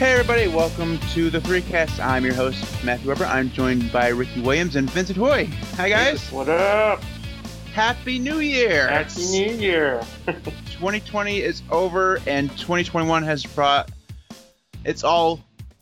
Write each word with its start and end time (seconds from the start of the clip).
Hey 0.00 0.12
everybody, 0.12 0.48
welcome 0.48 0.98
to 1.12 1.28
the 1.28 1.40
Threecast. 1.40 2.02
I'm 2.02 2.24
your 2.24 2.32
host, 2.32 2.64
Matthew 2.82 3.08
Weber. 3.08 3.26
I'm 3.26 3.50
joined 3.50 3.92
by 3.92 4.08
Ricky 4.08 4.40
Williams 4.40 4.74
and 4.74 4.88
Vincent 4.88 5.18
Hoy. 5.18 5.44
Hi 5.74 5.90
guys. 5.90 6.32
What 6.32 6.48
up? 6.48 7.02
Happy 7.74 8.18
New 8.18 8.38
Year. 8.38 8.88
Happy 8.88 9.26
New 9.26 9.52
Year. 9.52 10.00
2020 10.24 11.42
is 11.42 11.60
over 11.70 12.18
and 12.26 12.50
2021 12.52 13.22
has 13.24 13.44
brought 13.44 13.90
it's 14.86 15.04
all 15.04 15.38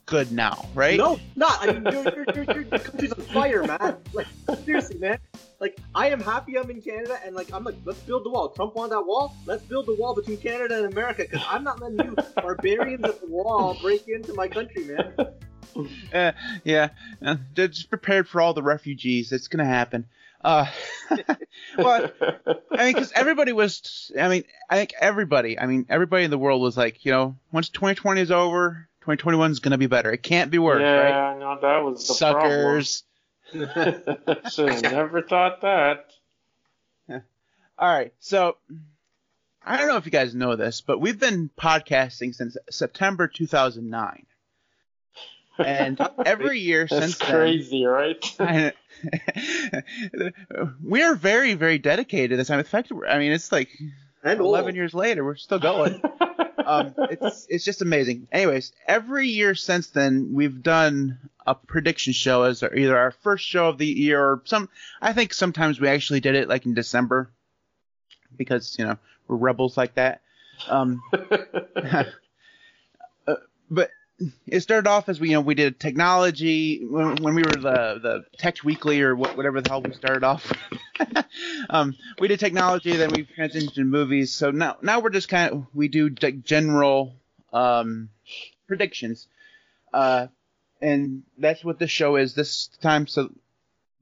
good 0.06 0.32
now, 0.32 0.68
right? 0.74 0.98
No, 0.98 1.20
not. 1.36 1.56
I 1.60 1.74
mean, 1.74 1.84
your, 1.84 2.02
your, 2.02 2.24
your, 2.34 2.44
your, 2.44 2.60
your 2.62 2.78
country's 2.80 3.12
on 3.12 3.20
fire, 3.20 3.62
man. 3.62 3.98
Like, 4.12 4.26
seriously, 4.64 4.98
man. 4.98 5.20
Like, 5.60 5.76
I 5.94 6.10
am 6.10 6.20
happy 6.20 6.56
I'm 6.56 6.70
in 6.70 6.80
Canada, 6.80 7.18
and 7.24 7.34
like, 7.34 7.52
I'm 7.52 7.64
like, 7.64 7.74
let's 7.84 7.98
build 8.00 8.24
the 8.24 8.30
wall. 8.30 8.50
Trump 8.50 8.76
wanted 8.76 8.92
that 8.92 9.02
wall. 9.02 9.34
Let's 9.44 9.64
build 9.64 9.86
the 9.86 9.94
wall 9.94 10.14
between 10.14 10.36
Canada 10.36 10.84
and 10.84 10.92
America, 10.92 11.26
because 11.28 11.44
I'm 11.48 11.64
not 11.64 11.80
letting 11.80 11.98
you 12.04 12.16
barbarians 12.36 13.04
at 13.04 13.20
the 13.20 13.26
wall 13.26 13.76
break 13.80 14.06
into 14.06 14.34
my 14.34 14.48
country, 14.48 14.84
man. 14.84 15.14
Uh, 16.12 16.32
yeah, 16.64 16.88
uh, 17.24 17.36
just 17.54 17.88
prepared 17.88 18.26
for 18.26 18.40
all 18.40 18.52
the 18.52 18.62
refugees. 18.62 19.30
It's 19.30 19.46
gonna 19.46 19.66
happen. 19.66 20.06
Uh, 20.42 20.66
well, 21.78 22.10
I 22.72 22.84
mean, 22.84 22.94
because 22.94 23.12
everybody 23.12 23.52
was. 23.52 24.10
I 24.18 24.28
mean, 24.28 24.44
I 24.68 24.76
think 24.76 24.94
everybody. 24.98 25.56
I 25.56 25.66
mean, 25.66 25.86
everybody 25.88 26.24
in 26.24 26.30
the 26.32 26.38
world 26.38 26.62
was 26.62 26.76
like, 26.76 27.04
you 27.04 27.12
know, 27.12 27.36
once 27.52 27.68
2020 27.68 28.20
is 28.20 28.30
over, 28.32 28.88
2021 29.02 29.52
is 29.52 29.60
gonna 29.60 29.78
be 29.78 29.86
better. 29.86 30.10
It 30.10 30.22
can't 30.22 30.50
be 30.50 30.58
worse, 30.58 30.80
yeah, 30.80 30.96
right? 30.96 31.38
no, 31.38 31.60
that 31.60 31.84
was 31.84 32.08
the 32.08 32.14
Suckers. 32.14 33.04
Should 34.50 34.68
have 34.72 34.82
never 34.82 35.22
thought 35.22 35.62
that. 35.62 36.06
All 37.80 37.88
right, 37.88 38.12
so 38.18 38.56
I 39.64 39.76
don't 39.76 39.86
know 39.86 39.96
if 39.96 40.04
you 40.04 40.10
guys 40.10 40.34
know 40.34 40.56
this, 40.56 40.80
but 40.80 41.00
we've 41.00 41.18
been 41.20 41.48
podcasting 41.58 42.34
since 42.34 42.56
September 42.70 43.28
2009, 43.28 44.26
and 45.58 46.00
every 46.26 46.58
year 46.58 46.88
since 46.88 47.16
then, 47.18 47.30
crazy, 47.30 47.84
right? 47.84 48.36
I- 48.40 48.72
we're 50.82 51.14
very, 51.14 51.54
very 51.54 51.78
dedicated 51.78 52.30
to 52.30 52.36
this 52.36 52.48
time. 52.48 52.58
In 52.58 52.64
fact, 52.64 52.90
I 53.08 53.18
mean, 53.18 53.30
it's 53.32 53.52
like 53.52 53.68
And 54.24 54.40
11 54.40 54.68
old. 54.70 54.74
years 54.74 54.92
later, 54.94 55.24
we're 55.24 55.36
still 55.36 55.60
going. 55.60 56.02
Um, 56.68 56.94
it's 56.98 57.46
it's 57.48 57.64
just 57.64 57.80
amazing. 57.80 58.28
Anyways, 58.30 58.72
every 58.86 59.26
year 59.28 59.54
since 59.54 59.86
then, 59.88 60.34
we've 60.34 60.62
done 60.62 61.18
a 61.46 61.54
prediction 61.54 62.12
show 62.12 62.42
as 62.42 62.62
our, 62.62 62.74
either 62.74 62.96
our 62.96 63.10
first 63.10 63.46
show 63.46 63.70
of 63.70 63.78
the 63.78 63.86
year 63.86 64.22
or 64.22 64.42
some. 64.44 64.68
I 65.00 65.14
think 65.14 65.32
sometimes 65.32 65.80
we 65.80 65.88
actually 65.88 66.20
did 66.20 66.34
it 66.34 66.46
like 66.46 66.66
in 66.66 66.74
December 66.74 67.30
because 68.36 68.76
you 68.78 68.84
know 68.84 68.98
we're 69.26 69.36
rebels 69.36 69.78
like 69.78 69.94
that. 69.94 70.20
Um, 70.68 71.00
uh, 71.76 72.04
but 73.70 73.90
it 74.46 74.60
started 74.60 74.88
off 74.88 75.08
as 75.08 75.20
we 75.20 75.28
you 75.28 75.34
know 75.34 75.40
we 75.40 75.54
did 75.54 75.78
technology 75.78 76.84
when, 76.84 77.16
when 77.16 77.34
we 77.34 77.42
were 77.42 77.52
the 77.52 78.00
the 78.02 78.24
Tech 78.36 78.56
Weekly 78.64 79.00
or 79.00 79.14
wh- 79.14 79.36
whatever 79.36 79.60
the 79.60 79.70
hell 79.70 79.82
we 79.82 79.92
started 79.92 80.24
off. 80.24 80.52
um, 81.70 81.94
we 82.18 82.26
did 82.28 82.40
technology, 82.40 82.96
then 82.96 83.10
we 83.10 83.24
transitioned 83.24 83.74
to 83.74 83.84
movies. 83.84 84.32
So 84.32 84.50
now 84.50 84.76
now 84.82 85.00
we're 85.00 85.10
just 85.10 85.28
kind 85.28 85.52
of 85.52 85.66
we 85.72 85.88
do 85.88 86.10
like 86.20 86.42
general 86.42 87.14
um, 87.52 88.08
predictions, 88.66 89.28
uh, 89.92 90.26
and 90.80 91.22
that's 91.36 91.64
what 91.64 91.78
this 91.78 91.90
show 91.90 92.16
is 92.16 92.34
this 92.34 92.68
time. 92.82 93.06
So 93.06 93.30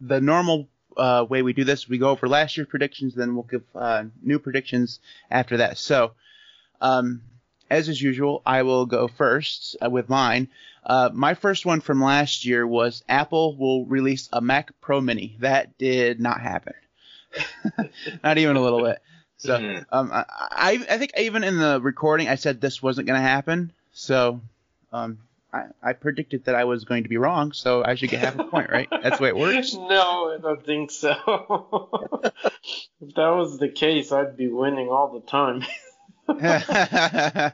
the 0.01 0.21
normal 0.21 0.69
uh, 0.97 1.27
way 1.29 1.43
we 1.43 1.53
do 1.53 1.65
this, 1.65 1.89
we 1.89 1.99
go 1.99 2.09
over 2.09 2.27
last 2.27 2.57
year's 2.57 2.69
predictions, 2.69 3.15
then 3.15 3.35
we'll 3.35 3.45
give 3.45 3.65
uh, 3.75 4.05
new 4.23 4.39
predictions 4.39 5.01
after 5.31 5.59
that. 5.59 5.79
So. 5.79 6.13
Um, 6.79 7.23
as 7.71 7.89
is 7.89 8.01
usual, 8.01 8.43
I 8.47 8.63
will 8.63 8.87
go 8.87 9.09
first 9.09 9.77
uh, 9.85 9.91
with 9.91 10.09
mine. 10.09 10.49
Uh, 10.85 11.11
my 11.13 11.35
first 11.35 11.67
one 11.67 11.81
from 11.81 12.03
last 12.03 12.45
year 12.45 12.67
was 12.67 13.03
Apple 13.09 13.57
will 13.57 13.85
release 13.87 14.29
a 14.33 14.41
Mac 14.41 14.71
Pro 14.81 15.01
Mini. 15.01 15.37
That 15.41 15.77
did 15.79 16.21
not 16.21 16.41
happen. 16.41 16.75
not 18.25 18.39
even 18.39 18.57
a 18.57 18.61
little 18.63 18.83
bit. 18.83 18.99
So 19.39 19.59
Mhm. 19.59 19.85
um, 19.93 20.11
I, 20.13 20.25
I 20.31 20.87
I 20.91 20.99
think 20.99 21.13
even 21.19 21.45
in 21.45 21.59
the 21.59 21.81
recording 21.81 22.29
I 22.29 22.37
said 22.37 22.61
this 22.61 22.83
wasn't 22.83 23.07
going 23.07 23.21
to 23.21 23.27
happen. 23.27 23.73
So 23.93 24.41
um, 24.93 25.19
I, 25.53 25.65
I 25.83 25.93
predicted 25.93 26.45
that 26.45 26.55
I 26.55 26.65
was 26.65 26.85
going 26.85 27.03
to 27.03 27.09
be 27.09 27.17
wrong. 27.19 27.53
So 27.53 27.85
I 27.85 27.97
should 27.97 28.11
get 28.11 28.21
half 28.21 28.39
a 28.39 28.45
point, 28.45 28.71
right? 28.71 28.89
That's 28.91 29.19
the 29.19 29.23
way 29.25 29.29
it 29.31 29.37
works. 29.37 29.75
no, 29.75 30.35
I 30.35 30.39
don't 30.41 30.65
think 30.65 30.91
so. 30.91 31.11
if 33.01 33.15
that 33.15 33.29
was 33.29 33.59
the 33.59 33.69
case, 33.69 34.13
I'd 34.13 34.37
be 34.37 34.49
winning 34.49 34.89
all 34.89 35.09
the 35.13 35.27
time. 35.27 35.65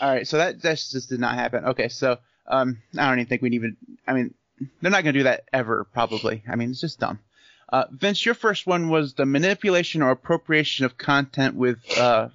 All 0.00 0.10
right, 0.10 0.26
so 0.26 0.38
that 0.38 0.62
that 0.62 0.76
just 0.78 1.08
did 1.08 1.20
not 1.20 1.34
happen. 1.34 1.64
Okay, 1.66 1.88
so 1.88 2.18
um, 2.46 2.82
I 2.98 3.08
don't 3.08 3.20
even 3.20 3.28
think 3.28 3.42
we'd 3.42 3.54
even. 3.54 3.76
I 4.06 4.12
mean, 4.12 4.34
they're 4.80 4.90
not 4.90 5.04
going 5.04 5.14
to 5.14 5.20
do 5.20 5.24
that 5.24 5.44
ever, 5.52 5.84
probably. 5.84 6.42
I 6.48 6.56
mean, 6.56 6.70
it's 6.70 6.80
just 6.80 6.98
dumb. 6.98 7.20
Uh, 7.68 7.84
Vince, 7.90 8.24
your 8.24 8.34
first 8.34 8.66
one 8.66 8.88
was 8.88 9.14
the 9.14 9.26
manipulation 9.26 10.02
or 10.02 10.10
appropriation 10.10 10.84
of 10.84 10.98
content 10.98 11.54
with 11.56 11.78
uh, 11.98 12.28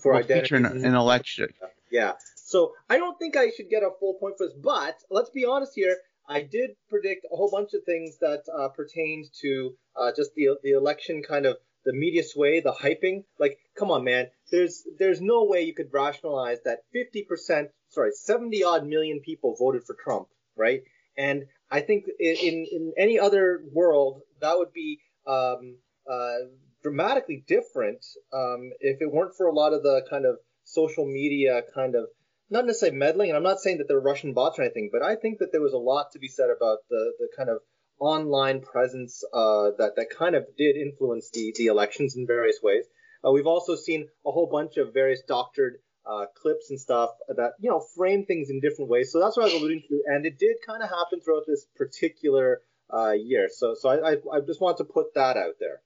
For 0.00 0.22
feature 0.22 0.56
an, 0.56 0.66
identity. 0.66 0.88
an 0.88 0.94
election. 0.94 1.48
Yeah. 1.90 2.12
So 2.34 2.72
I 2.88 2.98
don't 2.98 3.18
think 3.18 3.36
I 3.36 3.50
should 3.50 3.68
get 3.70 3.82
a 3.82 3.90
full 3.98 4.14
point 4.14 4.36
for 4.38 4.46
this, 4.46 4.54
but 4.54 4.96
let's 5.10 5.30
be 5.30 5.44
honest 5.44 5.72
here. 5.74 5.96
I 6.28 6.42
did 6.42 6.70
predict 6.88 7.24
a 7.32 7.36
whole 7.36 7.50
bunch 7.50 7.72
of 7.74 7.84
things 7.84 8.18
that 8.18 8.42
uh, 8.52 8.68
pertained 8.68 9.26
to 9.42 9.74
uh, 9.94 10.10
just 10.16 10.34
the 10.34 10.56
the 10.62 10.72
election, 10.72 11.22
kind 11.22 11.46
of 11.46 11.56
the 11.86 11.92
media 11.94 12.22
sway, 12.22 12.60
the 12.60 12.72
hyping. 12.72 13.24
Like, 13.38 13.58
come 13.78 13.90
on, 13.90 14.04
man. 14.04 14.26
There's 14.50 14.84
there's 14.98 15.20
no 15.22 15.44
way 15.44 15.62
you 15.62 15.72
could 15.72 15.92
rationalize 15.92 16.58
that 16.64 16.80
50%, 16.94 17.68
sorry, 17.88 18.10
70 18.12 18.64
odd 18.64 18.86
million 18.86 19.20
people 19.20 19.56
voted 19.58 19.84
for 19.84 19.94
Trump, 19.94 20.28
right? 20.56 20.82
And 21.16 21.44
I 21.70 21.80
think 21.80 22.04
in 22.20 22.66
in, 22.70 22.92
any 22.98 23.18
other 23.18 23.62
world 23.72 24.20
that 24.40 24.58
would 24.58 24.72
be 24.72 25.00
um, 25.26 25.78
uh, 26.10 26.50
dramatically 26.82 27.44
different 27.46 28.04
um, 28.32 28.70
if 28.80 29.00
it 29.00 29.10
weren't 29.10 29.36
for 29.36 29.46
a 29.46 29.54
lot 29.54 29.72
of 29.72 29.82
the 29.82 30.04
kind 30.10 30.26
of 30.26 30.36
social 30.64 31.06
media 31.06 31.62
kind 31.74 31.94
of 31.94 32.06
not 32.50 32.64
necessarily 32.64 32.96
meddling, 32.98 33.30
and 33.30 33.36
I'm 33.36 33.42
not 33.42 33.60
saying 33.60 33.78
that 33.78 33.88
they're 33.88 33.98
Russian 33.98 34.32
bots 34.32 34.58
or 34.58 34.62
anything, 34.62 34.90
but 34.92 35.02
I 35.02 35.16
think 35.16 35.38
that 35.38 35.50
there 35.50 35.60
was 35.60 35.72
a 35.72 35.78
lot 35.78 36.12
to 36.12 36.20
be 36.20 36.28
said 36.28 36.48
about 36.56 36.78
the, 36.88 37.12
the 37.18 37.28
kind 37.36 37.50
of 37.50 37.58
online 37.98 38.60
presence 38.60 39.24
uh, 39.32 39.70
that 39.78 39.92
that 39.96 40.10
kind 40.10 40.34
of 40.34 40.44
did 40.56 40.76
influence 40.76 41.30
the 41.30 41.54
the 41.56 41.66
elections 41.66 42.16
in 42.16 42.26
various 42.26 42.58
ways. 42.62 42.84
Uh, 43.24 43.32
we've 43.32 43.46
also 43.46 43.74
seen 43.74 44.08
a 44.26 44.30
whole 44.30 44.46
bunch 44.46 44.76
of 44.76 44.92
various 44.92 45.22
doctored 45.26 45.78
uh, 46.06 46.26
clips 46.40 46.70
and 46.70 46.80
stuff 46.80 47.10
that 47.28 47.52
you 47.58 47.70
know 47.70 47.80
frame 47.80 48.24
things 48.24 48.50
in 48.50 48.60
different 48.60 48.90
ways. 48.90 49.10
So 49.12 49.20
that's 49.20 49.36
what 49.36 49.44
I 49.44 49.46
was 49.46 49.54
alluding 49.54 49.82
to, 49.88 50.02
and 50.06 50.26
it 50.26 50.38
did 50.38 50.56
kind 50.66 50.82
of 50.82 50.88
happen 50.88 51.20
throughout 51.20 51.44
this 51.46 51.66
particular 51.76 52.62
uh, 52.92 53.12
year. 53.12 53.48
So 53.52 53.74
so 53.74 53.88
I, 53.88 54.12
I 54.12 54.16
I 54.32 54.40
just 54.40 54.60
want 54.60 54.78
to 54.78 54.84
put 54.84 55.14
that 55.14 55.36
out 55.36 55.54
there. 55.58 55.80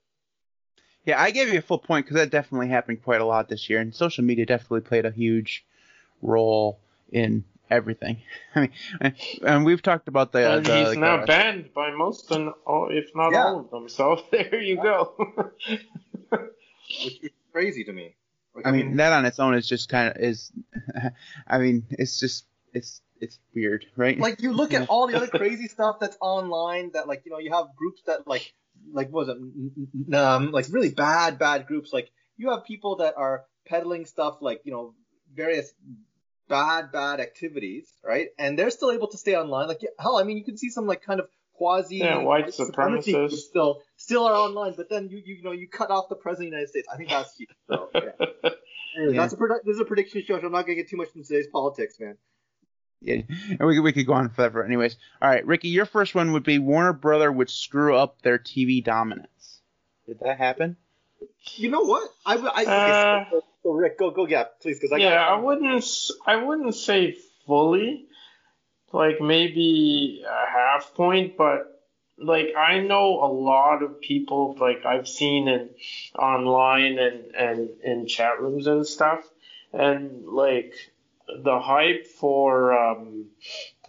Yeah, 1.05 1.19
I 1.19 1.31
gave 1.31 1.51
you 1.51 1.57
a 1.57 1.63
full 1.63 1.79
point 1.79 2.05
because 2.05 2.17
that 2.17 2.29
definitely 2.29 2.67
happened 2.67 3.01
quite 3.03 3.21
a 3.21 3.25
lot 3.25 3.49
this 3.49 3.69
year, 3.69 3.79
and 3.79 3.93
social 3.93 4.23
media 4.23 4.45
definitely 4.45 4.81
played 4.81 5.05
a 5.05 5.11
huge 5.11 5.65
role 6.21 6.79
in 7.11 7.43
everything. 7.71 8.21
I 8.55 8.59
mean, 8.61 8.71
and- 8.99 9.15
and 9.45 9.65
we've 9.65 9.81
talked 9.81 10.07
about 10.07 10.31
the. 10.31 10.51
and 10.57 10.65
the 10.65 10.77
he's 10.77 10.87
like, 10.89 10.99
now 10.99 11.15
uh, 11.21 11.25
banned 11.25 11.73
by 11.73 11.91
most, 11.91 12.29
and 12.31 12.51
all, 12.67 12.89
if 12.91 13.09
not 13.15 13.31
Yeah. 13.31 13.45
all 13.45 13.59
of 13.61 13.71
them. 13.71 13.89
So 13.89 14.21
there 14.31 14.61
you 14.61 14.75
go. 14.75 15.15
Which 16.29 17.19
is 17.23 17.29
crazy 17.51 17.83
to 17.85 17.93
me. 17.93 18.15
Like, 18.53 18.67
I 18.67 18.71
mean, 18.71 18.97
that 18.97 19.13
on 19.13 19.25
its 19.25 19.39
own 19.39 19.55
is 19.55 19.67
just 19.67 19.87
kind 19.89 20.09
of 20.15 20.21
is. 20.21 20.51
I 21.47 21.57
mean, 21.57 21.85
it's 21.91 22.19
just 22.19 22.45
it's 22.73 23.01
it's 23.19 23.39
weird, 23.55 23.85
right? 23.95 24.19
like 24.19 24.41
you 24.41 24.51
look 24.51 24.73
at 24.73 24.89
all 24.89 25.07
the 25.07 25.15
other 25.15 25.27
crazy 25.27 25.67
stuff 25.67 25.97
that's 25.99 26.17
online 26.19 26.91
that 26.93 27.07
like 27.07 27.21
you 27.25 27.31
know 27.31 27.37
you 27.39 27.53
have 27.53 27.67
groups 27.75 28.01
that 28.07 28.27
like 28.27 28.53
like 28.91 29.09
what 29.09 29.27
was 29.27 29.29
it 29.29 29.37
N- 29.37 29.87
n- 30.09 30.13
um 30.15 30.51
like 30.51 30.65
really 30.71 30.89
bad 30.89 31.37
bad 31.37 31.67
groups 31.67 31.93
like 31.93 32.09
you 32.37 32.49
have 32.49 32.65
people 32.65 32.95
that 32.97 33.13
are 33.15 33.45
peddling 33.67 34.05
stuff 34.07 34.37
like 34.41 34.61
you 34.65 34.71
know 34.71 34.95
various 35.33 35.71
bad 36.51 36.91
bad 36.91 37.19
activities 37.19 37.87
right 38.03 38.27
and 38.37 38.57
they're 38.59 38.69
still 38.79 38.91
able 38.91 39.07
to 39.07 39.17
stay 39.17 39.35
online 39.35 39.67
like 39.67 39.81
hell 39.99 40.17
I 40.19 40.23
mean 40.23 40.37
you 40.37 40.43
can 40.43 40.57
see 40.57 40.69
some 40.69 40.85
like 40.91 41.01
kind 41.09 41.19
of 41.21 41.27
quasi 41.53 41.97
Yeah, 41.97 42.17
white 42.17 42.53
supremacy 42.53 43.13
supremacists. 43.13 43.39
still 43.49 43.81
still 43.97 44.23
are 44.25 44.35
online 44.47 44.73
but 44.75 44.89
then 44.89 45.09
you 45.09 45.19
you, 45.25 45.35
you 45.35 45.43
know 45.43 45.51
you 45.61 45.67
cut 45.79 45.89
off 45.89 46.09
the 46.09 46.15
president 46.15 46.47
of 46.47 46.51
the 46.51 46.55
United 46.57 46.69
States 46.69 46.87
I 46.93 46.97
think 46.97 47.09
that's 47.09 47.37
cheap 47.37 47.49
so 47.67 47.89
yeah. 47.95 48.01
Anyways, 48.97 49.15
Yeah. 49.15 49.21
that's 49.21 49.33
a 49.33 49.37
produ- 49.37 49.63
this 49.65 49.75
is 49.75 49.79
a 49.81 49.85
prediction 49.85 50.23
show 50.25 50.39
so 50.39 50.45
I'm 50.47 50.51
not 50.51 50.63
gonna 50.65 50.75
get 50.75 50.89
too 50.89 50.97
much 50.97 51.09
into 51.15 51.27
today's 51.27 51.47
politics 51.47 51.99
man 51.99 52.17
Yeah, 53.01 53.21
and 53.59 53.67
we, 53.67 53.75
could- 53.75 53.83
we 53.83 53.93
could 53.93 54.05
go 54.05 54.13
on 54.13 54.29
forever. 54.29 54.63
Anyways, 54.63 54.95
all 55.21 55.29
right, 55.29 55.45
Ricky, 55.45 55.69
your 55.69 55.85
first 55.87 56.13
one 56.13 56.33
would 56.33 56.43
be 56.43 56.59
Warner 56.59 56.93
Brother 56.93 57.31
would 57.31 57.49
screw 57.49 57.95
up 57.95 58.21
their 58.21 58.37
TV 58.37 58.83
dominance. 58.83 59.61
Did 60.05 60.19
that 60.19 60.37
happen? 60.37 60.77
You 61.55 61.69
know 61.69 61.81
what? 61.81 62.07
I, 62.25 62.35
would 62.35 62.51
I 62.53 62.63
Uh, 62.65 63.25
so, 63.63 63.69
so 63.69 63.73
Rick, 63.73 63.97
go 63.97 64.11
go 64.11 64.27
yeah, 64.27 64.45
please, 64.61 64.79
because 64.79 64.91
I 64.93 64.97
yeah, 64.97 65.25
I 65.25 65.35
wouldn't. 65.35 65.85
I 66.25 66.37
wouldn't 66.37 66.75
say 66.75 67.17
fully. 67.45 68.05
Like 68.93 69.21
maybe 69.21 70.23
a 70.27 70.51
half 70.51 70.93
point, 70.95 71.37
but 71.37 71.81
like 72.17 72.55
I 72.57 72.79
know 72.79 73.23
a 73.23 73.31
lot 73.31 73.83
of 73.83 74.01
people. 74.01 74.55
Like 74.59 74.85
I've 74.85 75.07
seen 75.07 75.47
in 75.47 75.69
online 76.17 76.99
and 76.99 77.35
and 77.35 77.69
in 77.83 78.07
chat 78.07 78.41
rooms 78.41 78.67
and 78.67 78.85
stuff, 78.85 79.23
and 79.71 80.25
like 80.27 80.73
the 81.27 81.59
hype 81.59 82.07
for 82.07 82.77
um, 82.77 83.27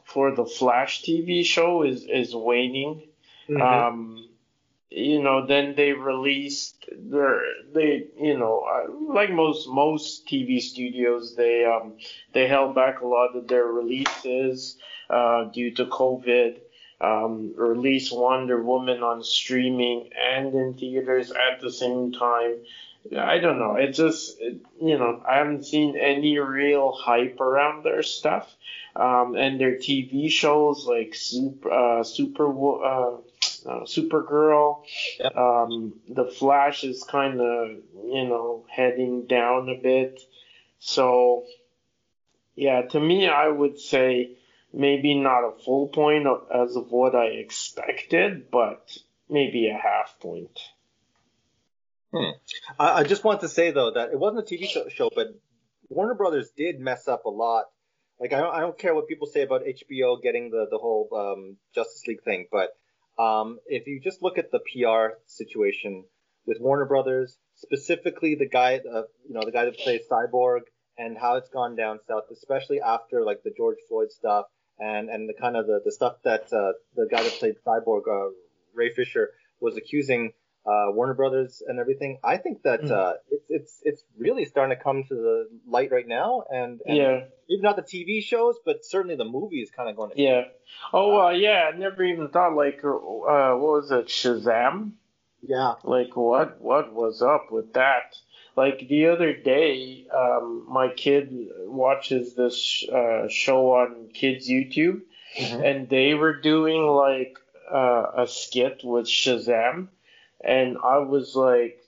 for 0.04 0.34
the 0.34 0.46
Flash 0.46 1.02
TV 1.02 1.44
show 1.44 1.82
is 1.82 2.04
is 2.04 2.34
waning. 2.34 3.02
Mhm. 3.48 3.60
Um, 3.60 4.28
you 4.94 5.22
know, 5.22 5.46
then 5.46 5.74
they 5.74 5.92
released 5.92 6.84
their 6.96 7.40
they 7.72 8.06
you 8.20 8.38
know 8.38 8.64
like 9.08 9.30
most 9.30 9.68
most 9.68 10.26
TV 10.26 10.60
studios 10.60 11.34
they 11.36 11.64
um 11.64 11.94
they 12.32 12.46
held 12.46 12.74
back 12.74 13.00
a 13.00 13.06
lot 13.06 13.34
of 13.36 13.48
their 13.48 13.64
releases 13.64 14.76
uh, 15.08 15.44
due 15.44 15.72
to 15.72 15.86
COVID. 15.86 16.58
Um, 17.00 17.54
release 17.56 18.12
Wonder 18.12 18.62
Woman 18.62 19.02
on 19.02 19.24
streaming 19.24 20.10
and 20.16 20.54
in 20.54 20.74
theaters 20.74 21.32
at 21.32 21.60
the 21.60 21.72
same 21.72 22.12
time. 22.12 22.58
I 23.18 23.38
don't 23.38 23.58
know. 23.58 23.74
It 23.74 23.90
just, 23.90 24.36
it, 24.38 24.60
you 24.80 24.96
know, 24.96 25.20
I 25.28 25.38
haven't 25.38 25.66
seen 25.66 25.96
any 25.96 26.38
real 26.38 26.92
hype 26.92 27.40
around 27.40 27.84
their 27.84 28.04
stuff. 28.04 28.48
Um, 28.94 29.34
and 29.36 29.58
their 29.60 29.78
TV 29.78 30.30
shows 30.30 30.86
like 30.86 31.14
Super, 31.16 31.72
uh, 31.72 32.04
Super, 32.04 32.46
uh, 32.84 33.16
uh, 33.66 33.84
Supergirl, 33.84 34.84
Yep. 35.18 35.36
um, 35.36 36.00
The 36.08 36.26
Flash 36.26 36.84
is 36.84 37.04
kind 37.04 37.40
of, 37.40 37.68
you 37.94 38.24
know, 38.28 38.64
heading 38.70 39.26
down 39.26 39.68
a 39.68 39.80
bit. 39.80 40.20
So, 40.78 41.44
yeah, 42.54 42.82
to 42.82 43.00
me, 43.00 43.28
I 43.28 43.48
would 43.48 43.78
say 43.78 44.36
maybe 44.72 45.14
not 45.14 45.44
a 45.44 45.52
full 45.64 45.88
point 45.88 46.26
as 46.54 46.76
of 46.76 46.90
what 46.90 47.14
I 47.14 47.26
expected, 47.26 48.50
but 48.50 48.96
maybe 49.28 49.68
a 49.68 49.78
half 49.78 50.18
point. 50.20 50.58
I, 52.78 53.00
I 53.00 53.04
just 53.04 53.24
want 53.24 53.40
to 53.40 53.48
say 53.48 53.70
though 53.70 53.92
that 53.92 54.10
it 54.12 54.18
wasn't 54.18 54.40
a 54.50 54.54
TV 54.54 54.68
show, 54.68 54.88
show, 54.88 55.10
but 55.14 55.28
Warner 55.88 56.14
Brothers 56.14 56.50
did 56.56 56.78
mess 56.78 57.08
up 57.08 57.24
a 57.24 57.30
lot. 57.30 57.66
Like 58.20 58.32
I 58.32 58.40
don't, 58.40 58.54
I 58.54 58.60
don't 58.60 58.78
care 58.78 58.94
what 58.94 59.08
people 59.08 59.26
say 59.26 59.42
about 59.42 59.62
HBO 59.64 60.20
getting 60.22 60.50
the 60.50 60.66
the 60.70 60.78
whole 60.78 61.08
um, 61.14 61.56
Justice 61.74 62.06
League 62.06 62.22
thing, 62.22 62.46
but 62.52 62.76
um, 63.18 63.58
if 63.66 63.86
you 63.86 64.00
just 64.00 64.22
look 64.22 64.38
at 64.38 64.50
the 64.50 64.60
PR 64.60 65.16
situation 65.26 66.04
with 66.46 66.58
Warner 66.60 66.86
Brothers, 66.86 67.36
specifically 67.54 68.34
the 68.34 68.48
guy, 68.48 68.76
uh, 68.76 69.02
you 69.26 69.34
know, 69.34 69.42
the 69.44 69.52
guy 69.52 69.64
that 69.64 69.78
plays 69.78 70.02
Cyborg, 70.10 70.62
and 70.98 71.16
how 71.16 71.36
it's 71.36 71.48
gone 71.48 71.76
down 71.76 71.98
south, 72.06 72.24
especially 72.32 72.80
after 72.80 73.24
like 73.24 73.42
the 73.44 73.52
George 73.56 73.78
Floyd 73.88 74.10
stuff 74.10 74.46
and 74.78 75.08
and 75.08 75.28
the 75.28 75.34
kind 75.34 75.56
of 75.56 75.66
the, 75.66 75.80
the 75.84 75.92
stuff 75.92 76.16
that 76.24 76.52
uh, 76.52 76.72
the 76.94 77.08
guy 77.10 77.22
that 77.22 77.32
played 77.32 77.54
Cyborg, 77.66 78.02
uh, 78.08 78.30
Ray 78.74 78.92
Fisher, 78.94 79.30
was 79.60 79.76
accusing 79.76 80.32
uh, 80.64 80.86
Warner 80.92 81.14
Brothers 81.14 81.62
and 81.66 81.78
everything. 81.80 82.18
I 82.22 82.36
think 82.36 82.62
that 82.62 82.82
Mm. 82.82 82.90
uh, 82.90 83.14
it's 83.30 83.44
it's 83.48 83.80
it's 83.84 84.04
really 84.16 84.44
starting 84.44 84.76
to 84.76 84.82
come 84.82 85.02
to 85.08 85.14
the 85.14 85.48
light 85.66 85.90
right 85.90 86.06
now, 86.06 86.44
and, 86.50 86.80
and 86.86 86.96
Yeah. 86.96 87.24
maybe 87.48 87.62
not 87.62 87.76
the 87.76 87.82
TV 87.82 88.22
shows, 88.22 88.58
but 88.64 88.84
certainly 88.84 89.16
the 89.16 89.24
movie 89.24 89.60
is 89.60 89.70
kind 89.70 89.88
of 89.90 89.96
going 89.96 90.10
to. 90.12 90.20
Yeah. 90.20 90.44
Oh, 90.92 91.26
uh, 91.26 91.30
yeah. 91.30 91.70
I 91.72 91.76
never 91.76 92.04
even 92.04 92.28
thought 92.28 92.54
like, 92.54 92.80
uh, 92.84 92.90
what 92.90 93.58
was 93.60 93.90
it, 93.90 94.06
Shazam? 94.06 94.92
Yeah. 95.42 95.74
Like, 95.82 96.14
what, 96.16 96.60
what 96.60 96.92
was 96.92 97.20
up 97.22 97.50
with 97.50 97.72
that? 97.72 98.16
Like 98.56 98.86
the 98.88 99.06
other 99.08 99.32
day, 99.34 100.06
um, 100.14 100.66
my 100.68 100.88
kid 100.94 101.48
watches 101.66 102.34
this 102.34 102.84
uh, 102.88 103.26
show 103.28 103.72
on 103.72 104.10
kids 104.14 104.48
YouTube, 104.48 105.00
Mhm. 105.40 105.64
and 105.64 105.88
they 105.88 106.12
were 106.14 106.34
doing 106.40 106.82
like 106.86 107.38
uh, 107.72 108.06
a 108.18 108.26
skit 108.26 108.82
with 108.84 109.06
Shazam, 109.06 109.88
and 110.44 110.76
I 110.82 110.98
was 110.98 111.34
like, 111.34 111.78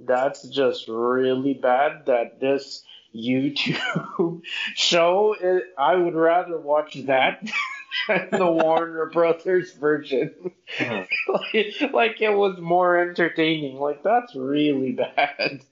that's 0.00 0.42
just 0.48 0.88
really 0.88 1.54
bad 1.54 2.06
that 2.06 2.40
this 2.40 2.82
YouTube 3.14 4.42
show. 4.74 5.36
It, 5.40 5.64
I 5.78 5.94
would 5.94 6.14
rather 6.14 6.58
watch 6.58 6.94
that 7.06 7.42
than 8.08 8.28
the 8.30 8.50
Warner 8.50 9.06
Brothers 9.06 9.72
version. 9.72 10.52
Mhm. 10.78 11.06
like, 11.28 11.92
like 11.92 12.20
it 12.20 12.36
was 12.36 12.58
more 12.58 12.98
entertaining. 12.98 13.76
Like 13.76 14.02
that's 14.02 14.34
really 14.34 14.92
bad. 14.92 15.62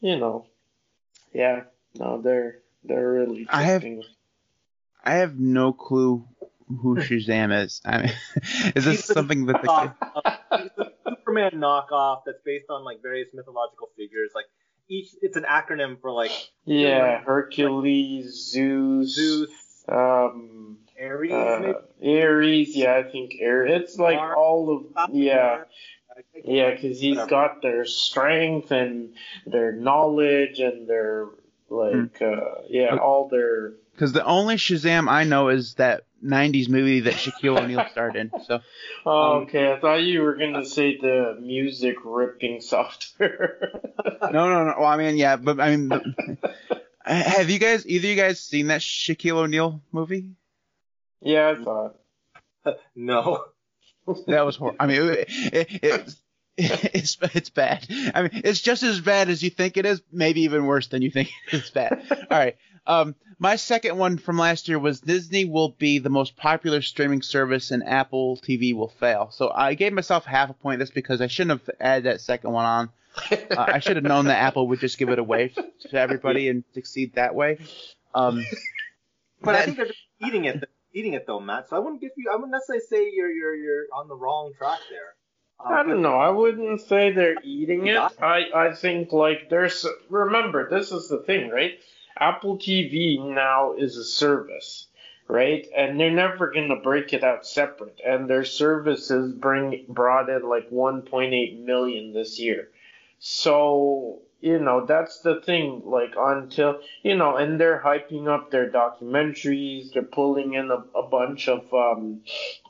You 0.00 0.18
know. 0.18 0.46
Yeah. 1.32 1.64
No, 1.94 2.20
they're 2.20 2.58
they're 2.84 3.10
really. 3.10 3.46
I 3.48 3.62
have. 3.62 3.84
I 5.04 5.14
have 5.14 5.38
no 5.38 5.72
clue 5.72 6.26
who 6.68 6.96
Shazam 6.96 7.64
is. 7.64 7.80
I 7.84 7.98
mean, 8.02 8.12
is 8.74 8.84
this 8.84 9.04
something 9.04 9.46
that 9.46 9.62
the 9.62 10.85
Superman 11.36 11.60
knockoff 11.60 12.22
that's 12.26 12.40
based 12.44 12.66
on 12.70 12.84
like 12.84 13.02
various 13.02 13.28
mythological 13.34 13.88
figures. 13.96 14.30
Like 14.34 14.46
each, 14.88 15.08
it's 15.22 15.36
an 15.36 15.44
acronym 15.48 16.00
for 16.00 16.10
like 16.12 16.30
Yeah, 16.64 17.20
Hercules, 17.22 18.50
Zeus, 18.50 19.14
Zeus, 19.14 19.84
um, 19.88 20.78
Ares, 21.00 21.32
uh, 21.32 21.74
maybe. 22.00 22.18
Ares. 22.20 22.76
Yeah, 22.76 22.96
I 22.96 23.02
think 23.10 23.32
Ares. 23.44 23.82
It's 23.82 23.98
like 23.98 24.16
Mars. 24.16 24.34
all 24.36 24.76
of 24.98 25.14
yeah. 25.14 25.64
Yeah, 26.44 26.70
because 26.70 26.98
he's 26.98 27.16
Whatever. 27.18 27.30
got 27.30 27.62
their 27.62 27.84
strength 27.84 28.70
and 28.70 29.14
their 29.46 29.72
knowledge 29.72 30.60
and 30.60 30.88
their 30.88 31.26
like 31.68 32.22
uh 32.22 32.62
yeah 32.70 32.96
all 32.96 33.28
their 33.28 33.74
because 33.92 34.12
the 34.12 34.24
only 34.24 34.54
Shazam 34.56 35.10
I 35.10 35.24
know 35.24 35.48
is 35.48 35.74
that 35.74 36.04
'90s 36.26 36.68
movie 36.68 37.00
that 37.00 37.14
Shaquille 37.14 37.60
O'Neal 37.60 37.86
starred 37.90 38.16
in. 38.16 38.30
So 38.46 38.60
oh, 39.04 39.10
Um, 39.36 39.42
okay 39.44 39.72
I 39.72 39.80
thought 39.80 40.02
you 40.02 40.22
were 40.22 40.34
gonna 40.36 40.64
say 40.64 40.96
the 40.98 41.36
music 41.40 41.96
ripping 42.04 42.60
software 42.60 43.70
no, 44.22 44.48
no, 44.48 44.64
no. 44.64 44.74
Well, 44.78 44.86
I 44.86 44.96
mean, 44.96 45.16
yeah, 45.16 45.36
but 45.36 45.60
I 45.60 45.76
mean, 45.76 45.88
the, 45.88 46.38
have 47.04 47.50
you 47.50 47.58
guys 47.58 47.86
either 47.86 48.08
you 48.08 48.16
guys 48.16 48.40
seen 48.40 48.68
that 48.68 48.80
Shaquille 48.80 49.36
O'Neal 49.36 49.80
movie? 49.92 50.30
yeah 51.20 51.54
I 51.56 51.64
thought 51.64 51.96
no. 52.94 53.44
That 54.28 54.46
was 54.46 54.56
horrible. 54.56 54.76
I 54.78 54.86
mean, 54.86 55.02
it, 55.02 55.26
it, 55.28 55.80
it's 55.82 56.22
it's 56.56 57.18
it's 57.34 57.50
bad. 57.50 57.86
I 58.14 58.22
mean, 58.22 58.30
it's 58.44 58.60
just 58.60 58.82
as 58.82 59.00
bad 59.00 59.28
as 59.28 59.42
you 59.42 59.50
think 59.50 59.76
it 59.76 59.84
is, 59.84 60.02
maybe 60.12 60.42
even 60.42 60.66
worse 60.66 60.86
than 60.88 61.02
you 61.02 61.10
think 61.10 61.30
it's 61.52 61.70
bad. 61.70 62.06
All 62.10 62.38
right. 62.38 62.56
Um, 62.86 63.14
my 63.38 63.56
second 63.56 63.98
one 63.98 64.16
from 64.18 64.38
last 64.38 64.68
year 64.68 64.78
was 64.78 65.00
Disney 65.00 65.44
will 65.44 65.70
be 65.70 65.98
the 65.98 66.08
most 66.08 66.36
popular 66.36 66.80
streaming 66.80 67.22
service 67.22 67.70
and 67.70 67.84
Apple 67.84 68.38
TV 68.38 68.74
will 68.74 68.88
fail. 68.88 69.30
So 69.32 69.50
I 69.54 69.74
gave 69.74 69.92
myself 69.92 70.24
half 70.24 70.50
a 70.50 70.54
point 70.54 70.78
this 70.78 70.90
because 70.90 71.20
I 71.20 71.26
shouldn't 71.26 71.60
have 71.60 71.76
added 71.80 72.04
that 72.04 72.20
second 72.20 72.52
one 72.52 72.64
on. 72.64 72.90
Uh, 73.30 73.36
I 73.56 73.78
should 73.78 73.96
have 73.96 74.04
known 74.04 74.26
that 74.26 74.38
Apple 74.38 74.68
would 74.68 74.80
just 74.80 74.98
give 74.98 75.08
it 75.08 75.18
away 75.18 75.48
to 75.90 75.96
everybody 75.96 76.48
and 76.48 76.64
succeed 76.74 77.14
that 77.14 77.34
way. 77.34 77.58
Um, 78.14 78.44
But 79.42 79.54
I 79.54 79.62
think 79.62 79.76
they're 79.76 79.86
just 79.86 79.98
eating 80.26 80.44
it, 80.46 80.68
eating 80.92 81.12
it 81.12 81.26
though, 81.26 81.40
Matt. 81.40 81.68
So 81.68 81.76
I 81.76 81.78
wouldn't 81.78 82.00
give 82.00 82.12
you, 82.16 82.30
I 82.32 82.36
wouldn't 82.36 82.52
necessarily 82.52 82.84
say 82.88 83.10
you're 83.14 83.30
you're 83.30 83.54
you're 83.54 83.84
on 83.92 84.08
the 84.08 84.16
wrong 84.16 84.52
track 84.56 84.78
there. 84.90 85.14
Um, 85.64 85.72
I 85.72 85.82
don't 85.82 86.02
know. 86.02 86.16
I 86.16 86.30
wouldn't 86.30 86.80
say 86.82 87.12
they're 87.12 87.36
eating 87.44 87.86
it. 87.86 87.96
I, 88.20 88.44
I 88.54 88.74
think 88.74 89.12
like 89.12 89.48
there's 89.50 89.86
remember 90.08 90.68
this 90.68 90.92
is 90.92 91.08
the 91.08 91.18
thing, 91.18 91.50
right? 91.50 91.78
Apple 92.18 92.58
TV 92.58 93.18
now 93.34 93.74
is 93.74 93.96
a 93.96 94.04
service, 94.04 94.86
right? 95.28 95.66
And 95.76 95.98
they're 96.00 96.10
never 96.10 96.50
gonna 96.52 96.76
break 96.76 97.12
it 97.12 97.22
out 97.24 97.46
separate. 97.46 98.00
And 98.04 98.28
their 98.28 98.44
services 98.44 99.32
bring 99.32 99.84
brought 99.88 100.28
in 100.30 100.48
like 100.48 100.70
1.8 100.70 101.64
million 101.64 102.12
this 102.12 102.38
year. 102.38 102.68
So 103.18 104.20
you 104.40 104.58
know 104.58 104.84
that's 104.86 105.20
the 105.20 105.40
thing. 105.40 105.82
Like 105.84 106.14
until 106.16 106.80
you 107.02 107.16
know, 107.16 107.36
and 107.36 107.60
they're 107.60 107.82
hyping 107.84 108.28
up 108.28 108.50
their 108.50 108.70
documentaries. 108.70 109.92
They're 109.92 110.02
pulling 110.02 110.54
in 110.54 110.70
a, 110.70 110.84
a 110.98 111.08
bunch 111.08 111.48
of 111.48 111.72
um 111.74 112.20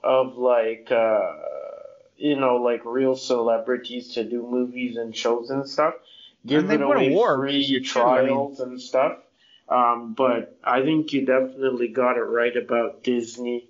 of 0.03 0.37
like 0.39 0.89
uh 0.91 1.33
you 2.17 2.37
know 2.37 2.57
like 2.57 2.83
real 2.85 3.15
celebrities 3.17 4.15
to 4.15 4.25
do 4.25 4.43
movies 4.43 4.97
and 4.97 5.15
shows 5.15 5.51
and 5.51 5.69
stuff. 5.69 5.95
Give 6.47 6.61
And 6.61 6.71
they 6.71 6.75
it 6.77 6.83
away 6.83 7.09
free 7.37 7.79
this 7.81 7.97
I 7.97 8.23
mean- 8.23 8.29
trials 8.29 8.61
and 8.61 8.81
stuff. 8.81 9.19
Um, 9.69 10.15
but 10.15 10.59
I 10.63 10.83
think 10.83 11.13
you 11.13 11.27
definitely 11.27 11.89
got 11.89 12.17
it 12.17 12.21
right 12.23 12.57
about 12.57 13.03
Disney. 13.03 13.69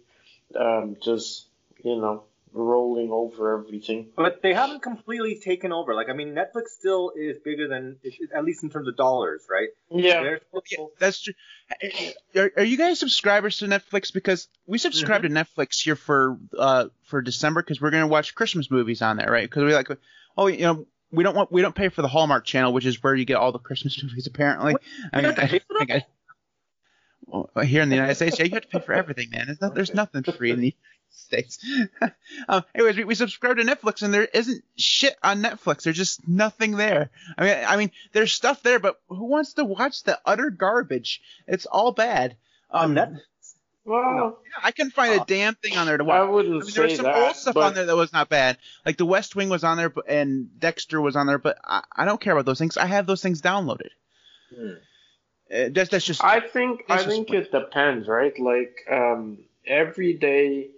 Um, 0.55 0.97
just 1.03 1.49
you 1.83 1.97
know 1.97 2.25
rolling 2.53 3.11
over 3.11 3.59
everything. 3.59 4.09
But 4.17 4.41
they 4.41 4.55
haven't 4.55 4.83
completely 4.83 5.39
taken 5.39 5.73
over. 5.73 5.95
Like 5.95 6.09
I 6.09 6.13
mean, 6.13 6.35
Netflix 6.35 6.69
still 6.79 7.13
is 7.17 7.39
bigger 7.39 7.69
than 7.69 7.97
at 8.35 8.45
least 8.45 8.63
in 8.63 8.71
terms 8.71 8.89
of 8.89 8.97
dollars, 8.97 9.47
right? 9.51 9.69
Yeah. 9.91 10.23
They're 10.23 10.41
Yeah, 10.53 10.61
still- 10.65 10.93
that's 10.99 11.23
true. 11.23 11.35
Are, 12.37 12.53
are 12.59 12.65
you 12.65 12.77
guys 12.77 12.99
subscribers 13.01 13.59
to 13.59 13.67
Netflix? 13.67 14.13
Because 14.13 14.49
we 14.67 14.79
subscribe 14.79 15.23
to 15.23 15.29
Netflix 15.29 15.83
here 15.83 15.97
for 15.97 16.39
uh 16.57 16.87
for 17.05 17.21
December 17.23 17.63
because 17.63 17.81
we're 17.81 17.91
gonna 17.91 18.07
watch 18.07 18.35
Christmas 18.35 18.71
movies 18.71 19.03
on 19.03 19.17
there, 19.17 19.31
right? 19.31 19.49
Because 19.49 19.65
we 19.65 19.75
like, 19.75 19.89
oh, 20.39 20.47
you 20.47 20.61
know, 20.61 20.87
we 21.17 21.25
don't 21.25 21.35
want 21.35 21.51
we 21.51 21.63
don't 21.63 21.75
pay 21.75 21.89
for 21.89 22.03
the 22.03 22.09
Hallmark 22.09 22.45
channel, 22.45 22.73
which 22.73 22.87
is 22.87 23.03
where 23.03 23.15
you 23.15 23.25
get 23.25 23.37
all 23.37 23.53
the 23.53 23.59
Christmas 23.59 24.01
movies. 24.03 24.27
Apparently, 24.27 24.77
I 25.13 25.23
mean, 25.23 25.35
I, 25.37 25.47
think 25.47 25.65
I, 25.91 26.05
well, 27.27 27.51
here 27.65 27.83
in 27.83 27.89
the 27.89 27.97
United 27.97 28.15
States, 28.15 28.39
yeah, 28.39 28.45
you 28.45 28.53
have 28.53 28.63
to 28.63 28.69
pay 28.69 28.81
for 28.81 28.93
everything, 28.93 29.31
man. 29.31 29.47
There's, 29.47 29.61
no, 29.61 29.71
there's 29.71 29.95
nothing 29.95 30.23
free 30.23 30.51
in 30.51 30.61
the 30.61 30.67
United 30.67 30.77
States. 31.11 31.59
um, 32.49 32.65
anyways, 32.75 32.97
we, 32.97 33.05
we 33.05 33.15
subscribe 33.15 33.57
to 33.57 33.65
Netflix, 33.65 34.03
and 34.03 34.15
there 34.15 34.29
isn't 34.33 34.63
shit 34.77 35.17
on 35.23 35.43
Netflix. 35.43 35.83
There's 35.83 35.97
just 35.97 36.27
nothing 36.29 36.73
there. 36.73 37.11
I 37.37 37.45
mean, 37.45 37.65
I 37.67 37.77
mean, 37.77 37.91
there's 38.13 38.33
stuff 38.33 38.63
there, 38.63 38.79
but 38.79 39.01
who 39.09 39.25
wants 39.25 39.55
to 39.55 39.65
watch 39.65 40.05
the 40.05 40.21
utter 40.25 40.51
garbage? 40.51 41.23
It's 41.49 41.67
all 41.67 41.93
bad. 41.93 42.37
Um, 42.71 42.95
Net- 42.95 43.15
Well, 43.87 44.41
yeah, 44.45 44.61
I 44.65 44.73
couldn't 44.73 44.95
find 44.95 45.21
a 45.21 45.25
damn 45.25 45.55
thing 45.55 45.77
on 45.77 45.87
there 45.87 45.97
to 45.97 46.03
watch. 46.03 46.21
I 46.21 46.25
wouldn't 46.25 46.55
I 46.55 46.59
mean, 46.59 46.71
say 46.71 46.75
there 46.75 46.85
was 46.89 46.97
some 46.97 47.05
that. 47.05 47.17
old 47.17 47.37
stuff 47.37 47.55
but 47.55 47.63
on 47.63 47.75
there 47.75 47.87
that 47.87 47.97
was 47.97 48.13
not 48.13 48.29
bad. 48.29 48.59
Like 48.85 48.97
the 48.97 49.07
West 49.07 49.37
Wing 49.37 49.49
was 49.49 49.63
on 49.63 49.77
there, 49.77 49.93
and 50.09 50.49
Dexter 50.59 51.01
was 51.01 51.15
on 51.15 51.29
there, 51.29 51.39
but 51.39 51.59
I, 51.65 51.85
I 51.95 52.05
don't 52.05 52.21
care 52.21 52.33
about 52.33 52.47
those 52.47 52.59
things. 52.59 52.77
I 52.77 52.87
have 52.87 53.07
those 53.07 53.23
things 53.23 53.41
downloaded. 53.41 53.91
Hmm. 54.53 54.73
Uh, 55.55 55.69
that's 55.71 55.91
that's 55.91 56.05
just 56.05 56.25
I 56.25 56.41
think 56.41 56.83
I 56.89 57.05
think 57.05 57.31
weird. 57.31 57.45
it 57.45 57.53
depends, 57.53 58.09
right? 58.09 58.37
Like 58.41 58.77
um, 58.91 59.39
every 59.65 60.15
day, 60.15 60.71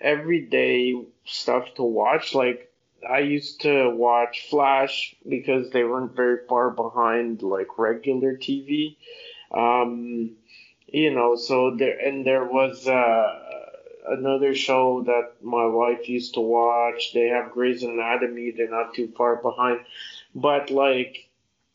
everyday 0.00 0.94
stuff 1.26 1.66
to 1.76 1.82
watch. 1.82 2.34
Like 2.34 2.72
I 3.08 3.18
used 3.18 3.60
to 3.62 3.90
watch 3.90 4.46
Flash 4.48 5.14
because 5.28 5.70
they 5.70 5.84
weren't 5.84 6.16
very 6.16 6.46
far 6.48 6.70
behind 6.70 7.42
like 7.42 7.78
regular 7.78 8.38
TV. 8.38 8.96
Um, 9.52 10.36
you 10.92 11.14
know, 11.14 11.36
so 11.36 11.74
there 11.76 11.98
and 11.98 12.24
there 12.26 12.44
was 12.44 12.86
uh, 12.88 13.70
another 14.08 14.54
show 14.54 15.02
that 15.04 15.32
my 15.42 15.66
wife 15.66 16.08
used 16.08 16.34
to 16.34 16.40
watch. 16.40 17.12
They 17.12 17.28
have 17.28 17.52
Grey's 17.52 17.82
Anatomy. 17.82 18.52
They're 18.52 18.70
not 18.70 18.94
too 18.94 19.12
far 19.16 19.36
behind, 19.36 19.80
but 20.34 20.70
like 20.70 21.28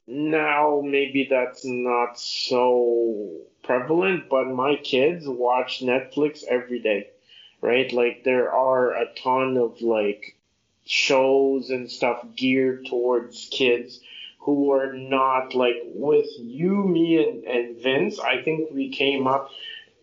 now 0.07 0.81
maybe 0.83 1.27
that's 1.29 1.63
not 1.63 2.19
so 2.19 3.41
prevalent, 3.61 4.29
but 4.29 4.45
my 4.47 4.75
kids 4.75 5.27
watch 5.27 5.81
Netflix 5.81 6.43
every 6.43 6.79
day, 6.79 7.09
right? 7.61 7.91
Like 7.93 8.23
there 8.23 8.51
are 8.51 8.91
a 8.93 9.13
ton 9.15 9.57
of 9.57 9.81
like 9.81 10.37
shows 10.85 11.69
and 11.69 11.89
stuff 11.89 12.25
geared 12.35 12.85
towards 12.87 13.47
kids 13.51 14.01
who 14.43 14.73
are 14.73 14.93
not 14.93 15.55
like 15.55 15.81
with 15.85 16.27
you, 16.37 16.83
me, 16.83 17.23
and, 17.23 17.43
and 17.45 17.81
Vince. 17.81 18.19
I 18.19 18.41
think 18.41 18.71
we 18.71 18.89
came 18.89 19.27
up 19.27 19.49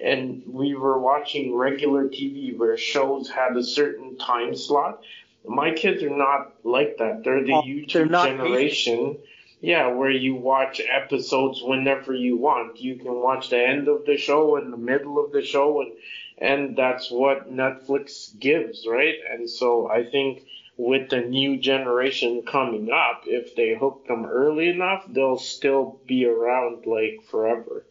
and 0.00 0.42
we 0.46 0.74
were 0.74 0.98
watching 0.98 1.54
regular 1.54 2.04
TV 2.08 2.56
where 2.56 2.76
shows 2.78 3.28
had 3.28 3.56
a 3.56 3.62
certain 3.62 4.16
time 4.16 4.54
slot. 4.56 5.02
My 5.44 5.72
kids 5.72 6.02
are 6.02 6.16
not 6.16 6.52
like 6.64 6.96
that. 6.98 7.22
They're 7.24 7.44
the 7.44 7.52
Oh, 7.52 7.62
they're 7.62 8.06
YouTube 8.06 8.10
not 8.10 8.26
generation. 8.28 9.18
Yeah, 9.60 9.88
where 9.88 10.10
you 10.10 10.36
watch 10.36 10.80
episodes 10.90 11.60
whenever 11.62 12.14
you 12.14 12.38
want. 12.38 12.80
You 12.80 12.96
can 12.96 13.14
watch 13.16 13.50
the 13.50 13.58
end 13.58 13.88
of 13.88 14.06
the 14.06 14.16
show 14.16 14.56
and 14.56 14.72
the 14.72 14.78
middle 14.78 15.22
of 15.22 15.32
the 15.32 15.42
show 15.42 15.82
and 15.82 15.92
and 16.38 16.74
that's 16.76 17.10
what 17.10 17.52
Netflix 17.52 18.38
gives, 18.38 18.86
right? 18.86 19.16
And 19.30 19.48
so 19.48 19.90
I 19.90 20.04
think 20.04 20.44
with 20.80 21.10
the 21.10 21.20
new 21.20 21.58
generation 21.58 22.42
coming 22.42 22.90
up, 22.90 23.24
if 23.26 23.54
they 23.54 23.74
hook 23.74 24.06
them 24.06 24.24
early 24.24 24.70
enough, 24.70 25.04
they'll 25.08 25.38
still 25.38 26.00
be 26.06 26.24
around 26.24 26.86
like 26.86 27.20
forever. 27.30 27.84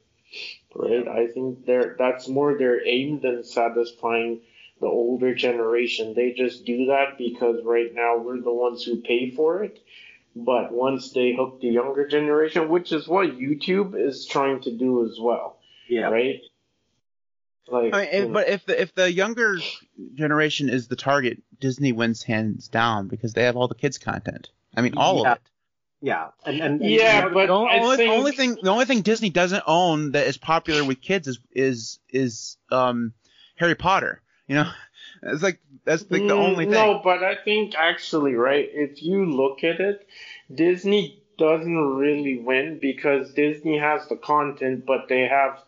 Right? 0.73 1.07
I 1.07 1.27
think 1.27 1.65
they're 1.67 1.95
that's 1.99 2.27
more 2.27 2.57
their 2.57 2.85
aim 2.85 3.19
than 3.19 3.43
satisfying 3.43 4.41
the 4.79 4.87
older 4.87 5.35
generation. 5.35 6.15
They 6.15 6.31
just 6.31 6.65
do 6.65 6.87
that 6.87 7.17
because 7.17 7.63
right 7.63 7.93
now 7.93 8.17
we're 8.17 8.41
the 8.41 8.53
ones 8.53 8.83
who 8.83 9.01
pay 9.01 9.29
for 9.29 9.63
it. 9.63 9.79
But 10.35 10.71
once 10.71 11.11
they 11.11 11.33
hook 11.33 11.61
the 11.61 11.67
younger 11.67 12.07
generation, 12.07 12.69
which 12.69 12.91
is 12.91 13.07
what 13.07 13.37
YouTube 13.37 13.93
is 13.95 14.25
trying 14.25 14.61
to 14.61 14.75
do 14.75 15.05
as 15.05 15.19
well, 15.19 15.59
yeah. 15.87 16.09
right? 16.09 16.41
Like, 17.67 17.93
I 17.93 17.97
mean, 17.99 18.09
if, 18.11 18.33
but 18.33 18.49
if 18.49 18.65
the 18.65 18.81
if 18.81 18.95
the 18.95 19.11
younger 19.11 19.59
generation 20.15 20.69
is 20.69 20.87
the 20.87 20.95
target, 20.95 21.43
Disney 21.59 21.91
wins 21.91 22.23
hands 22.23 22.67
down 22.67 23.07
because 23.07 23.33
they 23.33 23.43
have 23.43 23.55
all 23.55 23.67
the 23.67 23.75
kids 23.75 23.97
content. 23.97 24.49
I 24.75 24.81
mean, 24.81 24.93
all 24.97 25.21
Yeah. 25.23 25.31
of 25.31 25.37
it. 25.37 25.41
Yeah. 26.01 26.27
And, 26.45 26.61
and, 26.61 26.81
and 26.81 26.91
Yeah, 26.91 27.25
and- 27.25 27.33
but 27.33 27.47
the 27.47 27.53
only, 27.53 27.97
think- 27.97 28.11
only 28.11 28.31
thing 28.31 28.55
the 28.61 28.69
only 28.69 28.85
thing 28.85 29.01
Disney 29.01 29.29
doesn't 29.29 29.63
own 29.67 30.11
that 30.13 30.27
is 30.27 30.37
popular 30.37 30.83
with 30.85 31.01
kids 31.01 31.27
is 31.27 31.39
is 31.51 31.99
is 32.09 32.57
um 32.71 33.13
Harry 33.55 33.75
Potter. 33.75 34.21
You 34.47 34.55
know, 34.55 34.71
it's 35.23 35.43
like 35.43 35.59
that's 35.85 36.09
like 36.09 36.21
the 36.27 36.33
Mm, 36.33 36.39
only 36.39 36.65
thing. 36.65 36.73
No, 36.73 37.01
but 37.03 37.23
I 37.23 37.35
think 37.35 37.75
actually, 37.75 38.35
right, 38.35 38.67
if 38.71 39.03
you 39.03 39.25
look 39.25 39.63
at 39.63 39.79
it, 39.79 40.07
Disney 40.53 41.21
doesn't 41.37 41.77
really 41.95 42.37
win 42.39 42.79
because 42.79 43.33
Disney 43.33 43.77
has 43.77 44.07
the 44.07 44.15
content, 44.17 44.85
but 44.85 45.07
they 45.07 45.27
have 45.27 45.59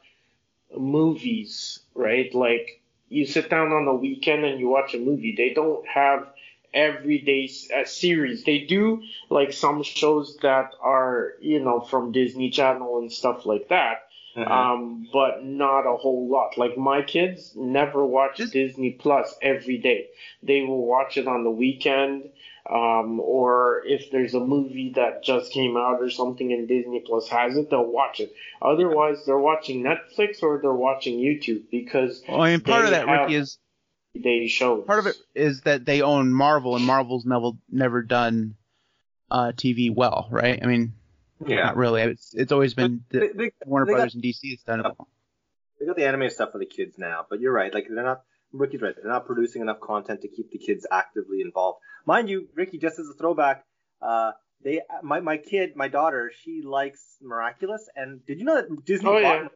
movies, 0.77 1.79
right? 1.95 2.33
Like 2.33 2.80
you 3.11 3.25
sit 3.25 3.49
down 3.49 3.71
on 3.73 3.85
the 3.85 3.93
weekend 3.93 4.45
and 4.45 4.59
you 4.59 4.69
watch 4.69 4.93
a 4.93 4.99
movie. 4.99 5.35
They 5.35 5.53
don't 5.53 5.85
have 5.87 6.27
everyday 6.73 7.49
a 7.75 7.85
series. 7.85 8.43
They 8.45 8.59
do 8.59 9.03
like 9.29 9.51
some 9.53 9.83
shows 9.83 10.37
that 10.41 10.71
are, 10.81 11.33
you 11.41 11.59
know, 11.59 11.81
from 11.81 12.13
Disney 12.13 12.49
Channel 12.49 12.99
and 12.99 13.11
stuff 13.11 13.45
like 13.45 13.67
that. 13.67 14.07
Mhm. 14.35 14.49
Um, 14.49 15.07
but 15.11 15.43
not 15.43 15.85
a 15.85 15.97
whole 15.97 16.29
lot. 16.29 16.57
Like 16.57 16.77
my 16.77 17.01
kids 17.01 17.53
never 17.55 18.05
watch 18.05 18.37
Disney 18.37 18.91
Plus 18.91 19.35
every 19.41 19.77
day. 19.77 20.07
They 20.41 20.61
will 20.61 20.85
watch 20.85 21.17
it 21.17 21.27
on 21.27 21.43
the 21.43 21.51
weekend, 21.51 22.29
um, 22.69 23.19
or 23.19 23.81
if 23.85 24.11
there's 24.11 24.33
a 24.33 24.39
movie 24.39 24.91
that 24.95 25.23
just 25.23 25.51
came 25.51 25.75
out 25.77 26.01
or 26.01 26.09
something 26.09 26.53
and 26.53 26.67
Disney 26.67 27.01
Plus 27.05 27.27
has 27.29 27.57
it, 27.57 27.69
they'll 27.69 27.85
watch 27.85 28.19
it. 28.19 28.33
Otherwise, 28.61 29.25
they're 29.25 29.37
watching 29.37 29.83
Netflix 29.83 30.43
or 30.43 30.59
they're 30.61 30.71
watching 30.73 31.17
YouTube 31.19 31.63
because 31.71 32.21
Well, 32.27 32.41
I 32.41 32.51
mean, 32.51 32.61
part 32.61 32.85
of 32.85 32.91
they 32.91 32.97
that, 32.97 33.07
have- 33.07 33.21
Ricky, 33.27 33.35
is 33.35 33.57
they 34.13 34.47
shows. 34.47 34.85
part 34.85 34.99
of 34.99 35.07
it 35.07 35.15
is 35.33 35.61
that 35.61 35.85
they 35.85 36.01
own 36.01 36.33
Marvel, 36.33 36.75
and 36.75 36.85
Marvel's 36.85 37.25
never 37.25 37.51
never 37.69 38.01
done 38.01 38.55
uh, 39.31 39.53
TV 39.55 39.93
well, 39.93 40.27
right? 40.29 40.59
I 40.61 40.65
mean, 40.67 40.93
yeah. 41.45 41.63
not 41.63 41.77
really. 41.77 42.01
It's 42.01 42.33
it's 42.35 42.51
always 42.51 42.73
been 42.73 43.03
They, 43.09 43.19
the, 43.19 43.31
they, 43.35 43.51
Warner 43.65 43.85
they 43.85 43.91
got- 43.93 43.95
Brothers 43.97 44.15
and 44.15 44.23
DC 44.23 44.49
has 44.51 44.61
done 44.63 44.81
it 44.81 44.83
well. 44.83 45.07
they 45.79 45.85
got 45.85 45.95
the 45.95 46.05
anime 46.05 46.29
stuff 46.29 46.51
for 46.51 46.57
the 46.57 46.65
kids 46.65 46.97
now, 46.97 47.25
but 47.29 47.39
you're 47.39 47.53
right. 47.53 47.73
Like 47.73 47.87
they're 47.89 48.03
not. 48.03 48.23
Ricky's 48.53 48.81
right. 48.81 48.95
They're 48.95 49.11
not 49.11 49.25
producing 49.25 49.61
enough 49.61 49.79
content 49.79 50.21
to 50.21 50.27
keep 50.27 50.51
the 50.51 50.57
kids 50.57 50.85
actively 50.91 51.41
involved. 51.41 51.79
Mind 52.05 52.29
you, 52.29 52.47
Ricky, 52.55 52.77
just 52.77 52.99
as 52.99 53.07
a 53.07 53.13
throwback, 53.13 53.65
uh, 54.01 54.31
they 54.63 54.81
my 55.03 55.19
my 55.19 55.37
kid, 55.37 55.75
my 55.75 55.87
daughter, 55.87 56.31
she 56.43 56.61
likes 56.61 57.17
Miraculous, 57.21 57.89
and 57.95 58.25
did 58.25 58.39
you 58.39 58.45
know 58.45 58.55
that 58.55 58.85
Disney 58.85 59.09
Oh, 59.09 59.13
bought 59.13 59.21
yeah. 59.21 59.39
them? 59.43 59.49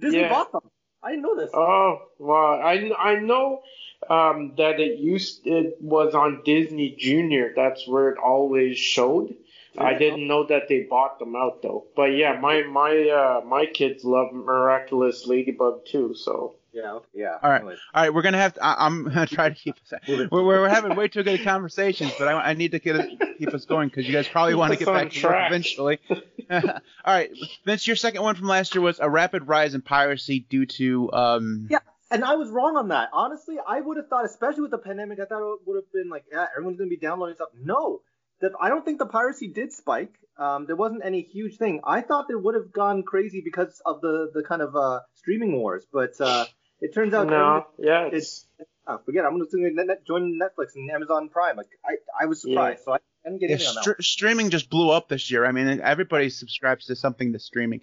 Disney 0.00 0.20
Yeah. 0.20 0.28
bought 0.28 0.52
them. 0.52 0.62
I 1.02 1.10
didn't 1.10 1.22
know 1.22 1.36
this. 1.36 1.50
Oh 1.54 1.98
well, 2.18 2.60
I 2.60 2.92
I 2.98 3.14
know 3.20 3.62
um, 4.10 4.54
that 4.56 4.80
it 4.80 4.98
used 4.98 5.46
it 5.46 5.76
was 5.80 6.14
on 6.14 6.42
Disney 6.44 6.96
Junior. 6.98 7.52
That's 7.54 7.86
where 7.86 8.10
it 8.10 8.18
always 8.18 8.76
showed. 8.78 9.34
I 9.80 9.94
didn't 9.94 10.26
know 10.26 10.44
that 10.46 10.68
they 10.68 10.80
bought 10.90 11.20
them 11.20 11.36
out 11.36 11.62
though. 11.62 11.86
But 11.94 12.16
yeah, 12.16 12.38
my 12.40 12.64
my 12.64 13.08
uh, 13.08 13.46
my 13.46 13.66
kids 13.66 14.04
love 14.04 14.32
Miraculous 14.32 15.24
Ladybug 15.26 15.86
too. 15.86 16.14
So 16.14 16.56
Yeah. 16.78 16.92
Okay, 16.92 17.06
yeah. 17.14 17.38
All 17.42 17.50
right. 17.50 17.60
Anyways. 17.60 17.78
All 17.92 18.02
right, 18.02 18.14
we're 18.14 18.22
gonna 18.22 18.38
have 18.38 18.54
to. 18.54 18.64
I, 18.64 18.86
I'm 18.86 19.04
gonna 19.08 19.26
try 19.26 19.48
to 19.48 19.54
keep 19.54 19.76
us. 19.76 20.00
Move 20.08 20.20
it. 20.20 20.30
We're, 20.30 20.44
we're 20.44 20.68
having 20.68 20.96
way 20.96 21.08
too 21.08 21.22
good 21.22 21.42
conversations, 21.42 22.12
but 22.18 22.28
I, 22.28 22.50
I 22.50 22.54
need 22.54 22.72
to 22.72 22.78
get 22.78 22.96
it, 22.96 23.38
keep 23.38 23.52
us 23.52 23.64
going 23.64 23.88
because 23.88 24.06
you 24.06 24.12
guys 24.12 24.28
probably 24.28 24.54
want 24.54 24.72
to 24.72 24.78
get 24.78 24.86
back 24.86 25.04
on 25.04 25.10
to 25.10 25.26
work 25.26 25.46
eventually. 25.46 25.98
All 26.50 26.62
right, 27.06 27.30
Vince, 27.64 27.86
your 27.86 27.96
second 27.96 28.22
one 28.22 28.34
from 28.36 28.46
last 28.46 28.74
year 28.74 28.82
was 28.82 29.00
a 29.00 29.10
rapid 29.10 29.48
rise 29.48 29.74
in 29.74 29.82
piracy 29.82 30.40
due 30.40 30.66
to 30.66 31.12
um. 31.12 31.68
Yeah. 31.70 31.78
And 32.10 32.24
I 32.24 32.36
was 32.36 32.48
wrong 32.48 32.78
on 32.78 32.88
that. 32.88 33.10
Honestly, 33.12 33.56
I 33.66 33.82
would 33.82 33.98
have 33.98 34.08
thought, 34.08 34.24
especially 34.24 34.62
with 34.62 34.70
the 34.70 34.78
pandemic, 34.78 35.18
I 35.20 35.26
thought 35.26 35.42
it 35.42 35.58
would 35.66 35.76
have 35.76 35.92
been 35.92 36.08
like, 36.08 36.24
yeah, 36.32 36.46
everyone's 36.56 36.78
gonna 36.78 36.88
be 36.88 36.96
downloading 36.96 37.34
stuff. 37.34 37.50
No, 37.62 38.00
the, 38.40 38.52
I 38.60 38.68
don't 38.70 38.84
think 38.84 38.98
the 38.98 39.06
piracy 39.06 39.48
did 39.48 39.72
spike. 39.72 40.14
Um, 40.38 40.66
there 40.66 40.76
wasn't 40.76 41.04
any 41.04 41.22
huge 41.22 41.56
thing. 41.56 41.80
I 41.84 42.00
thought 42.00 42.26
it 42.30 42.40
would 42.40 42.54
have 42.54 42.72
gone 42.72 43.02
crazy 43.02 43.42
because 43.44 43.82
of 43.84 44.00
the 44.00 44.30
the 44.32 44.42
kind 44.42 44.62
of 44.62 44.76
uh, 44.76 45.00
streaming 45.14 45.52
wars, 45.52 45.84
but 45.92 46.12
uh, 46.20 46.46
it 46.80 46.94
turns 46.94 47.14
out 47.14 47.28
no, 47.28 47.66
yeah, 47.78 48.08
it's 48.12 48.46
oh, 48.86 48.98
forget. 49.04 49.24
it. 49.24 49.26
I'm 49.28 49.38
gonna 49.38 49.70
net, 49.70 49.86
net, 49.86 50.06
join 50.06 50.38
Netflix 50.38 50.74
and 50.74 50.90
Amazon 50.90 51.28
Prime. 51.28 51.56
Like 51.56 51.68
I, 51.84 51.96
I 52.20 52.26
was 52.26 52.42
surprised, 52.42 52.84
so 52.84 52.92
I 52.92 52.98
didn't 53.24 53.40
get 53.40 53.50
Yeah, 53.50 53.56
in 53.56 53.66
on 53.66 53.74
that. 53.74 53.82
str- 53.82 54.02
streaming 54.02 54.50
just 54.50 54.70
blew 54.70 54.90
up 54.90 55.08
this 55.08 55.30
year. 55.30 55.44
I 55.44 55.52
mean, 55.52 55.80
everybody 55.80 56.30
subscribes 56.30 56.86
to 56.86 56.96
something 56.96 57.32
to 57.32 57.38
streaming. 57.38 57.82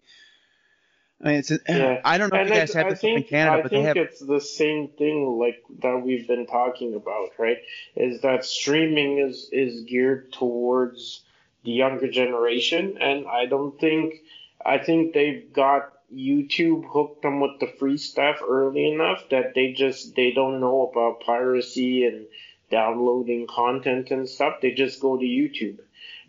I 1.24 1.28
mean, 1.30 1.36
it's. 1.38 1.52
Yeah. 1.68 2.02
I 2.04 2.18
don't 2.18 2.32
know 2.32 2.42
if 2.42 2.50
you 2.50 2.54
guys 2.54 2.74
have 2.74 2.88
I 2.88 2.90
this 2.90 3.00
up 3.00 3.06
in 3.06 3.24
Canada, 3.24 3.58
I 3.58 3.62
but 3.62 3.72
they 3.72 3.84
think 3.84 3.98
it's 3.98 4.20
the 4.20 4.42
same 4.42 4.90
thing 4.90 5.38
like 5.40 5.64
that 5.82 6.02
we've 6.04 6.28
been 6.28 6.46
talking 6.46 6.94
about, 6.94 7.30
right? 7.38 7.58
Is 7.96 8.22
that 8.22 8.44
streaming 8.46 9.20
is 9.20 9.50
is 9.52 9.84
geared 9.86 10.34
towards 10.34 11.24
the 11.64 11.72
younger 11.72 12.10
generation, 12.10 12.98
and 13.00 13.28
I 13.28 13.46
don't 13.46 13.80
think 13.80 14.16
I 14.64 14.78
think 14.78 15.14
they've 15.14 15.52
got 15.54 15.94
YouTube 16.14 16.86
hooked 16.86 17.22
them 17.22 17.40
with 17.40 17.60
the 17.60 17.68
free 17.80 17.98
stuff 17.98 18.38
early 18.48 18.92
enough 18.92 19.30
that 19.30 19.54
they 19.56 19.74
just 19.74 20.16
they 20.16 20.32
don't 20.32 20.60
know 20.60 20.90
about 20.92 21.22
piracy 21.22 22.06
and 22.06 22.28
downloading 22.70 23.48
content 23.48 24.12
and 24.12 24.28
stuff. 24.28 24.62
They 24.62 24.72
just 24.72 25.00
go 25.00 25.18
to 25.18 25.24
YouTube. 25.24 25.80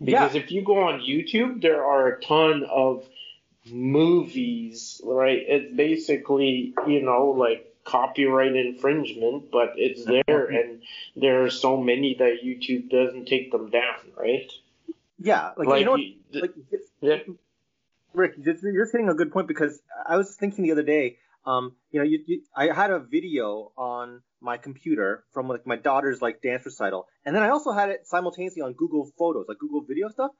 Because 0.03 0.35
if 0.35 0.51
you 0.51 0.61
go 0.61 0.83
on 0.83 0.99
YouTube, 0.99 1.61
there 1.61 1.83
are 1.83 2.07
a 2.07 2.21
ton 2.21 2.63
of 2.69 3.07
movies, 3.65 5.01
right? 5.03 5.43
It's 5.47 5.75
basically, 5.75 6.75
you 6.87 7.01
know, 7.01 7.29
like 7.37 7.73
copyright 7.83 8.55
infringement, 8.55 9.49
but 9.51 9.73
it's 9.77 10.01
mm-hmm. 10.01 10.21
there, 10.27 10.45
and 10.45 10.81
there 11.15 11.43
are 11.43 11.49
so 11.49 11.77
many 11.77 12.15
that 12.15 12.43
YouTube 12.43 12.89
doesn't 12.89 13.27
take 13.27 13.51
them 13.51 13.69
down, 13.69 13.95
right? 14.15 14.51
Yeah, 15.19 15.51
like, 15.57 15.67
Like, 15.67 15.79
you 15.79 15.85
know, 15.85 15.91
what- 15.91 16.41
like 16.41 16.53
Yeah. 17.01 17.19
Rick, 18.17 18.33
you're 18.37 18.85
hitting 18.85 19.09
a 19.09 19.13
good 19.13 19.31
point 19.31 19.47
because 19.47 19.79
I 20.07 20.17
was 20.17 20.35
thinking 20.35 20.63
the 20.63 20.71
other 20.71 20.83
day. 20.83 21.17
Um, 21.45 21.75
you 21.91 21.99
know, 21.99 22.05
you, 22.05 22.19
you, 22.25 22.41
I 22.55 22.73
had 22.73 22.91
a 22.91 22.99
video 22.99 23.71
on 23.77 24.21
my 24.41 24.57
computer 24.57 25.23
from 25.31 25.47
like 25.47 25.65
my 25.65 25.77
daughter's 25.77 26.21
like 26.21 26.41
dance 26.41 26.65
recital, 26.65 27.07
and 27.25 27.35
then 27.35 27.43
I 27.43 27.49
also 27.49 27.71
had 27.71 27.89
it 27.89 28.05
simultaneously 28.05 28.61
on 28.61 28.73
Google 28.73 29.09
Photos, 29.17 29.45
like 29.47 29.57
Google 29.59 29.83
Video 29.87 30.09
stuff. 30.09 30.31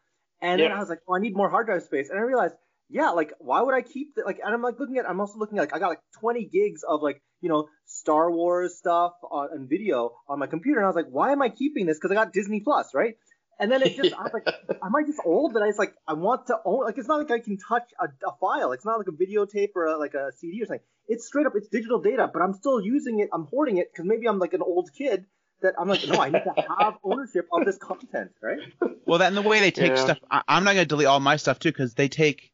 And 0.41 0.59
then 0.59 0.71
I 0.71 0.79
was 0.79 0.89
like, 0.89 0.99
oh, 1.07 1.15
I 1.15 1.19
need 1.19 1.35
more 1.35 1.49
hard 1.49 1.67
drive 1.67 1.83
space, 1.83 2.09
and 2.09 2.19
I 2.19 2.23
realized, 2.23 2.55
yeah, 2.89 3.11
like 3.11 3.33
why 3.39 3.61
would 3.61 3.73
I 3.73 3.81
keep 3.81 4.15
the, 4.15 4.23
like? 4.23 4.39
And 4.43 4.53
I'm 4.53 4.61
like 4.61 4.79
looking 4.79 4.97
at, 4.97 5.09
I'm 5.09 5.19
also 5.21 5.37
looking 5.39 5.57
at 5.57 5.61
like 5.61 5.75
I 5.75 5.79
got 5.79 5.89
like 5.89 6.01
20 6.19 6.45
gigs 6.45 6.83
of 6.83 7.01
like 7.01 7.21
you 7.41 7.49
know 7.49 7.69
Star 7.85 8.29
Wars 8.29 8.77
stuff 8.77 9.13
on, 9.31 9.49
and 9.53 9.69
video 9.69 10.11
on 10.27 10.39
my 10.39 10.47
computer, 10.47 10.79
and 10.79 10.85
I 10.85 10.89
was 10.89 10.95
like, 10.95 11.09
why 11.09 11.31
am 11.31 11.41
I 11.41 11.49
keeping 11.49 11.85
this? 11.85 11.97
Because 11.97 12.11
I 12.11 12.15
got 12.15 12.33
Disney 12.33 12.59
Plus, 12.59 12.93
right? 12.93 13.15
And 13.59 13.71
then 13.71 13.81
it 13.81 13.95
just, 13.95 14.13
I 14.13 14.23
was 14.23 14.33
like, 14.33 14.45
am 14.83 14.95
I 14.95 15.03
just 15.03 15.19
old 15.25 15.53
that 15.55 15.63
I 15.63 15.67
just 15.67 15.79
like 15.79 15.93
I 16.07 16.13
want 16.13 16.47
to 16.47 16.57
own 16.65 16.83
like 16.85 16.97
it's 16.97 17.07
not 17.07 17.17
like 17.19 17.31
I 17.31 17.39
can 17.39 17.57
touch 17.57 17.89
a, 17.99 18.05
a 18.27 18.35
file. 18.39 18.71
It's 18.71 18.85
not 18.85 18.97
like 18.97 19.07
a 19.07 19.11
videotape 19.11 19.69
or 19.75 19.85
a, 19.85 19.97
like 19.97 20.13
a 20.13 20.31
CD 20.37 20.61
or 20.61 20.65
something. 20.65 20.85
It's 21.07 21.25
straight 21.25 21.45
up 21.47 21.53
it's 21.55 21.67
digital 21.67 21.99
data, 21.99 22.29
but 22.31 22.41
I'm 22.41 22.53
still 22.53 22.81
using 22.81 23.19
it. 23.19 23.29
I'm 23.33 23.45
hoarding 23.45 23.77
it 23.77 23.91
because 23.91 24.05
maybe 24.05 24.27
I'm 24.27 24.39
like 24.39 24.53
an 24.53 24.61
old 24.61 24.89
kid 24.95 25.25
that 25.61 25.73
I'm 25.79 25.87
like 25.87 26.07
no, 26.07 26.19
I 26.21 26.29
need 26.29 26.43
to 26.43 26.53
have 26.79 26.95
ownership 27.03 27.47
of 27.51 27.65
this 27.65 27.77
content, 27.77 28.31
right? 28.41 28.59
Well, 29.05 29.19
that 29.19 29.27
and 29.27 29.37
the 29.37 29.41
way 29.41 29.59
they 29.59 29.71
take 29.71 29.93
Yeah. 29.93 30.03
stuff, 30.03 30.19
I, 30.29 30.43
I'm 30.47 30.63
not 30.63 30.73
gonna 30.73 30.85
delete 30.85 31.07
all 31.07 31.19
my 31.19 31.37
stuff 31.37 31.59
too 31.59 31.69
because 31.71 31.93
they 31.93 32.09
take 32.09 32.51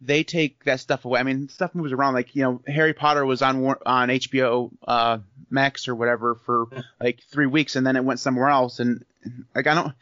they 0.00 0.24
take 0.24 0.64
that 0.64 0.80
stuff 0.80 1.04
away. 1.04 1.20
I 1.20 1.22
mean, 1.22 1.48
stuff 1.48 1.74
moves 1.74 1.92
around. 1.92 2.14
Like 2.14 2.34
you 2.34 2.42
know, 2.42 2.60
Harry 2.66 2.94
Potter 2.94 3.24
was 3.24 3.42
on 3.42 3.64
on 3.84 4.08
HBO 4.08 4.70
uh, 4.86 5.18
Max 5.50 5.88
or 5.88 5.94
whatever 5.94 6.34
for 6.34 6.66
like 7.00 7.20
three 7.30 7.46
weeks, 7.46 7.76
and 7.76 7.86
then 7.86 7.96
it 7.96 8.04
went 8.04 8.20
somewhere 8.20 8.48
else. 8.48 8.80
And 8.80 9.04
like 9.54 9.66
I 9.66 9.74
don't 9.74 9.92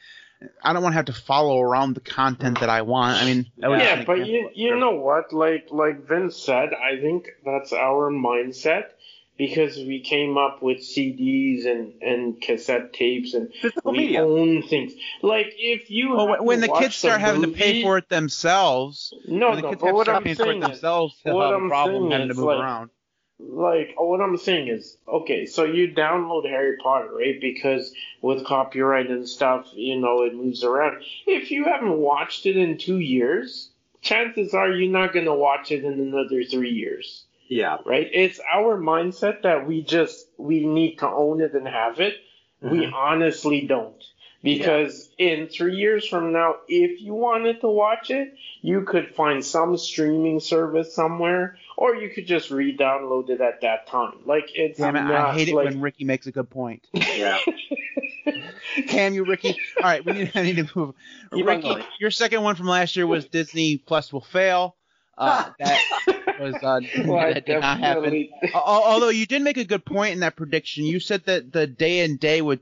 I 0.62 0.72
don't 0.72 0.82
want 0.82 0.92
to 0.92 0.96
have 0.96 1.06
to 1.06 1.12
follow 1.12 1.60
around 1.60 1.94
the 1.94 2.00
content 2.00 2.60
that 2.60 2.68
I 2.68 2.82
want. 2.82 3.22
I 3.22 3.24
mean, 3.24 3.46
yeah, 3.56 4.04
but 4.04 4.26
you 4.26 4.50
you 4.54 4.76
know 4.76 4.96
what? 4.96 5.32
Like 5.32 5.68
like 5.70 6.06
Vince 6.06 6.36
said, 6.36 6.70
I 6.74 7.00
think 7.00 7.28
that's 7.44 7.72
our 7.72 8.10
mindset 8.10 8.90
because 9.38 9.76
we 9.76 10.00
came 10.00 10.38
up 10.38 10.62
with 10.62 10.78
CDs 10.78 11.66
and 11.66 12.02
and 12.02 12.40
cassette 12.40 12.92
tapes 12.92 13.34
and 13.34 13.52
Physical 13.60 13.92
we 13.92 13.98
media. 13.98 14.22
own 14.24 14.62
things. 14.62 14.94
Like 15.22 15.54
if 15.56 15.90
you 15.90 16.14
when, 16.40 16.60
the 16.60 16.68
kids 16.68 16.96
start 16.96 17.20
having 17.20 17.42
to 17.42 17.48
pay 17.48 17.82
for 17.82 17.98
it 17.98 18.08
themselves, 18.08 19.12
no, 19.28 19.54
the 19.56 19.62
no. 19.62 19.68
kids 19.70 19.82
But 19.82 19.94
what 19.94 20.08
I'm 20.08 20.22
for 20.24 20.28
it 20.28 20.36
saying 20.36 20.62
is, 20.62 20.82
what 20.82 21.52
have 21.52 21.52
a 21.52 21.54
I'm 21.54 21.68
problem 21.68 22.10
saying 22.10 22.10
having 22.12 22.28
to 22.28 22.34
is, 22.34 22.38
move 22.38 22.46
like, 22.46 22.58
around. 22.60 22.90
like 23.38 23.94
what 23.98 24.20
I'm 24.20 24.36
saying 24.38 24.68
is, 24.68 24.96
okay, 25.06 25.46
so 25.46 25.64
you 25.64 25.88
download 25.92 26.48
Harry 26.48 26.76
Potter, 26.82 27.10
right? 27.14 27.38
Because 27.40 27.92
with 28.22 28.44
copyright 28.46 29.10
and 29.10 29.28
stuff, 29.28 29.68
you 29.74 30.00
know, 30.00 30.22
it 30.22 30.34
moves 30.34 30.64
around. 30.64 31.02
If 31.26 31.50
you 31.50 31.64
haven't 31.64 31.98
watched 31.98 32.46
it 32.46 32.56
in 32.56 32.78
two 32.78 32.98
years, 32.98 33.70
chances 34.00 34.54
are 34.54 34.70
you're 34.70 34.90
not 34.90 35.12
gonna 35.12 35.34
watch 35.34 35.70
it 35.72 35.84
in 35.84 36.00
another 36.00 36.42
three 36.44 36.70
years, 36.72 37.25
Yeah. 37.48 37.78
right? 37.84 38.08
It's 38.12 38.40
our 38.52 38.78
mindset 38.78 39.42
that 39.42 39.66
we 39.66 39.82
just 39.82 40.26
we 40.38 40.66
need 40.66 40.96
to 40.98 41.08
own 41.08 41.40
it 41.40 41.54
and 41.54 41.66
have 41.66 42.00
it. 42.00 42.14
We 42.60 42.80
Mhm. 42.86 42.92
honestly 42.92 43.62
don't. 43.62 44.02
Because 44.42 45.10
in 45.18 45.48
three 45.48 45.74
years 45.74 46.06
from 46.06 46.32
now, 46.32 46.56
if 46.68 47.00
you 47.00 47.14
wanted 47.14 47.60
to 47.62 47.68
watch 47.68 48.10
it, 48.10 48.36
you 48.60 48.82
could 48.82 49.12
find 49.14 49.44
some 49.44 49.76
streaming 49.76 50.38
service 50.38 50.94
somewhere, 50.94 51.58
or 51.76 51.96
you 51.96 52.10
could 52.10 52.26
just 52.28 52.50
re-download 52.52 53.28
it 53.30 53.40
at 53.40 53.62
that 53.62 53.88
time. 53.88 54.18
Like 54.24 54.50
it's 54.54 54.78
Damn 54.78 54.94
it, 54.94 55.02
not 55.02 55.30
I 55.30 55.34
hate 55.34 55.48
it 55.48 55.54
when 55.54 55.80
Ricky 55.80 56.04
makes 56.04 56.26
a 56.28 56.32
good 56.32 56.48
point. 56.48 56.86
Yeah. 56.94 57.38
Damn 58.88 59.14
you, 59.14 59.24
Ricky. 59.24 59.56
All 59.78 59.84
right, 59.84 60.04
we 60.04 60.12
need, 60.12 60.32
I 60.36 60.42
need 60.42 60.56
to 60.56 60.68
move. 60.78 60.94
Keep 61.32 61.46
Ricky, 61.46 61.74
your 61.98 62.10
second 62.10 62.42
one 62.42 62.54
from 62.54 62.66
last 62.66 62.94
year 62.94 63.06
was 63.06 63.24
Disney 63.26 63.78
Plus 63.78 64.12
will 64.12 64.20
fail. 64.20 64.75
Uh, 65.18 65.50
that 65.58 66.40
was 66.40 66.54
uh, 66.62 66.80
Well, 67.04 67.32
that 67.32 67.46
did 67.46 67.60
not 67.60 67.78
happen. 67.78 68.28
Although 68.54 69.08
you 69.08 69.26
did 69.26 69.42
make 69.42 69.56
a 69.56 69.64
good 69.64 69.84
point 69.84 70.12
in 70.12 70.20
that 70.20 70.36
prediction. 70.36 70.84
You 70.84 71.00
said 71.00 71.24
that 71.24 71.52
the 71.52 71.66
day 71.66 72.00
and 72.00 72.20
day 72.20 72.42
would, 72.42 72.60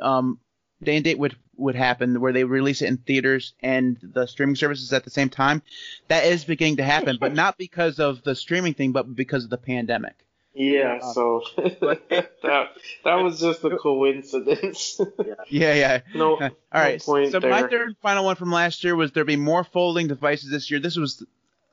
um, 0.00 0.38
day 0.82 0.96
and 0.96 1.04
date 1.04 1.18
would 1.18 1.36
would 1.56 1.74
happen 1.74 2.20
where 2.20 2.32
they 2.32 2.44
release 2.44 2.82
it 2.82 2.86
in 2.86 2.96
theaters 2.98 3.52
and 3.60 3.98
the 4.00 4.26
streaming 4.26 4.54
services 4.54 4.92
at 4.92 5.02
the 5.02 5.10
same 5.10 5.28
time. 5.28 5.60
That 6.06 6.24
is 6.24 6.44
beginning 6.44 6.76
to 6.76 6.84
happen, 6.84 7.18
but 7.20 7.34
not 7.34 7.58
because 7.58 7.98
of 7.98 8.22
the 8.22 8.36
streaming 8.36 8.74
thing, 8.74 8.92
but 8.92 9.14
because 9.14 9.42
of 9.44 9.50
the 9.50 9.58
pandemic. 9.58 10.14
Yeah, 10.54 10.98
so 11.12 11.42
that 11.56 12.70
that 13.04 13.14
was 13.14 13.40
just 13.40 13.62
a 13.62 13.76
coincidence. 13.76 15.00
Yeah, 15.48 15.74
yeah. 15.74 16.00
no, 16.14 16.36
All 16.36 16.50
right. 16.72 17.00
No 17.06 17.30
so 17.30 17.40
my 17.40 17.62
third 17.62 17.88
and 17.88 17.96
final 17.98 18.24
one 18.24 18.34
from 18.34 18.50
last 18.50 18.82
year 18.82 18.96
was 18.96 19.12
there 19.12 19.24
be 19.24 19.36
more 19.36 19.62
folding 19.62 20.08
devices 20.08 20.50
this 20.50 20.68
year. 20.68 20.80
This 20.80 20.96
was, 20.96 21.24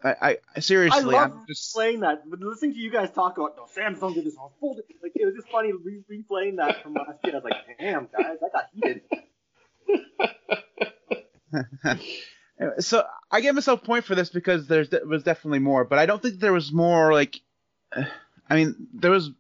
I, 0.06 0.16
I 0.22 0.38
I 0.56 0.60
seriously, 0.60 1.04
love 1.04 1.32
I'm 1.32 1.46
just. 1.48 1.76
replaying 1.76 2.02
that. 2.02 2.30
But 2.30 2.40
listening 2.40 2.74
to 2.74 2.80
you 2.80 2.92
guys 2.92 3.10
talk 3.12 3.38
about, 3.38 3.56
no, 3.58 3.64
Samsung 3.66 4.14
did 4.14 4.26
this 4.26 4.36
fold. 4.60 4.82
Like 5.02 5.14
it 5.16 5.26
was 5.26 5.34
just 5.34 5.50
funny 5.50 5.72
re- 5.74 6.04
replaying 6.12 6.58
that 6.58 6.84
from 6.84 6.94
last 6.94 7.18
year. 7.24 7.34
I 7.34 7.38
was 7.38 7.44
like, 7.44 7.80
damn, 7.80 8.08
guys, 8.16 8.38
I 8.44 8.50
got 8.54 8.70
heated. 8.74 9.02
so 12.84 13.04
I 13.32 13.42
gave 13.42 13.56
myself 13.56 13.82
a 13.82 13.86
point 13.86 14.06
for 14.06 14.14
this 14.14 14.30
because 14.30 14.68
there's 14.68 14.90
there 14.90 15.06
was 15.06 15.24
definitely 15.24 15.60
more, 15.60 15.86
but 15.86 15.98
I 15.98 16.06
don't 16.06 16.22
think 16.22 16.40
there 16.40 16.54
was 16.54 16.72
more 16.72 17.12
like. 17.12 17.42
uh, 17.96 18.04
I 18.48 18.54
mean, 18.54 18.88
there 18.94 19.10
was 19.10 19.32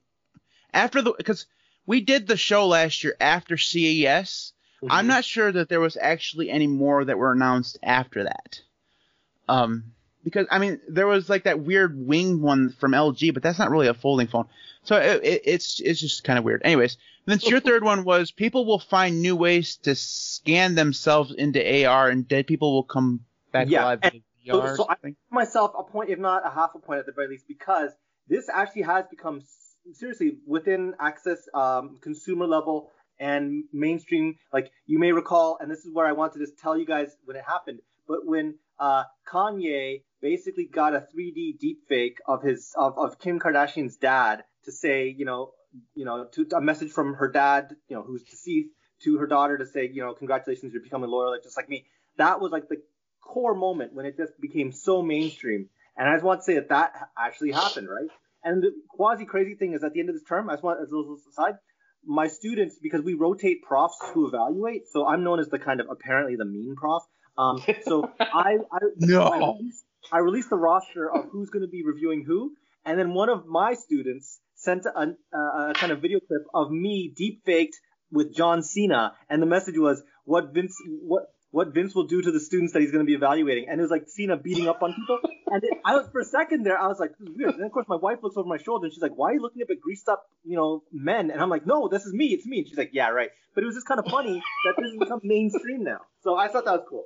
after 0.74 1.04
the 1.04 1.14
because 1.16 1.46
we 1.86 2.02
did 2.02 2.28
the 2.28 2.38
show 2.38 2.66
last 2.68 3.04
year 3.04 3.16
after 3.22 3.56
CES. 3.56 4.54
Mm-hmm. 4.82 4.88
I'm 4.92 5.06
not 5.06 5.24
sure 5.24 5.52
that 5.52 5.70
there 5.70 5.80
was 5.80 5.96
actually 5.96 6.50
any 6.50 6.66
more 6.66 7.06
that 7.06 7.20
were 7.20 7.32
announced 7.34 7.78
after 7.84 8.24
that. 8.24 8.62
Um, 9.48 9.94
because 10.26 10.46
I 10.52 10.60
mean, 10.60 10.82
there 10.90 11.08
was 11.08 11.30
like 11.30 11.44
that 11.46 11.62
weird 11.62 11.98
winged 11.98 12.42
one 12.42 12.72
from 12.82 12.92
LG, 12.92 13.34
but 13.34 13.42
that's 13.44 13.58
not 13.60 13.72
really 13.72 13.88
a 13.88 13.94
folding 13.94 14.28
phone. 14.28 14.48
So 14.84 14.98
it, 14.98 15.24
it, 15.24 15.42
it's 15.46 15.80
it's 15.80 16.02
just 16.02 16.26
kind 16.26 16.38
of 16.38 16.44
weird. 16.44 16.62
Anyways, 16.66 16.98
then 17.26 17.40
your 17.44 17.62
third 17.62 17.84
one 17.84 18.04
was 18.04 18.32
people 18.32 18.66
will 18.66 18.80
find 18.80 19.22
new 19.22 19.38
ways 19.38 19.78
to 19.84 19.96
scan 19.96 20.76
themselves 20.76 21.34
into 21.34 21.86
AR, 21.88 22.10
and 22.10 22.28
dead 22.28 22.48
people 22.48 22.74
will 22.74 22.84
come 22.84 23.22
back 23.54 23.68
Yeah, 23.70 23.84
alive. 23.84 24.00
and 24.04 24.14
with 24.14 24.24
so- 24.48 24.76
so 24.76 24.84
I- 24.84 24.94
something. 24.96 25.16
myself 25.32 25.72
a 25.78 25.84
point, 25.84 26.10
if 26.10 26.20
not 26.20 26.46
a 26.46 26.50
half 26.50 26.72
a 26.76 26.80
point 26.80 27.00
at 27.00 27.06
the 27.06 27.14
very 27.14 27.30
least, 27.30 27.46
because 27.48 27.92
this 28.28 28.50
actually 28.50 28.82
has 28.84 29.06
become 29.10 29.42
seriously 29.94 30.38
within 30.46 30.94
access 31.00 31.40
um, 31.54 31.98
consumer 32.02 32.46
level 32.48 32.92
and 33.20 33.64
mainstream. 33.72 34.36
Like 34.54 34.72
you 34.86 35.00
may 35.00 35.12
recall, 35.12 35.58
and 35.62 35.70
this 35.72 35.80
is 35.86 35.94
where 35.94 36.06
I 36.06 36.12
wanted 36.12 36.40
to 36.40 36.46
just 36.46 36.60
tell 36.60 36.78
you 36.78 36.86
guys 36.86 37.16
when 37.26 37.38
it 37.38 37.44
happened. 37.48 37.80
But 38.08 38.26
when 38.26 38.56
uh, 38.80 39.04
Kanye 39.28 40.04
basically 40.22 40.66
got 40.66 40.96
a 40.96 41.06
3D 41.16 41.58
deepfake 41.64 42.16
of 42.28 42.42
his 42.42 42.74
of, 42.76 42.98
of 42.98 43.20
Kim 43.20 43.40
Kardashian's 43.40 43.98
dad 43.98 44.44
to 44.66 44.72
say, 44.72 45.14
you 45.16 45.26
know, 45.26 45.52
you 45.94 46.06
know, 46.06 46.26
to 46.34 46.48
a 46.56 46.62
message 46.62 46.92
from 46.92 47.16
her 47.16 47.30
dad, 47.30 47.76
you 47.88 47.96
know, 47.96 48.04
who's 48.04 48.24
deceased, 48.24 48.70
to 49.04 49.18
her 49.18 49.28
daughter 49.28 49.58
to 49.58 49.66
say, 49.66 49.90
you 49.92 50.02
know, 50.02 50.14
congratulations, 50.14 50.74
you're 50.74 50.82
becoming 50.82 51.10
loyal, 51.10 51.32
like 51.32 51.44
just 51.44 51.58
like 51.58 51.70
me. 51.70 51.86
That 52.18 52.40
was 52.40 52.52
like 52.52 52.70
the 52.70 52.82
core 53.22 53.56
moment 53.56 53.94
when 53.94 54.06
it 54.06 54.18
just 54.18 54.40
became 54.40 54.72
so 54.72 55.02
mainstream. 55.02 55.70
And 55.98 56.10
I 56.10 56.14
just 56.14 56.24
want 56.24 56.42
to 56.42 56.44
say 56.44 56.56
that 56.56 56.70
that 56.70 56.94
actually 57.18 57.52
happened, 57.52 57.90
right? 57.90 58.10
And 58.44 58.62
the 58.62 58.72
quasi 58.90 59.26
crazy 59.26 59.56
thing 59.56 59.74
is 59.74 59.84
at 59.84 59.94
the 59.94 60.00
end 60.00 60.10
of 60.10 60.16
this 60.16 60.24
term, 60.24 60.50
I 60.50 60.54
just 60.54 60.64
want 60.64 60.80
as 60.82 60.92
a 60.92 60.96
little 60.96 61.18
aside, 61.30 61.56
my 62.06 62.28
students 62.28 62.78
because 62.82 63.02
we 63.02 63.14
rotate 63.14 63.64
profs 63.64 63.98
who 64.14 64.28
evaluate, 64.28 64.88
so 64.88 65.08
I'm 65.08 65.24
known 65.24 65.40
as 65.40 65.50
the 65.50 65.60
kind 65.60 65.80
of 65.80 65.88
apparently 65.90 66.36
the 66.36 66.46
mean 66.46 66.76
prof. 66.76 67.04
Um, 67.38 67.64
so 67.84 68.12
I, 68.20 68.58
I 68.72 68.80
No. 68.98 69.24
I 69.24 69.38
released, 69.38 69.84
I 70.12 70.18
released 70.20 70.50
the 70.50 70.58
roster 70.58 71.12
of 71.12 71.26
who's 71.32 71.50
going 71.50 71.64
to 71.64 71.70
be 71.70 71.84
reviewing 71.84 72.24
who, 72.26 72.54
and 72.86 73.00
then 73.00 73.14
one 73.14 73.30
of 73.30 73.46
my 73.46 73.74
students 73.74 74.40
sent 74.56 74.86
a, 74.86 75.16
a, 75.34 75.38
a 75.38 75.74
kind 75.76 75.92
of 75.92 76.02
video 76.02 76.20
clip 76.20 76.44
of 76.54 76.72
me 76.72 77.14
deep 77.16 77.44
faked 77.46 77.76
with 78.12 78.36
John 78.36 78.62
Cena, 78.64 79.14
and 79.30 79.42
the 79.42 79.46
message 79.46 79.78
was 79.78 80.02
what 80.24 80.54
Vince 80.54 80.76
what 81.02 81.32
what 81.52 81.74
Vince 81.74 81.96
will 81.96 82.08
do 82.08 82.22
to 82.22 82.32
the 82.32 82.40
students 82.40 82.74
that 82.74 82.82
he's 82.82 82.92
going 82.92 83.06
to 83.06 83.08
be 83.08 83.14
evaluating, 83.14 83.68
and 83.70 83.80
it 83.80 83.82
was 83.82 83.92
like 83.92 84.04
Cena 84.08 84.36
beating 84.36 84.68
up 84.68 84.84
on 84.84 84.94
people, 84.94 85.20
and 85.48 85.64
it, 85.64 85.72
I 85.86 85.96
was 85.96 86.08
for 86.12 86.20
a 86.20 86.26
second 86.26 86.64
there, 86.64 86.78
I 86.78 86.88
was 86.88 87.00
like, 87.00 87.12
this 87.18 87.30
is 87.30 87.36
weird, 87.38 87.52
and 87.52 87.60
then 87.60 87.68
of 87.68 87.72
course 87.72 87.88
my 87.88 87.96
wife 87.96 88.20
looks 88.22 88.36
over 88.38 88.48
my 88.48 88.58
shoulder 88.58 88.86
and 88.86 88.94
she's 88.94 89.02
like, 89.02 89.16
why 89.16 89.32
are 89.32 89.34
you 89.36 89.42
looking 89.42 89.62
up 89.62 89.70
at 89.70 89.80
greased 89.80 90.10
up 90.10 90.26
you 90.44 90.56
know 90.56 90.84
men, 90.92 91.32
and 91.32 91.42
I'm 91.42 91.50
like, 91.50 91.66
no, 91.66 91.88
this 91.88 92.06
is 92.06 92.14
me, 92.14 92.28
it's 92.28 92.46
me, 92.46 92.60
and 92.60 92.68
she's 92.68 92.78
like, 92.78 92.92
yeah, 92.94 93.10
right, 93.10 93.30
but 93.54 93.64
it 93.64 93.68
was 93.68 93.76
just 93.76 93.88
kind 93.88 94.00
of 94.00 94.06
funny 94.08 94.42
that 94.66 94.76
this 94.78 94.92
has 94.92 95.00
become 95.00 95.22
mainstream 95.24 95.84
now, 95.84 96.02
so 96.24 96.36
I 96.36 96.48
thought 96.50 96.66
that 96.66 96.74
was 96.74 96.86
cool. 96.90 97.06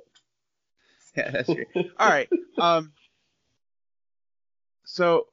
Yeah, 1.16 1.30
that's 1.30 1.46
true. 1.52 1.64
All 1.98 2.08
right. 2.08 2.28
Um. 2.58 2.92
So 4.84 5.26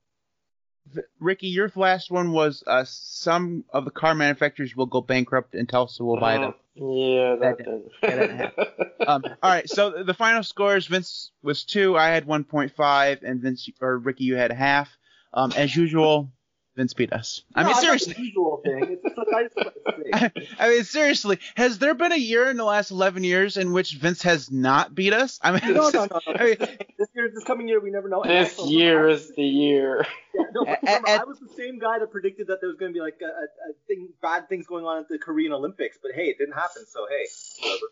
Ricky, 1.19 1.47
your 1.47 1.71
last 1.75 2.11
one 2.11 2.31
was 2.31 2.63
uh, 2.65 2.85
some 2.87 3.65
of 3.71 3.85
the 3.85 3.91
car 3.91 4.15
manufacturers 4.15 4.75
will 4.75 4.85
go 4.85 5.01
bankrupt 5.01 5.55
and 5.55 5.67
Tesla 5.67 6.05
will 6.05 6.19
buy 6.19 6.37
them. 6.37 6.53
Yeah, 6.75 7.35
that, 7.35 7.41
That 7.41 7.57
didn't. 7.57 7.91
that 8.01 8.55
didn't 8.57 8.87
Um, 9.07 9.23
all 9.41 9.51
right, 9.51 9.69
so 9.69 10.03
the 10.03 10.13
final 10.13 10.43
scores: 10.43 10.87
Vince 10.87 11.31
was 11.41 11.63
two, 11.63 11.97
I 11.97 12.09
had 12.09 12.25
1.5, 12.25 13.23
and 13.23 13.41
Vince 13.41 13.69
or 13.79 13.99
Ricky, 13.99 14.25
you 14.25 14.35
had 14.35 14.51
half. 14.51 14.89
Um, 15.33 15.53
as 15.55 15.73
usual, 15.75 16.31
Vince 16.77 16.93
beat 16.93 17.11
us. 17.11 17.41
I 17.55 17.63
No, 17.63 17.69
mean, 17.69 17.71
it's 17.71 17.77
not 17.77 17.99
seriously. 17.99 18.13
thing. 18.13 18.91
It's 18.91 19.03
just 19.03 19.17
like 19.17 19.27
I 19.35 19.43
just 19.43 19.55
want 19.57 19.73
to 19.73 20.31
say. 20.31 20.45
I 20.59 20.69
mean, 20.69 20.83
seriously, 20.83 21.39
has 21.55 21.79
there 21.79 21.95
been 21.95 22.11
a 22.11 22.17
year 22.17 22.47
in 22.49 22.55
the 22.55 22.63
last 22.63 22.91
11 22.91 23.23
years 23.23 23.57
in 23.57 23.73
which 23.73 23.95
Vince 23.95 24.21
has 24.21 24.51
not 24.51 24.93
beat 24.93 25.11
us? 25.11 25.39
I 25.41 25.51
mean, 25.53 25.73
No, 25.73 25.89
no, 25.89 26.05
no, 26.05 26.07
no. 26.27 26.33
I 26.35 26.43
mean, 26.43 26.57
This 26.99 27.07
year, 27.15 27.29
this 27.33 27.43
coming 27.45 27.67
year, 27.67 27.79
we 27.81 27.89
never 27.89 28.07
know. 28.07 28.23
This 28.23 28.57
also, 28.59 28.69
year 28.71 29.09
is 29.09 29.33
the 29.35 29.43
year. 29.43 30.05
Yeah, 30.35 30.43
no, 30.53 30.65
but 30.65 30.77
A- 30.83 30.85
remember, 30.85 31.07
a- 31.07 31.19
I 31.21 31.23
was 31.23 31.39
the 31.39 31.49
same 31.57 31.79
guy 31.79 31.97
that 31.97 32.11
predicted 32.11 32.45
that 32.47 32.59
there 32.61 32.69
was 32.69 32.77
going 32.77 32.91
to 32.91 32.93
be 32.93 33.01
like 33.01 33.17
a, 33.21 33.25
a, 33.25 33.27
a 33.27 33.73
thing, 33.87 34.09
bad 34.21 34.47
things 34.47 34.67
going 34.67 34.85
on 34.85 34.99
at 34.99 35.07
the 35.09 35.17
Korean 35.17 35.51
Olympics. 35.51 35.97
But 35.99 36.11
hey, 36.13 36.25
it 36.27 36.37
didn't 36.37 36.53
happen. 36.53 36.83
So 36.87 37.07
hey, 37.09 37.25
whatever. 37.63 37.85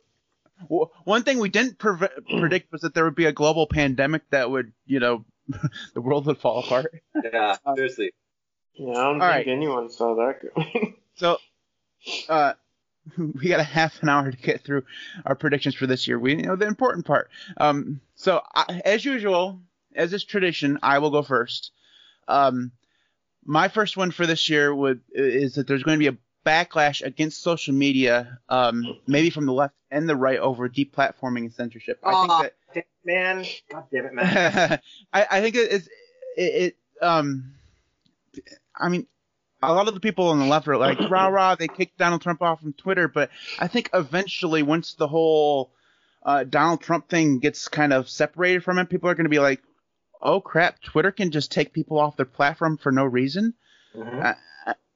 w- 0.69 0.85
one 1.05 1.23
thing 1.23 1.39
we 1.39 1.49
didn't 1.49 1.79
pre- 1.79 2.07
predict 2.37 2.71
was 2.71 2.81
that 2.81 2.93
there 2.93 3.03
would 3.05 3.15
be 3.15 3.25
a 3.25 3.31
global 3.31 3.65
pandemic 3.65 4.29
that 4.29 4.51
would, 4.51 4.73
you 4.85 4.99
know, 4.99 5.25
the 5.95 6.01
world 6.01 6.27
would 6.27 6.37
fall 6.37 6.59
apart. 6.59 6.93
Yeah, 7.23 7.55
seriously. 7.75 8.11
Yeah, 8.75 8.91
I 8.91 8.93
don't 8.93 9.05
All 9.05 9.11
think 9.11 9.21
right. 9.21 9.47
anyone 9.47 9.89
saw 9.89 10.15
that 10.15 10.39
coming. 10.53 10.95
So, 11.17 11.38
uh, 12.27 12.55
we 13.17 13.47
got 13.47 13.61
a 13.61 13.63
half 13.63 14.03
an 14.03 14.09
hour 14.09 14.29
to 14.29 14.35
get 14.35 14.65
through 14.65 14.83
our 15.25 15.33
predictions 15.33 15.75
for 15.75 15.88
this 15.88 16.09
year. 16.09 16.19
We, 16.19 16.35
you 16.35 16.41
know, 16.41 16.57
the 16.57 16.67
important 16.67 17.05
part. 17.05 17.29
Um, 17.55 18.01
so 18.15 18.41
I, 18.53 18.81
as 18.83 19.05
usual, 19.05 19.61
as 19.95 20.11
is 20.11 20.25
tradition, 20.25 20.77
I 20.83 20.99
will 20.99 21.11
go 21.11 21.21
first. 21.21 21.71
Um, 22.27 22.73
my 23.45 23.69
first 23.69 23.95
one 23.95 24.11
for 24.11 24.25
this 24.25 24.49
year 24.49 24.75
would 24.75 25.01
is 25.13 25.55
that 25.55 25.67
there's 25.67 25.83
going 25.83 25.97
to 25.97 26.11
be 26.11 26.15
a 26.15 26.17
backlash 26.45 27.01
against 27.01 27.41
social 27.41 27.73
media, 27.73 28.39
um, 28.49 28.97
maybe 29.07 29.29
from 29.29 29.45
the 29.45 29.53
left 29.53 29.73
and 29.91 30.09
the 30.09 30.15
right 30.15 30.39
over 30.39 30.67
deplatforming 30.67 31.39
and 31.39 31.53
censorship. 31.53 31.99
I 32.03 32.15
think 32.15 32.29
that 32.41 32.53
Damn, 32.73 32.83
man, 33.05 33.45
God 33.71 33.83
damn 33.91 34.05
it, 34.05 34.13
man. 34.13 34.79
I, 35.13 35.27
I 35.31 35.41
think 35.41 35.55
it's 35.55 35.88
it, 36.35 36.41
it 36.41 36.77
um 37.01 37.53
I 38.79 38.89
mean 38.89 39.07
a 39.61 39.73
lot 39.73 39.88
of 39.88 39.93
the 39.93 39.99
people 39.99 40.27
on 40.27 40.39
the 40.39 40.45
left 40.45 40.67
are 40.67 40.77
like 40.77 40.99
rah 41.09 41.27
rah 41.27 41.55
they 41.55 41.67
kicked 41.67 41.97
Donald 41.97 42.21
Trump 42.21 42.41
off 42.41 42.61
from 42.61 42.73
Twitter 42.73 43.07
but 43.07 43.29
I 43.59 43.67
think 43.67 43.89
eventually 43.93 44.63
once 44.63 44.93
the 44.93 45.07
whole 45.07 45.71
uh, 46.23 46.43
Donald 46.43 46.81
Trump 46.81 47.07
thing 47.09 47.39
gets 47.39 47.67
kind 47.67 47.93
of 47.93 48.09
separated 48.09 48.63
from 48.63 48.77
it 48.79 48.89
people 48.89 49.09
are 49.09 49.15
going 49.15 49.25
to 49.25 49.29
be 49.29 49.39
like 49.39 49.61
oh 50.21 50.41
crap 50.41 50.81
Twitter 50.81 51.11
can 51.11 51.31
just 51.31 51.51
take 51.51 51.73
people 51.73 51.99
off 51.99 52.17
their 52.17 52.25
platform 52.25 52.77
for 52.77 52.91
no 52.91 53.05
reason 53.05 53.53
Mhm. 53.95 54.35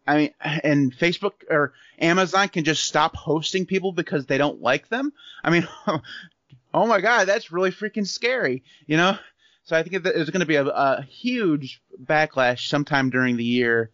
I 0.08 0.18
mean, 0.18 0.34
and 0.42 0.92
Facebook 0.92 1.34
or 1.52 1.74
Amazon 2.00 2.50
can 2.50 2.64
just 2.64 2.84
stop 2.84 3.16
hosting 3.16 3.68
people 3.68 3.92
because 3.92 4.26
they 4.26 4.40
don't 4.40 4.60
like 4.60 4.90
them. 4.90 5.14
I 5.44 5.52
mean, 5.52 5.68
oh 6.74 6.88
my 6.88 7.00
God, 7.00 7.26
that's 7.28 7.52
really 7.52 7.70
freaking 7.70 8.08
scary, 8.08 8.64
you 8.88 8.98
know? 8.98 9.20
So 9.64 9.76
I 9.76 9.84
think 9.84 10.04
there's 10.04 10.30
going 10.30 10.40
to 10.40 10.46
be 10.46 10.56
a, 10.56 10.66
a 10.66 11.02
huge 11.04 11.82
backlash 12.04 12.68
sometime 12.68 13.10
during 13.10 13.38
the 13.38 13.44
year 13.44 13.92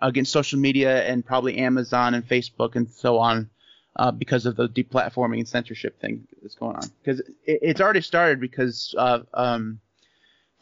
against 0.00 0.32
social 0.32 0.58
media 0.58 1.04
and 1.04 1.24
probably 1.24 1.58
Amazon 1.58 2.14
and 2.14 2.26
Facebook 2.26 2.76
and 2.76 2.88
so 2.88 3.18
on 3.18 3.50
uh, 3.96 4.12
because 4.12 4.46
of 4.46 4.56
the 4.56 4.68
deplatforming 4.68 5.38
and 5.38 5.48
censorship 5.48 6.00
thing 6.00 6.26
that's 6.40 6.54
going 6.54 6.76
on. 6.76 6.88
Because 7.02 7.20
it, 7.20 7.58
it's 7.62 7.80
already 7.80 8.00
started 8.00 8.40
because 8.40 8.94
uh, 8.96 9.20
um, 9.34 9.80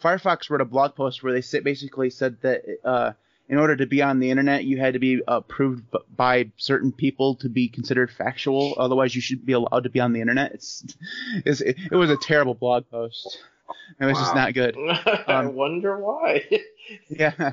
Firefox 0.03 0.49
wrote 0.49 0.61
a 0.61 0.67
blog 0.67 0.95
post 0.95 1.23
where 1.23 1.39
they 1.39 1.61
basically 1.61 2.11
said 2.11 2.41
that 2.43 2.63
uh, 2.85 3.13
in 3.49 3.59
order 3.59 3.77
to 3.77 3.87
be 3.87 4.03
on 4.03 4.19
the 4.19 4.31
internet, 4.31 4.65
you 4.65 4.79
had 4.79 4.95
to 4.95 4.99
be 4.99 5.21
approved 5.27 5.85
by 6.17 6.51
certain 6.57 6.93
people 6.93 7.37
to 7.37 7.49
be 7.49 7.69
considered 7.69 8.11
factual. 8.11 8.75
Otherwise, 8.77 9.15
you 9.15 9.21
should 9.21 9.47
be 9.47 9.53
allowed 9.53 9.85
to 9.85 9.91
be 9.91 10.01
on 10.01 10.13
the 10.13 10.21
internet. 10.21 10.53
It's, 10.53 10.97
it's 11.45 11.61
it, 11.61 11.77
it 11.93 11.97
was 11.97 12.11
a 12.11 12.17
terrible 12.17 12.55
blog 12.55 12.91
post. 12.91 13.39
It 14.01 14.05
was 14.05 14.19
just 14.19 14.35
not 14.35 14.53
good. 14.55 14.77
I 14.79 15.25
Um, 15.45 15.55
wonder 15.55 15.99
why. 15.99 16.45
Yeah. 17.09 17.53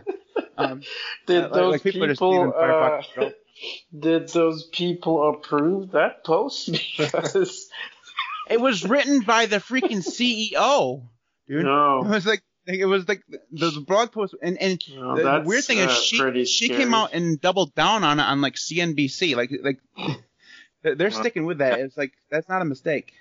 Um, 0.57 0.81
Did 1.25 1.43
like- 1.43 1.51
those 1.53 1.71
like 1.73 1.83
people 1.83 2.03
are 2.03 2.07
just 2.07 2.19
people? 2.19 2.53
uh, 2.55 3.29
did 3.97 4.29
those 4.29 4.67
people 4.67 5.29
approve 5.31 5.91
that 5.91 6.23
post? 6.23 6.69
Because 6.97 7.67
it 8.49 8.61
was 8.61 8.83
written 8.87 9.21
by 9.21 9.47
the 9.47 9.57
freaking 9.57 10.03
CEO, 10.05 11.07
dude. 11.47 11.65
It 11.65 11.67
was 12.07 12.25
like 12.27 12.43
it 12.67 12.85
was 12.85 13.07
like 13.07 13.23
the, 13.27 13.39
the 13.71 13.81
blog 13.81 14.11
post, 14.11 14.35
and 14.41 14.57
and 14.61 14.79
no, 14.93 15.15
the, 15.17 15.23
the 15.23 15.41
weird 15.47 15.63
thing 15.63 15.79
uh, 15.81 15.85
is 15.85 15.97
she 16.03 16.45
she 16.45 16.65
scary. 16.67 16.83
came 16.83 16.93
out 16.93 17.13
and 17.13 17.41
doubled 17.41 17.73
down 17.73 18.03
on 18.03 18.19
it 18.19 18.23
on 18.23 18.39
like 18.41 18.53
CNBC, 18.55 19.35
like 19.35 19.51
like 19.63 19.79
they're 20.83 20.93
they're 20.95 21.11
sticking 21.11 21.45
with 21.47 21.57
that. 21.59 21.79
It's 21.79 21.97
like 21.97 22.13
that's 22.29 22.47
not 22.49 22.61
a 22.61 22.65
mistake. 22.65 23.13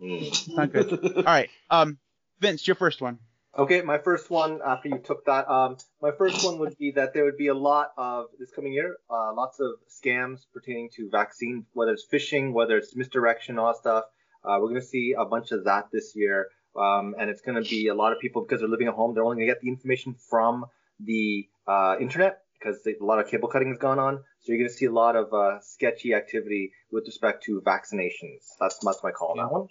It's 0.00 0.48
not 0.48 0.70
good. 0.72 1.16
All 1.16 1.22
right, 1.22 1.48
um, 1.70 1.96
Vince, 2.40 2.66
your 2.66 2.74
first 2.74 3.00
one. 3.00 3.18
Okay, 3.58 3.80
my 3.80 3.96
first 3.96 4.28
one 4.28 4.60
after 4.62 4.90
you 4.90 4.98
took 4.98 5.24
that, 5.24 5.48
um, 5.48 5.78
my 6.02 6.10
first 6.10 6.44
one 6.44 6.58
would 6.58 6.76
be 6.76 6.90
that 6.90 7.14
there 7.14 7.24
would 7.24 7.38
be 7.38 7.46
a 7.46 7.54
lot 7.54 7.92
of 7.96 8.26
this 8.38 8.50
coming 8.50 8.74
year, 8.74 8.98
uh, 9.08 9.32
lots 9.32 9.60
of 9.60 9.76
scams 9.88 10.40
pertaining 10.52 10.90
to 10.96 11.08
vaccine, 11.08 11.64
whether 11.72 11.92
it's 11.92 12.06
phishing, 12.06 12.52
whether 12.52 12.76
it's 12.76 12.94
misdirection, 12.94 13.58
all 13.58 13.68
that 13.68 13.78
stuff. 13.78 14.04
Uh, 14.44 14.58
we're 14.60 14.68
gonna 14.68 14.82
see 14.82 15.14
a 15.18 15.24
bunch 15.24 15.52
of 15.52 15.64
that 15.64 15.88
this 15.90 16.14
year, 16.14 16.48
um, 16.76 17.14
and 17.18 17.30
it's 17.30 17.40
gonna 17.40 17.62
be 17.62 17.88
a 17.88 17.94
lot 17.94 18.12
of 18.12 18.20
people 18.20 18.42
because 18.42 18.60
they're 18.60 18.68
living 18.68 18.88
at 18.88 18.94
home. 18.94 19.14
They're 19.14 19.24
only 19.24 19.36
gonna 19.36 19.46
get 19.46 19.62
the 19.62 19.68
information 19.68 20.14
from 20.28 20.66
the 21.00 21.48
uh, 21.66 21.96
internet 21.98 22.42
because 22.58 22.82
they, 22.82 22.94
a 23.00 23.04
lot 23.04 23.20
of 23.20 23.26
cable 23.26 23.48
cutting 23.48 23.68
has 23.68 23.78
gone 23.78 23.98
on. 23.98 24.22
So 24.40 24.52
you're 24.52 24.58
gonna 24.58 24.68
see 24.68 24.84
a 24.84 24.92
lot 24.92 25.16
of 25.16 25.32
uh, 25.32 25.60
sketchy 25.62 26.12
activity 26.12 26.72
with 26.92 27.06
respect 27.06 27.44
to 27.44 27.62
vaccinations. 27.62 28.52
That's 28.60 28.78
that's 28.84 29.02
my 29.02 29.12
call 29.12 29.30
on 29.30 29.38
that 29.38 29.50
one. 29.50 29.68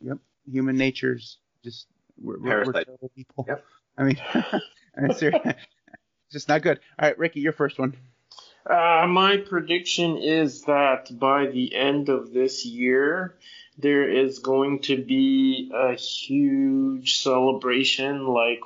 Yep, 0.00 0.18
human 0.48 0.76
nature's 0.76 1.38
just 1.64 1.86
we're, 2.20 2.38
we're, 2.38 2.64
we're 2.64 2.84
terrible 2.84 3.10
people. 3.16 3.44
Yep. 3.48 3.64
I 3.98 4.02
mean, 4.04 4.20
I 4.34 4.60
mean, 4.98 5.10
it's 5.10 5.22
just 6.32 6.48
not 6.48 6.62
good. 6.62 6.78
All 6.98 7.08
right, 7.08 7.18
Ricky, 7.18 7.40
your 7.40 7.52
first 7.52 7.78
one. 7.78 7.96
Uh, 8.68 9.06
my 9.08 9.36
prediction 9.36 10.16
is 10.16 10.62
that 10.62 11.18
by 11.18 11.46
the 11.46 11.74
end 11.74 12.08
of 12.08 12.32
this 12.32 12.64
year, 12.64 13.36
there 13.76 14.08
is 14.08 14.38
going 14.38 14.80
to 14.80 15.02
be 15.02 15.70
a 15.74 15.94
huge 15.94 17.18
celebration 17.18 18.26
like 18.26 18.60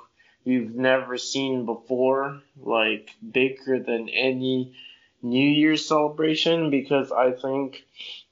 we've 0.44 0.74
never 0.74 1.18
seen 1.18 1.66
before, 1.66 2.42
like 2.56 3.10
bigger 3.28 3.80
than 3.80 4.08
any 4.08 4.74
New 5.20 5.48
Year's 5.48 5.86
celebration, 5.86 6.70
because 6.70 7.10
I 7.10 7.32
think 7.32 7.84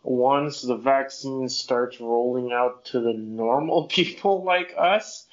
once 0.07 0.63
the 0.63 0.77
vaccine 0.77 1.49
starts 1.49 2.01
rolling 2.01 2.53
out 2.53 2.85
to 2.87 3.01
the 3.01 3.13
normal 3.13 3.85
people 3.89 4.45
like 4.45 4.75
us, 4.77 5.27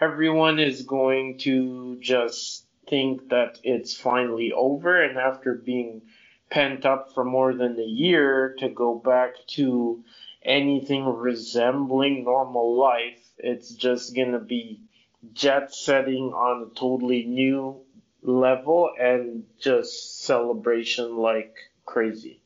everyone 0.00 0.58
is 0.58 0.82
going 0.82 1.38
to 1.38 1.98
just 2.00 2.64
think 2.88 3.28
that 3.28 3.58
it's 3.62 3.94
finally 3.94 4.52
over. 4.52 5.02
And 5.02 5.18
after 5.18 5.54
being 5.54 6.02
pent 6.50 6.86
up 6.86 7.12
for 7.14 7.24
more 7.24 7.54
than 7.54 7.78
a 7.78 7.82
year 7.82 8.54
to 8.58 8.68
go 8.68 8.94
back 8.94 9.34
to 9.46 10.02
anything 10.42 11.04
resembling 11.04 12.24
normal 12.24 12.76
life 12.76 13.28
it's 13.38 13.70
just 13.74 14.14
going 14.14 14.32
to 14.32 14.38
be 14.38 14.80
jet 15.32 15.74
setting 15.74 16.32
on 16.32 16.62
a 16.62 16.74
totally 16.74 17.24
new 17.24 17.80
level 18.22 18.90
and 18.98 19.44
just 19.60 20.22
celebration 20.24 21.16
like 21.16 21.54
crazy 21.84 22.40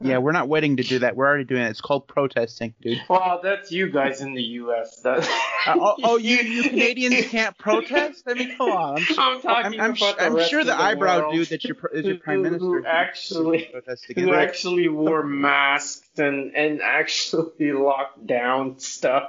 Yeah, 0.00 0.18
we're 0.18 0.32
not 0.32 0.48
waiting 0.48 0.76
to 0.76 0.82
do 0.82 0.98
that. 0.98 1.16
We're 1.16 1.26
already 1.26 1.44
doing 1.44 1.62
it. 1.62 1.70
It's 1.70 1.80
called 1.80 2.06
protesting, 2.06 2.74
dude. 2.82 3.00
well 3.08 3.40
that's 3.42 3.72
you 3.72 3.88
guys 3.90 4.20
in 4.20 4.34
the 4.34 4.42
us 4.42 4.96
that 5.04 5.20
Uh, 5.66 5.74
oh, 5.78 5.96
oh, 6.04 6.16
you 6.18 6.36
you 6.36 6.62
Canadians 6.64 7.28
can't 7.28 7.56
protest? 7.56 8.24
I 8.26 8.34
mean, 8.34 8.56
come 8.58 8.70
on. 8.70 8.98
I'm, 8.98 9.18
I'm 9.18 9.40
talking 9.40 9.80
I'm, 9.80 9.80
I'm, 9.80 9.90
about 9.96 10.18
the 10.18 10.24
I'm 10.24 10.34
rest 10.34 10.50
sure 10.50 10.60
of 10.60 10.66
the, 10.66 10.72
the 10.72 10.80
eyebrow 10.80 11.20
world. 11.20 11.34
dude 11.34 11.48
that 11.48 11.64
your 11.64 11.76
pr- 11.76 11.88
is 11.88 12.04
your 12.04 12.16
prime 12.24 12.42
minister 12.42 12.64
who 12.66 12.78
who- 12.80 12.86
actually- 12.86 13.64
who 13.64 13.72
protested 13.80 14.18
who 14.18 14.34
actually 14.34 14.88
wore 14.88 15.22
masks 15.24 16.18
and, 16.18 16.54
and 16.54 16.82
actually 16.82 17.72
locked 17.72 18.26
down 18.26 18.78
stuff. 18.78 19.24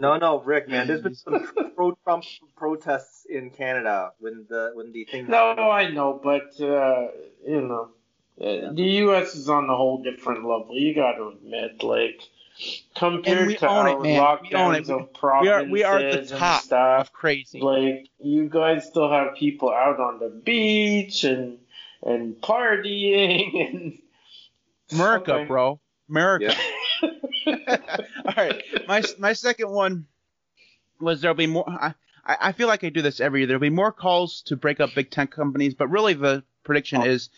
No, 0.00 0.16
no, 0.16 0.40
Rick, 0.40 0.68
man. 0.68 0.86
There's 0.86 1.02
been 1.02 1.14
some 1.14 1.46
pro-Trump 1.76 2.24
protests 2.56 3.26
in 3.28 3.50
Canada 3.50 4.12
when 4.18 4.46
the 4.48 4.70
when 4.74 4.92
the 4.92 5.04
thing. 5.04 5.26
No, 5.28 5.50
I 5.50 5.90
know, 5.90 6.18
but 6.22 6.58
uh, 6.58 7.08
you 7.46 7.60
know, 7.60 7.90
uh, 8.40 8.72
the 8.72 8.82
U.S. 9.04 9.34
is 9.34 9.48
on 9.48 9.68
a 9.70 9.76
whole 9.76 10.02
different 10.02 10.40
level. 10.44 10.70
You 10.72 10.94
got 10.94 11.12
to 11.12 11.28
admit, 11.28 11.82
like 11.82 12.20
compared 12.96 13.58
to 13.58 13.68
own 13.68 13.86
it, 13.86 13.90
our 13.92 14.00
man. 14.00 14.38
We 14.42 14.54
own 14.56 14.74
it. 14.74 14.84
lockdowns 14.84 14.90
of 14.90 15.00
we 15.08 15.18
provinces 15.18 15.52
are 15.68 15.70
we 15.70 15.84
are 15.84 15.98
the 16.00 16.18
and 16.20 16.28
top 16.28 16.62
stuff, 16.62 17.06
of 17.08 17.12
crazy. 17.12 17.60
like 17.60 18.08
you 18.20 18.48
guys 18.48 18.86
still 18.86 19.10
have 19.10 19.34
people 19.36 19.70
out 19.70 19.98
on 20.00 20.18
the 20.18 20.28
beach 20.28 21.24
and 21.24 21.58
and 22.02 22.34
partying 22.36 23.68
and 23.72 23.98
America, 24.92 25.34
Okay. 25.34 25.44
bro. 25.46 25.80
America. 26.08 26.54
Yeah. 27.06 27.10
All 28.26 28.34
right. 28.36 28.62
My 28.86 29.02
my 29.18 29.32
second 29.32 29.70
one 29.70 30.06
was 31.00 31.20
there'll 31.20 31.34
be 31.36 31.46
more. 31.46 31.64
I, 31.68 31.94
I, 32.26 32.36
I 32.40 32.52
feel 32.52 32.68
like 32.68 32.84
I 32.84 32.88
do 32.90 33.02
this 33.02 33.20
every 33.20 33.40
year. 33.40 33.46
There'll 33.46 33.60
be 33.60 33.70
more 33.70 33.92
calls 33.92 34.42
to 34.46 34.56
break 34.56 34.80
up 34.80 34.90
big 34.94 35.10
tech 35.10 35.30
companies, 35.30 35.74
but 35.74 35.88
really 35.88 36.14
the 36.14 36.42
prediction 36.62 37.00
Oh. 37.02 37.06
is 37.06 37.30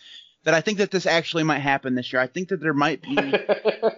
that 0.47 0.53
I 0.53 0.61
think 0.61 0.77
that 0.77 0.91
this 0.91 1.05
actually 1.05 1.43
might 1.43 1.59
happen 1.59 1.93
this 1.93 2.13
year. 2.13 2.21
I 2.21 2.27
think 2.27 2.47
that 2.49 2.61
there 2.61 2.73
might 2.73 3.01
be. 3.01 3.17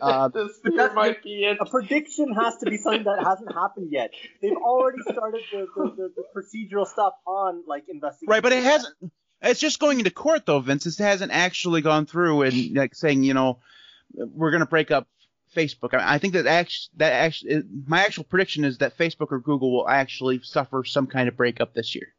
Uh, 0.01 0.29
this 0.29 0.59
year 0.63 0.93
might 0.93 1.21
be 1.23 1.43
it. 1.43 1.57
A 1.59 1.65
prediction 1.65 2.33
has 2.33 2.57
to 2.57 2.69
be 2.69 2.77
something 2.77 3.03
that 3.03 3.23
hasn't 3.23 3.53
happened 3.53 3.91
yet. 3.91 4.11
They've 4.41 4.55
already 4.55 4.99
started 5.01 5.41
the, 5.51 5.67
the, 5.75 5.83
the, 5.83 6.13
the 6.15 6.23
procedural 6.33 6.87
stuff 6.87 7.13
on 7.25 7.63
like 7.67 7.85
investigation. 7.89 8.31
Right, 8.31 8.41
but 8.41 8.53
it 8.53 8.63
hasn't. 8.63 8.93
It's 9.41 9.59
just 9.59 9.79
going 9.79 9.99
into 9.99 10.11
court 10.11 10.45
though, 10.45 10.59
Vince. 10.59 10.85
It 10.85 10.97
hasn't 11.03 11.31
actually 11.31 11.81
gone 11.81 12.05
through 12.05 12.43
and 12.43 12.75
like 12.75 12.95
saying, 12.95 13.23
you 13.23 13.33
know, 13.33 13.59
we're 14.13 14.51
going 14.51 14.61
to 14.61 14.69
break 14.69 14.89
up 14.89 15.07
Facebook. 15.55 15.93
I, 15.93 16.15
I 16.15 16.17
think 16.17 16.33
that 16.33 16.47
actually, 16.47 16.91
that 16.97 17.11
actually, 17.11 17.63
my 17.85 18.01
actual 18.01 18.23
prediction 18.23 18.63
is 18.63 18.77
that 18.77 18.97
Facebook 18.97 19.31
or 19.31 19.39
Google 19.39 19.71
will 19.71 19.89
actually 19.89 20.39
suffer 20.43 20.83
some 20.85 21.07
kind 21.07 21.27
of 21.27 21.35
breakup 21.35 21.73
this 21.73 21.93
year. 21.93 22.13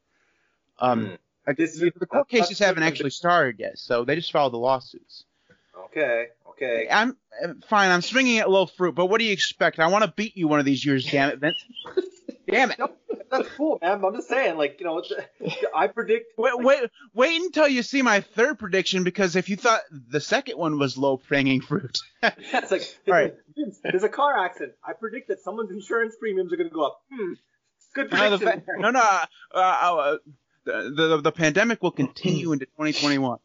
Um, 0.78 1.06
Hmm. 1.06 1.14
Like, 1.46 1.56
This 1.56 1.78
the, 1.78 1.92
the 1.98 2.06
court 2.06 2.28
cases 2.28 2.58
haven't 2.58 2.82
actually 2.82 3.10
started 3.10 3.58
yet, 3.58 3.78
so 3.78 4.04
they 4.04 4.14
just 4.14 4.32
filed 4.32 4.52
the 4.52 4.58
lawsuits. 4.58 5.24
Okay. 5.86 6.26
Okay. 6.48 6.88
I'm 6.90 7.16
uh, 7.42 7.54
fine. 7.68 7.90
I'm 7.90 8.02
swinging 8.02 8.38
at 8.38 8.50
low 8.50 8.66
fruit, 8.66 8.94
but 8.94 9.06
what 9.06 9.18
do 9.18 9.24
you 9.24 9.32
expect? 9.32 9.78
I 9.78 9.86
want 9.86 10.04
to 10.04 10.12
beat 10.14 10.36
you 10.36 10.46
one 10.46 10.58
of 10.58 10.66
these 10.66 10.84
years, 10.84 11.10
damn 11.10 11.30
it, 11.30 11.38
Vince. 11.38 11.64
damn 12.48 12.70
it. 12.70 12.80
That's 13.30 13.48
cool, 13.56 13.78
man. 13.80 14.04
I'm 14.04 14.14
just 14.14 14.28
saying, 14.28 14.58
like, 14.58 14.80
you 14.80 14.86
know, 14.86 15.02
I 15.74 15.86
predict. 15.86 16.32
Wait, 16.38 16.58
wait, 16.58 16.90
wait 17.14 17.40
until 17.40 17.68
you 17.68 17.82
see 17.82 18.02
my 18.02 18.20
third 18.20 18.58
prediction 18.58 19.04
because 19.04 19.36
if 19.36 19.48
you 19.48 19.56
thought 19.56 19.80
the 19.90 20.20
second 20.20 20.58
one 20.58 20.78
was 20.78 20.98
low 20.98 21.20
hanging 21.28 21.60
fruit, 21.60 21.98
It's 22.22 22.70
like, 22.70 22.82
All 23.06 23.14
right. 23.14 23.34
Vince, 23.56 23.78
there's 23.82 24.02
a 24.02 24.08
car 24.08 24.36
accident. 24.44 24.72
I 24.84 24.94
predict 24.94 25.28
that 25.28 25.40
someone's 25.40 25.70
insurance 25.70 26.16
premiums 26.18 26.52
are 26.52 26.56
going 26.56 26.68
to 26.68 26.74
go 26.74 26.84
up. 26.84 27.00
Hmm. 27.12 27.32
Good 27.94 28.12
no, 28.12 28.30
the 28.30 28.38
prediction. 28.38 28.74
no, 28.78 28.90
no, 28.90 29.00
uh, 29.00 29.26
uh, 29.54 30.16
the, 30.70 31.08
the 31.08 31.20
the 31.22 31.32
pandemic 31.32 31.82
will 31.82 31.90
continue 31.90 32.52
into 32.52 32.66
2021. 32.66 33.38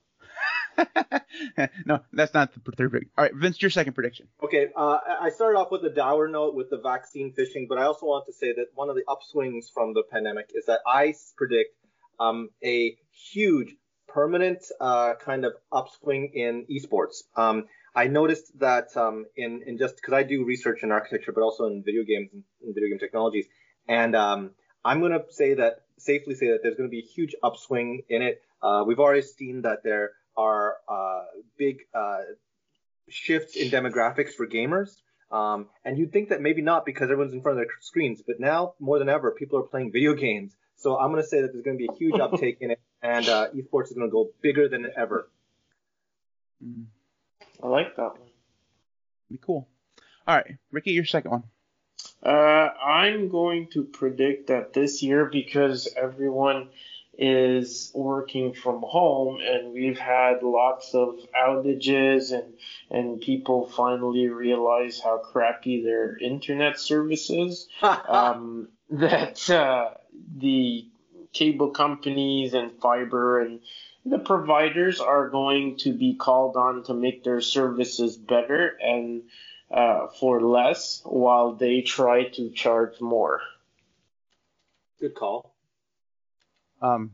no, 1.85 2.01
that's 2.11 2.33
not 2.33 2.53
the 2.53 2.71
third 2.71 2.91
prediction. 2.91 3.11
All 3.17 3.23
right, 3.23 3.33
Vince, 3.33 3.61
your 3.61 3.71
second 3.71 3.93
prediction. 3.93 4.27
Okay, 4.43 4.67
uh, 4.75 4.97
I 5.21 5.29
started 5.29 5.57
off 5.57 5.71
with 5.71 5.83
a 5.85 5.89
dour 5.89 6.27
note 6.27 6.55
with 6.55 6.69
the 6.69 6.77
vaccine 6.77 7.33
phishing, 7.33 7.67
but 7.67 7.77
I 7.77 7.83
also 7.83 8.05
want 8.05 8.25
to 8.27 8.33
say 8.33 8.53
that 8.53 8.67
one 8.73 8.89
of 8.89 8.95
the 8.95 9.03
upswings 9.07 9.65
from 9.73 9.93
the 9.93 10.03
pandemic 10.11 10.51
is 10.53 10.65
that 10.65 10.81
I 10.85 11.13
predict 11.37 11.75
um, 12.19 12.49
a 12.63 12.97
huge, 13.31 13.75
permanent 14.07 14.65
uh, 14.79 15.13
kind 15.15 15.45
of 15.45 15.53
upswing 15.71 16.31
in 16.33 16.65
esports. 16.69 17.23
Um, 17.35 17.65
I 17.95 18.07
noticed 18.07 18.59
that 18.59 18.95
um, 18.97 19.25
in, 19.37 19.63
in 19.65 19.77
just 19.77 19.95
because 19.95 20.13
I 20.13 20.23
do 20.23 20.43
research 20.43 20.83
in 20.83 20.91
architecture, 20.91 21.31
but 21.31 21.41
also 21.41 21.65
in 21.67 21.83
video 21.83 22.03
games 22.03 22.29
and 22.33 22.75
video 22.75 22.89
game 22.89 22.99
technologies, 22.99 23.45
and 23.87 24.15
um, 24.15 24.51
I'm 24.83 24.99
going 24.99 25.13
to 25.13 25.23
say 25.29 25.55
that 25.55 25.84
safely 26.05 26.35
say 26.35 26.47
that 26.47 26.59
there's 26.63 26.75
going 26.75 26.89
to 26.89 26.91
be 26.91 26.99
a 26.99 27.07
huge 27.13 27.35
upswing 27.43 28.03
in 28.09 28.21
it. 28.21 28.41
Uh, 28.61 28.83
we've 28.85 28.99
already 28.99 29.21
seen 29.21 29.63
that 29.63 29.83
there 29.83 30.11
are 30.37 30.77
uh, 30.87 31.23
big 31.57 31.79
uh, 31.93 32.19
shifts 33.09 33.55
in 33.55 33.69
demographics 33.69 34.33
for 34.33 34.47
gamers. 34.47 34.89
Um, 35.31 35.67
and 35.83 35.97
you'd 35.97 36.13
think 36.13 36.29
that 36.29 36.41
maybe 36.41 36.61
not 36.61 36.85
because 36.85 37.09
everyone's 37.09 37.33
in 37.33 37.41
front 37.41 37.59
of 37.59 37.65
their 37.65 37.73
screens, 37.81 38.21
but 38.25 38.39
now 38.39 38.75
more 38.79 38.99
than 38.99 39.09
ever, 39.09 39.31
people 39.31 39.59
are 39.59 39.63
playing 39.63 39.91
video 39.91 40.13
games. 40.13 40.55
So 40.77 40.97
I'm 40.97 41.11
going 41.11 41.23
to 41.23 41.27
say 41.27 41.41
that 41.41 41.51
there's 41.51 41.63
going 41.63 41.77
to 41.77 41.87
be 41.87 41.89
a 41.91 41.97
huge 41.97 42.19
uptake 42.19 42.57
in 42.61 42.71
it, 42.71 42.79
and 43.01 43.27
uh, 43.27 43.47
esports 43.55 43.85
is 43.85 43.93
going 43.93 44.07
to 44.07 44.11
go 44.11 44.29
bigger 44.41 44.69
than 44.69 44.87
ever. 44.95 45.29
Mm, 46.63 46.85
I 47.63 47.67
like 47.67 47.95
that 47.95 48.19
one. 48.19 48.29
be 49.29 49.39
cool. 49.43 49.67
All 50.27 50.35
right, 50.35 50.57
Ricky, 50.71 50.91
your 50.91 51.05
second 51.05 51.31
one. 51.31 51.43
Uh, 52.25 52.73
I'm 52.83 53.29
going 53.29 53.67
to 53.73 53.83
predict 53.83 54.47
that 54.47 54.73
this 54.73 55.03
year, 55.03 55.25
because 55.25 55.87
everyone 55.95 56.69
is 57.17 57.91
working 57.93 58.53
from 58.53 58.81
home 58.81 59.39
and 59.39 59.71
we've 59.71 59.97
had 59.97 60.43
lots 60.43 60.93
of 60.93 61.15
outages 61.33 62.33
and 62.33 62.53
and 62.89 63.21
people 63.21 63.69
finally 63.69 64.27
realize 64.27 64.99
how 64.99 65.17
crappy 65.19 65.81
their 65.81 66.17
internet 66.17 66.77
service 66.79 67.29
is, 67.29 67.69
um, 67.81 68.67
that 68.89 69.49
uh, 69.49 69.91
the 70.37 70.85
cable 71.31 71.69
companies 71.69 72.53
and 72.53 72.71
fiber 72.81 73.39
and 73.39 73.59
the 74.05 74.19
providers 74.19 74.99
are 74.99 75.29
going 75.29 75.77
to 75.77 75.91
be 75.93 76.15
called 76.15 76.55
on 76.55 76.83
to 76.83 76.93
make 76.93 77.23
their 77.23 77.41
services 77.41 78.17
better 78.17 78.77
and 78.81 79.23
uh, 79.75 80.07
for 80.19 80.41
less 80.41 81.01
while 81.03 81.53
they 81.53 81.81
try 81.81 82.29
to 82.29 82.49
charge 82.51 83.01
more. 83.01 83.41
Good 84.99 85.13
call. 85.13 85.53
Um, 86.81 87.11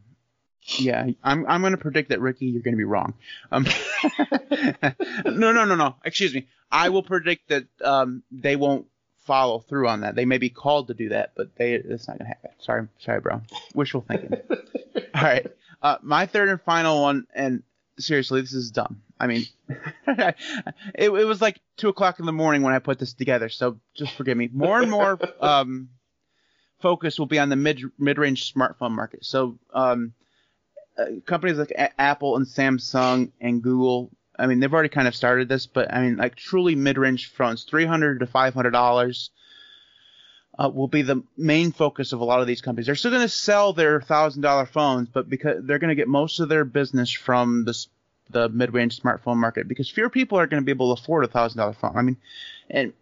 yeah, 0.77 1.07
I'm 1.23 1.45
I'm 1.47 1.61
going 1.61 1.71
to 1.71 1.77
predict 1.77 2.09
that 2.09 2.21
Ricky, 2.21 2.45
you're 2.45 2.61
going 2.61 2.75
to 2.75 2.77
be 2.77 2.83
wrong. 2.83 3.15
Um, 3.51 3.65
no, 5.25 5.51
no, 5.51 5.65
no, 5.65 5.75
no. 5.75 5.95
Excuse 6.05 6.35
me. 6.35 6.47
I 6.71 6.89
will 6.89 7.03
predict 7.03 7.49
that 7.49 7.65
um, 7.83 8.21
they 8.31 8.55
won't 8.55 8.85
follow 9.25 9.59
through 9.59 9.87
on 9.87 10.01
that. 10.01 10.15
They 10.15 10.25
may 10.25 10.37
be 10.37 10.49
called 10.49 10.87
to 10.87 10.93
do 10.93 11.09
that, 11.09 11.31
but 11.35 11.55
they 11.55 11.73
it's 11.73 12.07
not 12.07 12.19
going 12.19 12.29
to 12.29 12.35
happen. 12.35 12.51
Sorry, 12.59 12.87
sorry, 12.99 13.21
bro. 13.21 13.41
Wishful 13.73 14.05
thinking. 14.07 14.37
All 15.15 15.23
right. 15.23 15.47
Uh, 15.81 15.97
my 16.03 16.27
third 16.27 16.49
and 16.49 16.61
final 16.61 17.01
one, 17.01 17.25
and 17.33 17.63
seriously, 17.97 18.41
this 18.41 18.53
is 18.53 18.69
dumb. 18.69 19.01
I 19.21 19.27
mean, 19.27 19.45
it, 20.07 20.35
it 20.95 21.27
was 21.27 21.41
like 21.41 21.59
two 21.77 21.89
o'clock 21.89 22.19
in 22.19 22.25
the 22.25 22.33
morning 22.33 22.63
when 22.63 22.73
I 22.73 22.79
put 22.79 22.97
this 22.97 23.13
together, 23.13 23.49
so 23.49 23.79
just 23.93 24.15
forgive 24.15 24.35
me. 24.35 24.49
More 24.51 24.81
and 24.81 24.89
more 24.89 25.19
um, 25.39 25.89
focus 26.81 27.19
will 27.19 27.27
be 27.27 27.37
on 27.37 27.49
the 27.49 27.55
mid 27.55 27.83
mid 27.99 28.17
range 28.17 28.51
smartphone 28.51 28.93
market. 28.93 29.23
So 29.23 29.59
um, 29.75 30.13
uh, 30.97 31.05
companies 31.27 31.59
like 31.59 31.69
A- 31.69 32.01
Apple 32.01 32.35
and 32.35 32.47
Samsung 32.47 33.31
and 33.39 33.61
Google. 33.61 34.09
I 34.39 34.47
mean, 34.47 34.59
they've 34.59 34.73
already 34.73 34.89
kind 34.89 35.07
of 35.07 35.15
started 35.15 35.47
this, 35.47 35.67
but 35.67 35.93
I 35.93 36.01
mean, 36.01 36.17
like 36.17 36.35
truly 36.35 36.73
mid 36.73 36.97
range 36.97 37.31
phones, 37.31 37.63
three 37.63 37.85
hundred 37.85 38.21
to 38.21 38.25
five 38.25 38.55
hundred 38.55 38.71
dollars. 38.71 39.29
Uh, 40.57 40.67
will 40.67 40.87
be 40.87 41.03
the 41.03 41.23
main 41.37 41.71
focus 41.71 42.11
of 42.11 42.21
a 42.21 42.25
lot 42.25 42.41
of 42.41 42.47
these 42.47 42.61
companies. 42.61 42.87
They're 42.87 42.95
still 42.95 43.11
going 43.11 43.21
to 43.21 43.29
sell 43.29 43.71
their 43.71 44.01
thousand 44.01 44.41
dollar 44.41 44.65
phones, 44.65 45.09
but 45.09 45.29
because 45.29 45.63
they're 45.63 45.79
going 45.79 45.89
to 45.89 45.95
get 45.95 46.07
most 46.07 46.39
of 46.39 46.49
their 46.49 46.65
business 46.65 47.11
from 47.11 47.65
this 47.65 47.87
the 48.31 48.49
mid-range 48.49 48.99
smartphone 49.01 49.37
market 49.37 49.67
because 49.67 49.89
fewer 49.89 50.09
people 50.09 50.37
are 50.39 50.47
going 50.47 50.61
to 50.61 50.65
be 50.65 50.71
able 50.71 50.95
to 50.95 51.01
afford 51.01 51.23
a 51.25 51.27
thousand 51.27 51.57
dollar 51.59 51.73
phone. 51.73 51.95
I 51.95 52.01
mean, 52.01 52.17
and 52.69 52.93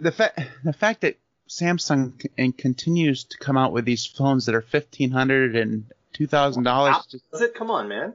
the 0.00 0.12
fact 0.12 0.40
the 0.64 0.72
fact 0.72 1.00
that 1.02 1.16
Samsung 1.48 2.20
c- 2.22 2.30
and 2.36 2.56
continues 2.56 3.24
to 3.24 3.38
come 3.38 3.56
out 3.56 3.72
with 3.72 3.84
these 3.84 4.04
phones 4.06 4.46
that 4.46 4.54
are 4.54 4.62
fifteen 4.62 5.10
hundred 5.10 5.56
and 5.56 5.84
two 6.12 6.26
thousand 6.26 6.64
dollars, 6.64 6.96
Does 7.32 7.40
it? 7.42 7.54
Come 7.54 7.70
on, 7.70 7.88
man. 7.88 8.14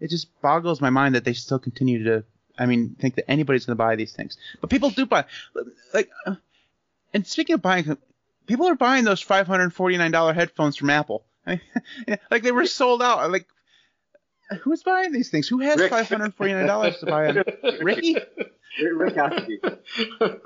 it 0.00 0.08
just 0.10 0.28
boggles 0.40 0.80
my 0.80 0.90
mind 0.90 1.14
that 1.14 1.24
they 1.24 1.32
still 1.32 1.58
continue 1.58 2.04
to. 2.04 2.24
I 2.58 2.66
mean, 2.66 2.96
think 2.98 3.14
that 3.16 3.30
anybody's 3.30 3.66
going 3.66 3.76
to 3.76 3.82
buy 3.84 3.94
these 3.96 4.12
things, 4.12 4.36
but 4.60 4.68
people 4.70 4.90
do 4.90 5.06
buy. 5.06 5.24
Like, 5.94 6.10
uh, 6.26 6.34
and 7.14 7.26
speaking 7.26 7.54
of 7.54 7.62
buying, 7.62 7.96
people 8.46 8.66
are 8.66 8.74
buying 8.74 9.04
those 9.04 9.20
five 9.20 9.46
hundred 9.46 9.72
forty 9.72 9.96
nine 9.96 10.10
dollar 10.10 10.32
headphones 10.32 10.76
from 10.76 10.90
Apple. 10.90 11.24
I 11.46 11.60
mean, 12.06 12.18
like 12.30 12.42
they 12.42 12.52
were 12.52 12.66
sold 12.66 13.02
out. 13.02 13.30
Like, 13.30 13.46
who's 14.62 14.82
buying 14.82 15.12
these 15.12 15.30
things? 15.30 15.48
Who 15.48 15.58
has 15.60 15.80
five 15.88 16.08
hundred 16.08 16.34
forty 16.34 16.52
nine 16.52 16.66
dollars 16.66 16.98
to 16.98 17.06
buy 17.06 17.32
them? 17.32 17.44
Ricky? 17.82 18.16
Rick 18.94 19.16
has 19.16 19.32
to 19.34 19.46
be. 19.46 19.58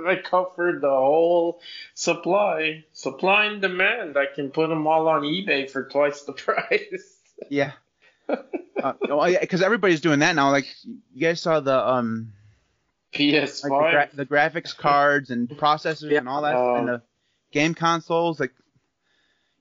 I 0.06 0.16
covered 0.16 0.80
the 0.80 0.88
whole 0.88 1.60
supply, 1.94 2.84
supply 2.92 3.46
and 3.46 3.60
demand. 3.60 4.16
I 4.16 4.26
can 4.32 4.50
put 4.50 4.68
them 4.68 4.86
all 4.86 5.08
on 5.08 5.22
eBay 5.22 5.70
for 5.70 5.84
twice 5.88 6.22
the 6.22 6.32
price. 6.32 7.16
Yeah. 7.50 7.72
Uh, 8.28 8.92
oh 9.10 9.26
yeah, 9.26 9.40
because 9.40 9.60
everybody's 9.62 10.00
doing 10.00 10.20
that 10.20 10.34
now. 10.34 10.50
Like 10.50 10.66
you 11.12 11.20
guys 11.20 11.40
saw 11.40 11.60
the 11.60 11.76
um 11.88 12.32
PS5. 13.12 13.70
like 13.70 14.10
the, 14.12 14.26
gra- 14.26 14.50
the 14.50 14.60
graphics 14.60 14.76
cards 14.76 15.30
and 15.30 15.48
processors 15.48 16.10
Yeah. 16.10 16.18
and 16.18 16.28
all 16.28 16.42
that, 16.42 16.56
Um, 16.56 16.76
and 16.78 16.88
the 16.88 17.02
game 17.52 17.74
consoles. 17.74 18.40
Like 18.40 18.52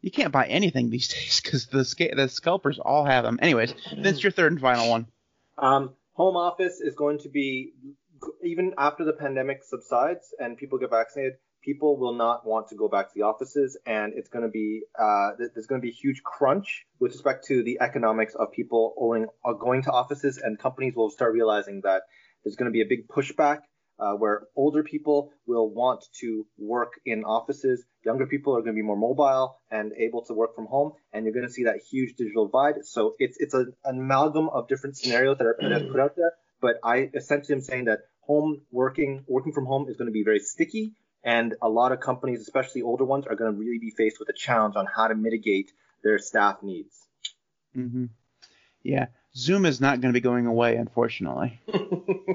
you 0.02 0.12
can't 0.12 0.32
buy 0.32 0.48
anything 0.48 0.90
these 0.90 1.08
days 1.08 1.40
because 1.42 1.68
the 1.68 1.86
sca- 1.86 2.16
the 2.16 2.28
scalpers 2.28 2.80
all 2.80 3.06
have 3.06 3.24
them. 3.24 3.40
Anyways, 3.42 3.74
Vince, 3.96 4.24
your 4.24 4.32
third 4.32 4.52
and 4.52 4.62
final 4.62 4.90
one. 4.90 5.08
Um, 5.58 5.94
home 6.14 6.36
office 6.36 6.82
is 6.82 6.96
going 6.96 7.20
to 7.20 7.30
be 7.30 7.74
even 8.44 8.74
after 8.78 9.04
the 9.04 9.14
pandemic 9.14 9.64
subsides 9.64 10.34
and 10.40 10.58
people 10.58 10.78
get 10.78 10.90
vaccinated. 10.90 11.34
People 11.64 11.98
will 11.98 12.16
not 12.16 12.46
want 12.46 12.70
to 12.70 12.76
go 12.76 12.88
back 12.88 13.08
to 13.08 13.12
the 13.16 13.22
offices, 13.22 13.78
and 13.86 14.14
it's 14.16 14.30
going 14.30 14.44
to 14.44 14.50
be 14.50 14.82
uh, 15.00 15.32
there's 15.38 15.68
going 15.68 15.80
to 15.80 15.86
be 15.86 15.92
a 15.92 15.94
huge 15.94 16.24
crunch 16.24 16.88
with 17.00 17.12
respect 17.12 17.46
to 17.46 17.62
the 17.62 17.80
economics 17.82 18.34
of 18.34 18.52
people 18.52 18.96
owing 18.98 19.28
uh, 19.46 19.54
going 19.54 19.84
to 19.84 19.92
offices, 19.92 20.40
and 20.40 20.58
companies 20.58 20.96
will 20.96 21.12
start 21.12 21.34
realizing 21.34 21.82
that 21.84 22.02
there's 22.44 22.56
going 22.56 22.66
to 22.66 22.74
be 22.74 22.82
a 22.82 22.88
big 22.90 23.08
pushback 23.08 23.60
uh, 24.02 24.14
where 24.14 24.48
older 24.56 24.84
people 24.84 25.32
will 25.46 25.70
want 25.70 26.04
to 26.20 26.46
work 26.58 26.94
in 27.06 27.24
offices, 27.24 27.86
younger 28.04 28.26
people 28.26 28.58
are 28.58 28.62
going 28.62 28.76
to 28.76 28.82
be 28.82 28.82
more 28.82 28.98
mobile 28.98 29.58
and 29.70 29.94
able 29.98 30.26
to 30.26 30.34
work 30.34 30.56
from 30.56 30.66
home, 30.66 30.94
and 31.14 31.24
you're 31.24 31.34
going 31.34 31.48
to 31.48 31.54
see 31.54 31.66
that 31.66 31.78
huge 31.90 32.16
digital 32.16 32.48
divide. 32.48 32.84
So 32.84 33.14
it's 33.20 33.38
it's 33.40 33.54
an 33.54 33.74
amalgam 33.86 34.50
of 34.50 34.68
different 34.68 34.98
scenarios 34.98 35.38
that 35.38 35.46
are, 35.46 35.90
put 35.92 36.00
out 36.00 36.16
there. 36.16 36.34
But 36.60 36.80
I 36.84 37.10
essentially 37.14 37.56
am 37.56 37.62
saying 37.62 37.86
that 37.86 38.00
home 38.22 38.62
working 38.72 39.24
working 39.28 39.54
from 39.54 39.66
home 39.66 39.88
is 39.88 39.98
going 39.98 40.08
to 40.08 40.12
be 40.12 40.24
very 40.24 40.40
sticky, 40.40 40.94
and 41.24 41.54
a 41.62 41.70
lot 41.70 41.92
of 41.92 42.00
companies, 42.00 42.42
especially 42.42 42.82
older 42.82 43.06
ones, 43.06 43.28
are 43.28 43.36
going 43.36 43.54
to 43.54 43.58
really 43.58 43.80
be 43.80 43.92
faced 43.92 44.20
with 44.20 44.30
a 44.30 44.34
challenge 44.34 44.76
on 44.76 44.88
how 44.88 45.08
to 45.08 45.16
mitigate 45.16 45.72
their 46.04 46.18
staff 46.18 46.64
needs. 46.64 46.96
hmm 47.76 48.06
Yeah, 48.82 49.08
Zoom 49.36 49.65
is 49.65 49.80
not 49.80 50.02
going 50.02 50.13
to 50.13 50.17
be 50.17 50.22
going 50.22 50.46
away, 50.46 50.76
unfortunately. 50.76 51.60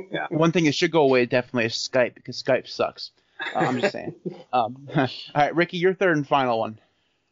Yeah. 0.08 0.28
One 0.30 0.52
thing 0.52 0.64
that 0.64 0.74
should 0.74 0.92
go 0.92 1.02
away 1.02 1.26
definitely 1.26 1.66
is 1.66 1.72
Skype 1.74 2.14
because 2.14 2.42
Skype 2.42 2.66
sucks. 2.68 3.10
Uh, 3.54 3.58
I'm 3.58 3.80
just 3.80 3.92
saying. 3.92 4.14
Um, 4.52 4.88
all 4.96 5.08
right, 5.34 5.54
Ricky, 5.54 5.76
your 5.76 5.92
third 5.92 6.16
and 6.16 6.26
final 6.26 6.58
one. 6.60 6.78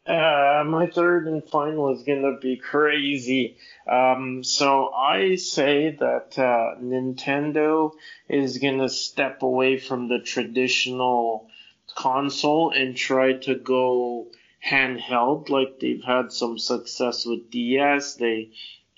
Uh, 0.05 0.63
my 0.67 0.85
third 0.85 1.27
and 1.27 1.43
final 1.49 1.95
is 1.95 2.03
gonna 2.03 2.37
be 2.39 2.57
crazy. 2.57 3.57
Um, 3.89 4.43
so 4.43 4.91
I 4.93 5.35
say 5.35 5.97
that 5.99 6.37
uh, 6.37 6.79
Nintendo 6.79 7.91
is 8.29 8.59
gonna 8.59 8.89
step 8.89 9.41
away 9.41 9.79
from 9.79 10.07
the 10.07 10.19
traditional 10.19 11.49
console 11.95 12.69
and 12.69 12.95
try 12.95 13.33
to 13.33 13.55
go 13.55 14.27
handheld. 14.63 15.49
Like 15.49 15.79
they've 15.79 16.03
had 16.03 16.31
some 16.31 16.59
success 16.59 17.25
with 17.25 17.49
DS. 17.49 18.15
They 18.15 18.51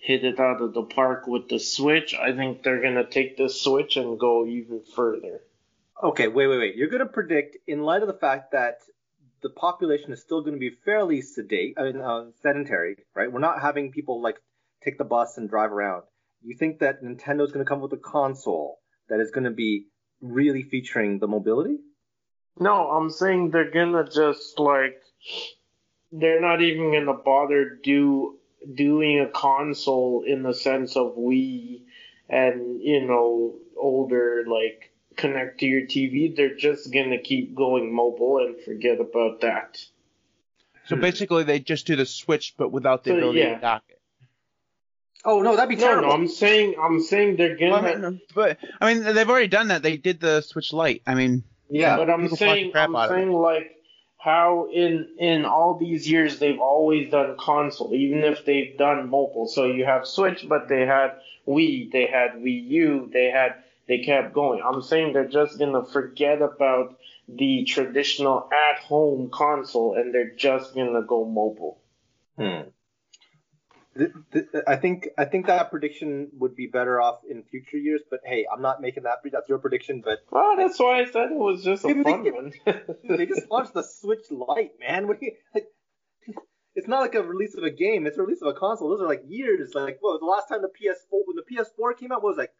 hit 0.07 0.23
it 0.23 0.39
out 0.39 0.61
of 0.61 0.73
the 0.73 0.83
park 0.83 1.27
with 1.27 1.49
the 1.49 1.59
Switch. 1.59 2.15
I 2.15 2.31
think 2.33 2.63
they're 2.63 2.81
gonna 2.81 3.05
take 3.05 3.37
the 3.37 3.49
Switch 3.49 3.97
and 3.97 4.19
go 4.19 4.45
even 4.45 4.81
further. 4.95 5.41
Okay, 6.01 6.27
wait, 6.27 6.47
wait, 6.47 6.59
wait. 6.59 6.75
You're 6.75 6.89
going 6.89 6.99
to 6.99 7.07
predict, 7.07 7.57
in 7.65 7.81
light 7.81 8.03
of 8.03 8.07
the 8.07 8.13
fact 8.13 8.51
that 8.51 8.81
the 9.41 9.49
population 9.49 10.11
is 10.11 10.21
still 10.21 10.41
going 10.41 10.53
to 10.53 10.59
be 10.59 10.69
fairly 10.85 11.21
sedate, 11.21 11.73
I 11.75 11.85
mean, 11.85 11.97
uh, 11.99 12.25
sedentary, 12.43 12.97
right? 13.15 13.31
We're 13.31 13.39
not 13.39 13.61
having 13.61 13.91
people 13.91 14.21
like 14.21 14.35
take 14.83 14.99
the 14.99 15.03
bus 15.05 15.39
and 15.39 15.49
drive 15.49 15.71
around. 15.71 16.03
You 16.43 16.55
think 16.55 16.79
that 16.79 17.01
Nintendo's 17.03 17.51
going 17.51 17.65
to 17.65 17.69
come 17.69 17.81
with 17.81 17.93
a 17.93 17.97
console 17.97 18.77
that 19.09 19.19
is 19.19 19.31
going 19.31 19.45
to 19.45 19.49
be 19.49 19.87
really 20.21 20.61
featuring 20.61 21.17
the 21.17 21.27
mobility? 21.27 21.77
No, 22.59 22.89
I'm 22.89 23.09
saying 23.09 23.51
they're 23.51 23.71
gonna 23.71 24.07
just 24.09 24.59
like 24.59 24.99
they're 26.11 26.41
not 26.41 26.61
even 26.61 26.91
gonna 26.91 27.17
bother 27.17 27.77
do 27.83 28.39
doing 28.73 29.19
a 29.19 29.27
console 29.27 30.23
in 30.25 30.43
the 30.43 30.53
sense 30.53 30.95
of 30.95 31.15
Wii 31.15 31.81
and 32.29 32.81
you 32.81 33.05
know 33.05 33.55
older 33.77 34.43
like 34.47 34.91
connect 35.15 35.59
to 35.59 35.65
your 35.65 35.81
TV. 35.83 36.35
They're 36.35 36.55
just 36.55 36.91
gonna 36.93 37.19
keep 37.19 37.55
going 37.55 37.93
mobile 37.93 38.39
and 38.39 38.59
forget 38.63 38.99
about 38.99 39.41
that. 39.41 39.77
So 40.85 40.95
hmm. 40.95 41.01
basically, 41.01 41.43
they 41.43 41.59
just 41.59 41.85
do 41.87 41.95
the 41.95 42.05
Switch, 42.05 42.55
but 42.57 42.71
without 42.71 43.03
the 43.03 43.11
So, 43.11 43.17
ability 43.17 43.39
yeah. 43.39 43.55
to 43.55 43.61
dock 43.61 43.83
it. 43.89 43.99
Oh 45.25 45.41
no, 45.41 45.55
that'd 45.55 45.67
be 45.69 45.75
terrible. 45.75 46.07
no, 46.07 46.13
I'm 46.13 46.27
saying 46.27 46.75
I'm 46.81 47.01
saying 47.01 47.35
they're 47.37 47.57
Well, 47.59 47.81
gonna. 47.81 48.07
I 48.07 48.09
mean, 48.11 48.21
but 48.33 48.57
I 48.79 48.93
mean, 48.93 49.03
they've 49.13 49.29
already 49.29 49.47
done 49.47 49.69
that. 49.69 49.81
They 49.83 49.97
did 49.97 50.19
the 50.19 50.41
Switch 50.41 50.71
Lite. 50.71 51.01
I 51.05 51.15
mean, 51.15 51.43
yeah, 51.69 51.95
uh, 51.95 51.97
but 51.97 52.09
I'm 52.09 52.21
people 52.21 52.37
fuck 52.37 52.47
the 52.47 52.53
saying 52.53 52.71
I'm 52.75 52.95
out 52.95 53.11
it. 53.11 53.15
saying 53.15 53.31
like 53.33 53.71
how 54.17 54.69
in 54.73 55.07
in 55.19 55.45
all 55.45 55.77
these 55.77 56.09
years 56.09 56.39
they've 56.39 56.59
always 56.59 57.11
done 57.11 57.35
console, 57.37 57.93
even 57.93 58.23
if 58.23 58.45
they've 58.45 58.77
done 58.77 59.09
mobile. 59.09 59.47
So 59.47 59.65
you 59.65 59.85
have 59.85 60.07
Switch, 60.07 60.47
but 60.47 60.67
they 60.67 60.85
had 60.85 61.11
Wii, 61.47 61.91
they 61.91 62.07
had 62.07 62.33
Wii 62.33 62.67
U, 62.69 63.09
they 63.13 63.29
had 63.29 63.55
they 63.87 63.99
kept 63.99 64.33
going. 64.33 64.61
I'm 64.63 64.81
saying 64.81 65.13
they're 65.13 65.27
just 65.27 65.59
gonna 65.59 65.85
forget 65.85 66.41
about 66.41 66.97
the 67.29 67.63
traditional 67.65 68.49
at 68.51 68.79
home 68.79 69.29
console 69.29 69.95
and 69.95 70.13
they're 70.13 70.35
just 70.35 70.75
gonna 70.75 71.03
go 71.03 71.25
mobile. 71.25 71.79
Hmm. 72.37 72.69
Th- 73.97 74.11
th- 74.31 74.45
I 74.67 74.75
think 74.75 75.09
I 75.17 75.25
think 75.25 75.47
that 75.47 75.69
prediction 75.71 76.29
would 76.39 76.55
be 76.55 76.67
better 76.67 77.01
off 77.01 77.19
in 77.29 77.43
future 77.43 77.77
years. 77.77 78.01
But 78.09 78.21
hey, 78.23 78.45
I'm 78.51 78.61
not 78.61 78.81
making 78.81 79.03
that. 79.03 79.19
That's 79.31 79.49
your 79.49 79.57
prediction. 79.59 80.01
But 80.03 80.19
Well, 80.31 80.55
that's 80.55 80.79
why 80.79 81.01
I 81.01 81.05
said 81.05 81.31
it 81.31 81.37
was 81.37 81.63
just 81.63 81.83
a 81.83 81.87
Maybe 81.87 82.03
they 82.03 82.11
fun 82.11 82.23
one. 82.33 82.53
they 83.17 83.25
just 83.25 83.49
launched 83.49 83.73
the 83.73 83.83
Switch 83.83 84.29
Lite, 84.29 84.79
man. 84.79 85.07
What 85.07 85.19
do 85.19 85.27
you, 85.27 85.31
like, 85.53 85.67
it's 86.75 86.87
not 86.87 87.01
like 87.01 87.15
a 87.15 87.23
release 87.23 87.55
of 87.55 87.63
a 87.63 87.71
game. 87.71 88.05
It's 88.05 88.17
a 88.17 88.21
release 88.21 88.41
of 88.41 88.47
a 88.49 88.53
console. 88.53 88.89
Those 88.89 89.01
are 89.01 89.07
like 89.07 89.23
years. 89.27 89.73
Like, 89.73 89.97
what 90.01 90.11
was 90.11 90.19
the 90.19 90.25
last 90.25 90.47
time 90.47 90.61
the 90.61 90.67
PS4 90.67 91.21
when 91.25 91.35
the 91.35 91.43
PS4 91.43 91.97
came 91.97 92.11
out? 92.11 92.21
What 92.21 92.29
was 92.31 92.37
like 92.37 92.53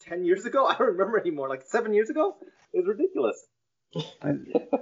ten 0.00 0.24
years 0.24 0.46
ago? 0.46 0.66
I 0.68 0.76
don't 0.76 0.88
remember 0.88 1.18
anymore. 1.18 1.48
Like 1.48 1.62
seven 1.66 1.92
years 1.92 2.10
ago? 2.10 2.36
It 2.72 2.78
was 2.78 2.86
ridiculous. 2.86 3.46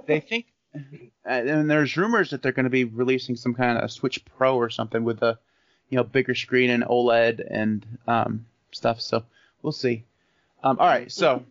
they 0.05 0.19
think, 0.19 0.45
and 1.25 1.69
there's 1.69 1.97
rumors 1.97 2.29
that 2.29 2.41
they're 2.41 2.51
going 2.51 2.65
to 2.65 2.69
be 2.69 2.83
releasing 2.83 3.35
some 3.35 3.53
kind 3.53 3.77
of 3.77 3.91
Switch 3.91 4.23
Pro 4.25 4.55
or 4.55 4.69
something 4.69 5.03
with 5.03 5.21
a, 5.23 5.39
you 5.89 5.97
know, 5.97 6.03
bigger 6.03 6.35
screen 6.35 6.69
and 6.69 6.83
OLED 6.83 7.45
and 7.49 7.85
um, 8.07 8.45
stuff. 8.71 9.01
So 9.01 9.23
we'll 9.61 9.71
see. 9.73 10.03
Um, 10.63 10.77
all 10.79 10.87
right, 10.87 11.11
so 11.11 11.43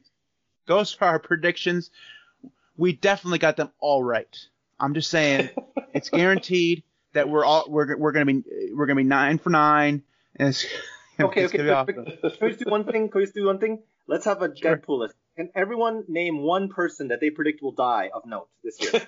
goes 0.66 0.92
for 0.92 1.06
our 1.06 1.18
predictions. 1.18 1.90
We 2.76 2.92
definitely 2.92 3.38
got 3.38 3.56
them 3.56 3.70
all 3.80 4.02
right. 4.04 4.36
I'm 4.78 4.94
just 4.94 5.10
saying, 5.10 5.50
it's 5.94 6.10
guaranteed 6.10 6.82
that 7.14 7.28
we're 7.28 7.44
all 7.44 7.64
we're 7.68 7.96
we're 7.96 8.12
gonna 8.12 8.26
be 8.26 8.42
we're 8.74 8.86
gonna 8.86 8.96
be 8.96 9.04
nine 9.04 9.38
for 9.38 9.50
nine. 9.50 10.02
And 10.36 10.48
it's, 10.50 10.64
Okay, 11.20 11.42
it's 11.42 11.52
okay. 11.52 11.64
gonna 11.66 11.84
be 11.84 11.92
awesome. 11.98 12.30
can 12.38 12.48
we 12.48 12.54
do 12.54 12.70
one 12.70 12.84
thing? 12.84 13.08
Can 13.08 13.20
we 13.20 13.26
do 13.26 13.46
one 13.46 13.58
thing? 13.58 13.80
Let's 14.06 14.24
have 14.26 14.40
a 14.40 14.54
Sure. 14.54 14.76
Deadpool 14.76 15.00
list. 15.00 15.14
Can 15.36 15.50
everyone 15.56 16.04
name 16.06 16.42
one 16.42 16.68
person 16.68 17.08
that 17.08 17.20
they 17.20 17.30
predict 17.30 17.60
will 17.60 17.72
die 17.72 18.10
of 18.14 18.24
note 18.24 18.48
this 18.62 18.80
year? 18.80 19.02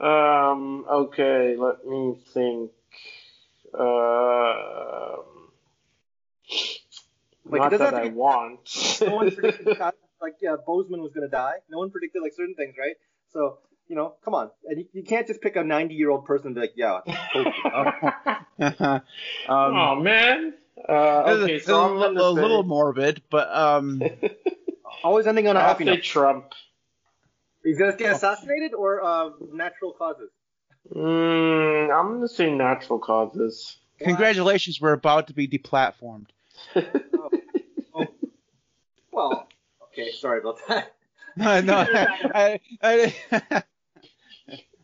um. 0.00 0.86
Okay. 0.90 1.56
Let 1.58 1.86
me 1.86 2.16
think. 2.32 2.70
Um. 3.78 5.24
Like, 7.46 7.58
it 7.58 7.62
not 7.62 7.70
doesn't 7.70 7.78
that 7.86 7.94
have 7.94 8.04
I 8.04 8.08
be- 8.08 8.14
want. 8.14 8.60
no 9.00 9.14
one 9.16 9.30
predicted 9.34 9.78
like 10.20 10.34
yeah, 10.42 10.56
Boseman 10.66 11.00
was 11.00 11.12
gonna 11.12 11.28
die. 11.28 11.54
No 11.70 11.78
one 11.78 11.90
predicted 11.90 12.22
like 12.22 12.32
certain 12.34 12.54
things, 12.54 12.74
right? 12.78 12.96
So 13.32 13.58
you 13.88 13.96
know, 13.96 14.14
come 14.24 14.34
on, 14.34 14.50
and 14.66 14.78
you, 14.78 14.86
you 14.92 15.02
can't 15.02 15.26
just 15.26 15.40
pick 15.40 15.56
a 15.56 15.64
90 15.64 15.94
year 15.94 16.10
old 16.10 16.24
person 16.26 16.48
and 16.48 16.54
be 16.54 16.60
like, 16.60 16.74
yeah, 16.76 17.00
um, 19.48 19.76
oh 19.76 19.94
man. 19.96 20.54
Uh, 20.88 20.92
okay, 21.42 21.54
this 21.54 21.64
so 21.66 21.96
is 21.96 22.04
a, 22.04 22.08
little- 22.30 22.62
morbid, 22.62 23.20
but 23.30 23.52
um, 23.54 24.00
always 25.02 25.26
ending 25.26 25.46
on 25.48 25.56
a 25.56 25.60
I'll 25.60 25.66
happy 25.68 25.84
note. 25.84 26.02
Trump. 26.02 26.52
He's 27.64 27.78
gonna 27.78 27.96
get 27.96 28.12
assassinated 28.12 28.72
or 28.74 29.02
uh, 29.04 29.30
natural 29.52 29.92
causes. 29.92 30.30
Mm, 30.94 31.94
I'm 31.94 32.14
gonna 32.14 32.28
say 32.28 32.50
natural 32.50 32.98
causes. 32.98 33.76
congratulations, 33.98 34.80
we're 34.80 34.92
about 34.92 35.26
to 35.28 35.34
be 35.34 35.46
deplatformed. 35.48 36.26
Well, 39.12 39.48
okay, 39.88 40.12
sorry 40.12 40.38
about 40.38 40.58
that. 40.68 40.94
No, 41.36 41.60
no, 41.60 41.74
I, 41.76 42.60
I, 42.82 43.14
I- 43.52 43.62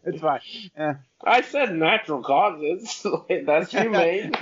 it's 0.05 0.21
fine. 0.21 0.41
Yeah. 0.77 0.95
I 1.25 1.41
said 1.43 1.75
natural 1.75 2.23
causes. 2.23 3.05
That's 3.45 3.73
humane. 3.73 4.33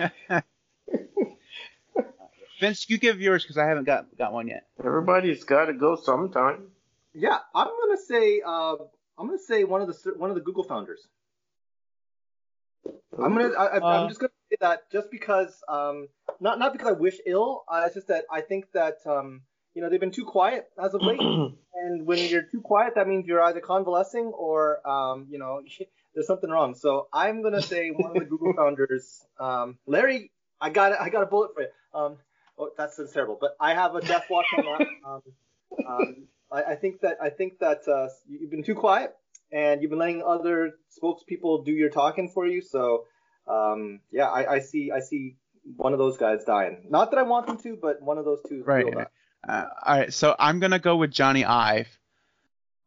Vince, 2.60 2.88
you 2.88 2.98
give 2.98 3.20
yours 3.20 3.42
because 3.42 3.58
I 3.58 3.66
haven't 3.66 3.84
got 3.84 4.06
got 4.16 4.32
one 4.32 4.48
yet. 4.48 4.66
Everybody's 4.84 5.44
got 5.44 5.66
to 5.66 5.72
go 5.72 5.96
sometime. 5.96 6.68
Yeah, 7.14 7.38
I'm 7.54 7.68
gonna 7.68 8.00
say 8.00 8.42
uh, 8.44 8.76
I'm 9.18 9.26
gonna 9.26 9.38
say 9.38 9.64
one 9.64 9.80
of 9.80 9.88
the 9.88 10.14
one 10.16 10.30
of 10.30 10.36
the 10.36 10.42
Google 10.42 10.64
founders. 10.64 11.06
I'm 13.18 13.32
gonna 13.34 13.50
I, 13.56 13.66
I- 13.66 13.78
Uh, 13.78 13.80
I'm 14.02 14.08
just 14.08 14.20
gonna 14.20 14.32
say 14.50 14.56
that 14.60 14.90
just 14.90 15.10
because 15.10 15.62
um 15.68 16.08
not 16.40 16.58
not 16.58 16.72
because 16.72 16.88
I 16.88 16.92
wish 16.92 17.18
ill. 17.26 17.64
Uh, 17.68 17.82
it's 17.86 17.94
just 17.94 18.08
that 18.08 18.24
I 18.30 18.40
think 18.40 18.70
that 18.72 18.98
um 19.06 19.42
you 19.74 19.82
know 19.82 19.88
they've 19.88 20.00
been 20.00 20.10
too 20.10 20.24
quiet 20.24 20.66
as 20.82 20.94
of 20.94 21.02
late, 21.02 21.18
and 21.74 22.06
when 22.06 22.18
you're 22.18 22.42
too 22.42 22.60
quiet, 22.60 22.94
that 22.96 23.06
means 23.08 23.26
you're 23.26 23.42
either 23.42 23.60
convalescing 23.60 24.26
or 24.26 24.86
um 24.88 25.26
you 25.30 25.38
know 25.38 25.62
there's 26.14 26.26
something 26.26 26.50
wrong. 26.50 26.74
So 26.74 27.08
I'm 27.12 27.42
gonna 27.42 27.62
say 27.62 27.90
one 27.90 28.10
of 28.10 28.18
the 28.18 28.24
Google 28.24 28.52
founders, 28.56 29.24
um 29.38 29.78
Larry. 29.86 30.30
I 30.60 30.70
got 30.70 30.92
it. 30.92 30.98
I 31.00 31.08
got 31.10 31.22
a 31.22 31.26
bullet 31.26 31.50
for 31.54 31.62
you. 31.62 31.68
Um, 31.92 32.16
oh, 32.58 32.70
that's 32.78 32.96
that's 32.96 33.12
terrible. 33.12 33.36
But 33.38 33.56
I 33.60 33.74
have 33.74 33.94
a 33.96 34.00
death 34.00 34.26
watch 34.30 34.46
on 34.56 34.64
that. 34.64 34.86
Um, 35.04 35.22
um, 35.86 36.16
I, 36.50 36.62
I 36.72 36.76
think 36.76 37.00
that 37.00 37.18
I 37.20 37.28
think 37.30 37.58
that 37.58 37.86
uh, 37.88 38.08
you've 38.28 38.50
been 38.50 38.62
too 38.64 38.74
quiet 38.76 39.14
and 39.54 39.80
you've 39.80 39.90
been 39.90 39.98
letting 40.00 40.22
other 40.22 40.72
spokespeople 41.02 41.64
do 41.64 41.72
your 41.72 41.88
talking 41.90 42.28
for 42.28 42.46
you. 42.46 42.60
So 42.60 43.04
um, 43.46 44.00
yeah, 44.10 44.28
I, 44.28 44.54
I 44.54 44.58
see 44.60 44.90
I 44.90 45.00
see 45.00 45.36
one 45.76 45.92
of 45.94 45.98
those 45.98 46.16
guys 46.18 46.44
dying. 46.44 46.86
Not 46.90 47.10
that 47.12 47.18
I 47.18 47.22
want 47.22 47.46
them 47.46 47.56
to, 47.58 47.78
but 47.80 48.02
one 48.02 48.18
of 48.18 48.24
those 48.26 48.40
two. 48.48 48.62
Right. 48.64 48.84
Uh, 49.46 49.64
all 49.86 49.98
right, 49.98 50.12
so 50.12 50.34
I'm 50.38 50.58
gonna 50.60 50.78
go 50.78 50.96
with 50.96 51.10
Jony 51.12 51.44
Ive. 51.46 51.88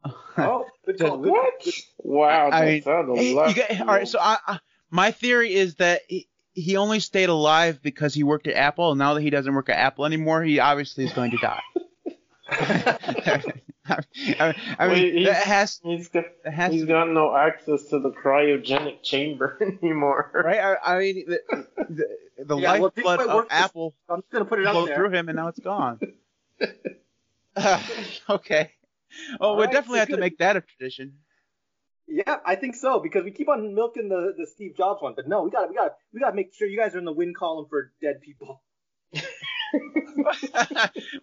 Oh, 0.39 0.65
good 0.85 0.99
call. 0.99 1.17
Good, 1.23 1.31
What? 1.31 1.63
good- 1.63 1.73
Wow, 1.97 2.49
I 2.51 2.59
that 2.61 2.65
mean, 2.67 2.81
sounded 2.83 3.17
Hey, 3.17 3.29
you 3.31 3.35
left 3.37 3.55
get- 3.55 3.81
all 3.81 3.87
right, 3.87 4.07
so 4.07 4.19
I, 4.19 4.37
I, 4.47 4.59
my 4.91 5.09
theory 5.11 5.53
is 5.55 5.75
that 5.75 6.01
he, 6.07 6.27
he 6.53 6.77
only 6.77 6.99
stayed 6.99 7.29
alive 7.29 7.81
because 7.81 8.13
he 8.13 8.21
worked 8.23 8.45
at 8.47 8.55
Apple, 8.55 8.91
and 8.91 8.99
now 8.99 9.15
that 9.15 9.21
he 9.21 9.29
doesn't 9.31 9.51
work 9.53 9.69
at 9.69 9.77
Apple 9.77 10.05
anymore, 10.05 10.43
he 10.43 10.59
obviously 10.59 11.05
is 11.05 11.13
going 11.13 11.31
to 11.31 11.37
die. 11.37 11.61
I, 13.89 13.99
I, 14.39 14.55
I 14.79 14.87
mean, 14.87 14.93
Wait, 14.95 15.13
he's- 15.13 15.27
that 15.27 15.43
has 15.45 15.79
He's 15.83 16.07
got, 16.09 16.25
that 16.43 16.53
has 16.53 16.73
he's 16.73 16.85
got 16.85 17.09
no 17.09 17.35
access 17.35 17.83
to 17.85 17.99
the 17.99 18.11
cryogenic 18.11 19.03
chamber 19.03 19.57
anymore. 19.83 20.31
right. 20.45 20.59
I, 20.83 20.95
I 20.95 20.99
mean, 20.99 21.25
the, 21.27 21.65
the, 21.89 22.43
the 22.45 22.57
Yeah, 22.57 22.71
lifeblood 22.73 23.19
Bigfoot 23.19 23.27
of 23.27 23.33
worked 23.35 23.49
this- 23.49 23.59
Apple 23.59 23.95
I'm 24.09 24.21
just 24.21 24.31
gonna 24.31 24.45
put 24.45 24.59
it 24.59 24.67
out 24.67 24.73
flowed 24.73 24.89
there. 24.89 24.95
through 24.95 25.09
him, 25.11 25.29
and 25.29 25.35
now 25.35 25.47
it's 25.47 25.59
gone. 25.59 25.99
okay. 28.29 28.71
Oh, 29.39 29.49
All 29.49 29.55
we 29.57 29.63
right, 29.63 29.71
definitely 29.71 29.97
so 29.97 29.99
have 30.01 30.09
to 30.09 30.17
make 30.17 30.37
that 30.39 30.57
a 30.57 30.61
tradition. 30.61 31.13
Yeah, 32.09 32.37
I 32.45 32.55
think 32.55 32.75
so 32.75 32.99
because 32.99 33.23
we 33.23 33.31
keep 33.31 33.49
on 33.49 33.73
milking 33.75 34.07
the, 34.09 34.33
the 34.37 34.45
Steve 34.47 34.75
Jobs 34.77 35.01
one, 35.01 35.13
but 35.15 35.27
no, 35.27 35.43
we 35.43 35.49
got 35.51 35.69
we 35.69 35.75
got 35.75 35.95
we 36.13 36.19
got 36.19 36.29
to 36.29 36.35
make 36.35 36.53
sure 36.53 36.67
you 36.67 36.77
guys 36.77 36.95
are 36.95 36.99
in 36.99 37.05
the 37.05 37.11
win 37.11 37.33
column 37.33 37.65
for 37.69 37.91
dead 38.01 38.21
people. 38.21 38.61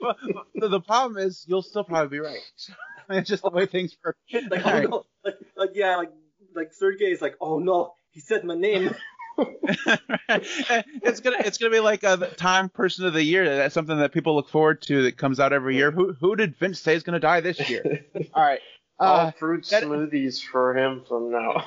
well, 0.00 0.16
the, 0.54 0.68
the 0.68 0.80
problem 0.80 1.18
is 1.18 1.44
you'll 1.48 1.62
still 1.62 1.84
probably 1.84 2.18
be 2.18 2.20
right. 2.20 2.38
it's 3.10 3.28
just 3.28 3.42
the 3.42 3.50
way 3.50 3.66
things 3.66 3.96
work. 4.04 4.16
like, 4.50 4.64
All 4.66 4.72
oh 4.72 4.74
right. 4.74 4.90
no, 4.90 5.06
like, 5.24 5.34
like 5.56 5.70
yeah, 5.74 5.96
like 5.96 6.10
like 6.54 6.72
Sergey 6.72 7.06
is 7.12 7.20
like, 7.22 7.36
oh 7.40 7.58
no, 7.58 7.94
he 8.10 8.20
said 8.20 8.44
my 8.44 8.54
name. 8.54 8.94
it's 9.38 11.20
gonna 11.20 11.36
it's 11.40 11.58
gonna 11.58 11.70
be 11.72 11.80
like 11.80 12.02
a 12.04 12.16
time 12.36 12.68
person 12.68 13.04
of 13.06 13.12
the 13.14 13.22
year. 13.22 13.44
That's 13.56 13.74
something 13.74 13.98
that 13.98 14.12
people 14.12 14.34
look 14.36 14.48
forward 14.48 14.82
to 14.82 15.02
that 15.04 15.16
comes 15.16 15.40
out 15.40 15.52
every 15.52 15.76
year. 15.76 15.90
Who 15.90 16.12
who 16.12 16.36
did 16.36 16.56
Vince 16.56 16.80
say 16.80 16.94
is 16.94 17.02
gonna 17.02 17.20
die 17.20 17.40
this 17.40 17.68
year? 17.68 18.04
All 18.32 18.42
right. 18.42 18.60
All 19.00 19.16
Uh, 19.26 19.30
fruit 19.32 19.66
that- 19.70 19.82
smoothies 19.82 20.40
for 20.42 20.76
him 20.76 21.02
from 21.08 21.32
now 21.32 21.64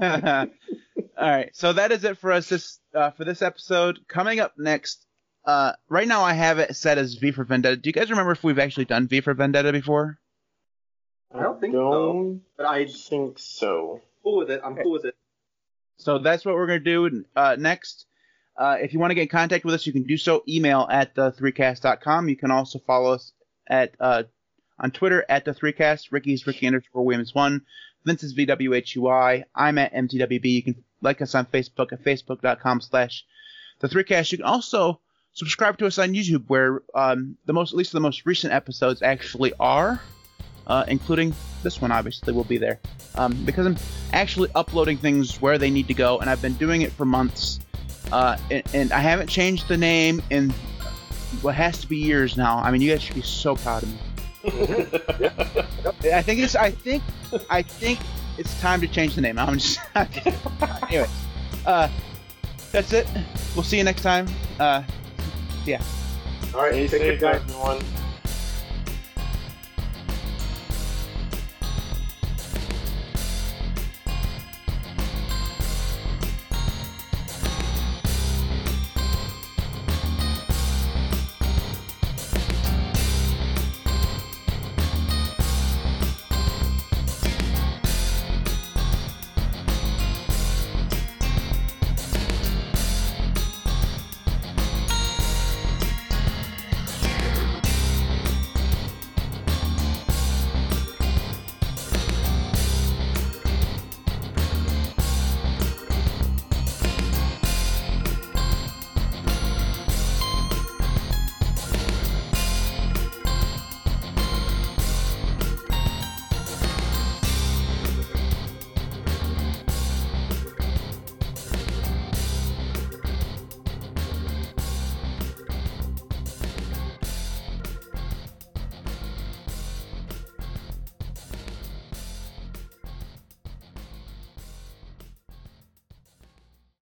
on. 0.00 0.50
all 1.18 1.28
right. 1.30 1.50
So 1.54 1.74
that 1.74 1.92
is 1.92 2.02
it 2.04 2.16
for 2.18 2.32
us 2.32 2.48
this 2.48 2.80
uh, 2.94 3.10
for 3.10 3.24
this 3.24 3.42
episode. 3.42 4.00
Coming 4.08 4.40
up 4.40 4.54
next. 4.56 5.05
Uh, 5.46 5.72
right 5.88 6.08
now 6.08 6.22
I 6.22 6.32
have 6.32 6.58
it 6.58 6.74
set 6.74 6.98
as 6.98 7.14
V 7.14 7.30
for 7.30 7.44
Vendetta. 7.44 7.76
Do 7.76 7.88
you 7.88 7.92
guys 7.92 8.10
remember 8.10 8.32
if 8.32 8.42
we've 8.42 8.58
actually 8.58 8.86
done 8.86 9.06
V 9.06 9.20
for 9.20 9.32
Vendetta 9.32 9.72
before? 9.72 10.18
I 11.32 11.42
don't 11.42 11.60
think 11.60 11.74
so. 11.74 11.90
don't 11.90 12.42
But 12.56 12.66
I 12.66 12.86
think 12.86 13.38
so. 13.38 14.00
cool 14.24 14.38
with 14.38 14.50
it. 14.50 14.60
I'm 14.64 14.76
cool 14.76 14.92
with 14.92 15.04
it. 15.04 15.14
So 15.98 16.18
that's 16.18 16.44
what 16.44 16.56
we're 16.56 16.66
going 16.66 16.82
to 16.82 17.08
do 17.10 17.24
uh, 17.36 17.56
next. 17.58 18.06
Uh, 18.56 18.76
if 18.80 18.92
you 18.92 18.98
want 18.98 19.10
to 19.10 19.14
get 19.14 19.22
in 19.22 19.28
contact 19.28 19.64
with 19.64 19.74
us, 19.74 19.86
you 19.86 19.92
can 19.92 20.02
do 20.02 20.16
so. 20.16 20.42
Email 20.48 20.86
at 20.90 21.14
the3cast.com. 21.14 22.28
You 22.28 22.36
can 22.36 22.50
also 22.50 22.78
follow 22.80 23.12
us 23.12 23.32
at 23.68 23.94
uh, 24.00 24.24
on 24.78 24.90
Twitter 24.90 25.24
at 25.28 25.44
the 25.44 25.52
3cast. 25.52 26.10
Ricky's 26.10 26.46
Ricky 26.46 26.66
underscore 26.66 27.04
Williams 27.04 27.34
one. 27.34 27.62
Vince 28.04 28.22
is 28.22 28.34
VWHUI. 28.34 29.44
I'm 29.54 29.78
at 29.78 29.92
MTWB. 29.92 30.44
You 30.44 30.62
can 30.62 30.84
like 31.02 31.20
us 31.22 31.34
on 31.34 31.46
Facebook 31.46 31.92
at 31.92 32.02
facebook.com 32.02 32.80
slash 32.80 33.24
the 33.80 33.88
3cast. 33.88 34.32
You 34.32 34.38
can 34.38 34.46
also 34.46 35.00
subscribe 35.36 35.76
to 35.78 35.86
us 35.86 35.98
on 35.98 36.14
YouTube, 36.14 36.44
where 36.48 36.82
um, 36.94 37.36
the 37.44 37.52
most, 37.52 37.72
at 37.72 37.76
least 37.76 37.92
the 37.92 38.00
most 38.00 38.26
recent 38.26 38.52
episodes 38.52 39.02
actually 39.02 39.52
are, 39.60 40.00
uh, 40.66 40.84
including 40.88 41.32
this 41.62 41.80
one. 41.80 41.92
Obviously, 41.92 42.32
will 42.32 42.44
be 42.44 42.56
there 42.56 42.80
um, 43.14 43.32
because 43.44 43.66
I'm 43.66 43.76
actually 44.12 44.50
uploading 44.54 44.96
things 44.96 45.40
where 45.40 45.58
they 45.58 45.70
need 45.70 45.86
to 45.88 45.94
go, 45.94 46.18
and 46.18 46.28
I've 46.28 46.42
been 46.42 46.54
doing 46.54 46.82
it 46.82 46.90
for 46.90 47.04
months. 47.04 47.60
Uh, 48.10 48.36
and, 48.50 48.62
and 48.72 48.92
I 48.92 49.00
haven't 49.00 49.28
changed 49.28 49.68
the 49.68 49.76
name 49.76 50.22
in 50.30 50.50
what 51.42 51.54
has 51.54 51.80
to 51.80 51.86
be 51.86 51.96
years 51.96 52.36
now. 52.36 52.58
I 52.58 52.70
mean, 52.70 52.80
you 52.80 52.90
guys 52.90 53.02
should 53.02 53.16
be 53.16 53.22
so 53.22 53.56
proud 53.56 53.82
of 53.82 53.92
me. 53.92 53.98
I 56.12 56.22
think 56.22 56.40
it's. 56.40 56.56
I 56.56 56.70
think. 56.70 57.02
I 57.50 57.62
think 57.62 57.98
it's 58.38 58.58
time 58.60 58.80
to 58.80 58.88
change 58.88 59.16
the 59.16 59.20
name. 59.20 59.38
I'm 59.38 59.58
just. 59.58 59.80
anyway, 60.88 61.08
uh, 61.66 61.88
that's 62.72 62.92
it. 62.92 63.06
We'll 63.54 63.64
see 63.64 63.76
you 63.76 63.84
next 63.84 64.02
time. 64.02 64.28
Uh, 65.74 66.56
All 66.56 66.62
right, 66.62 66.88
Stay 66.88 66.98
take 66.98 67.20
care, 67.20 67.32
guys. 67.32 67.40
everyone. 67.42 67.78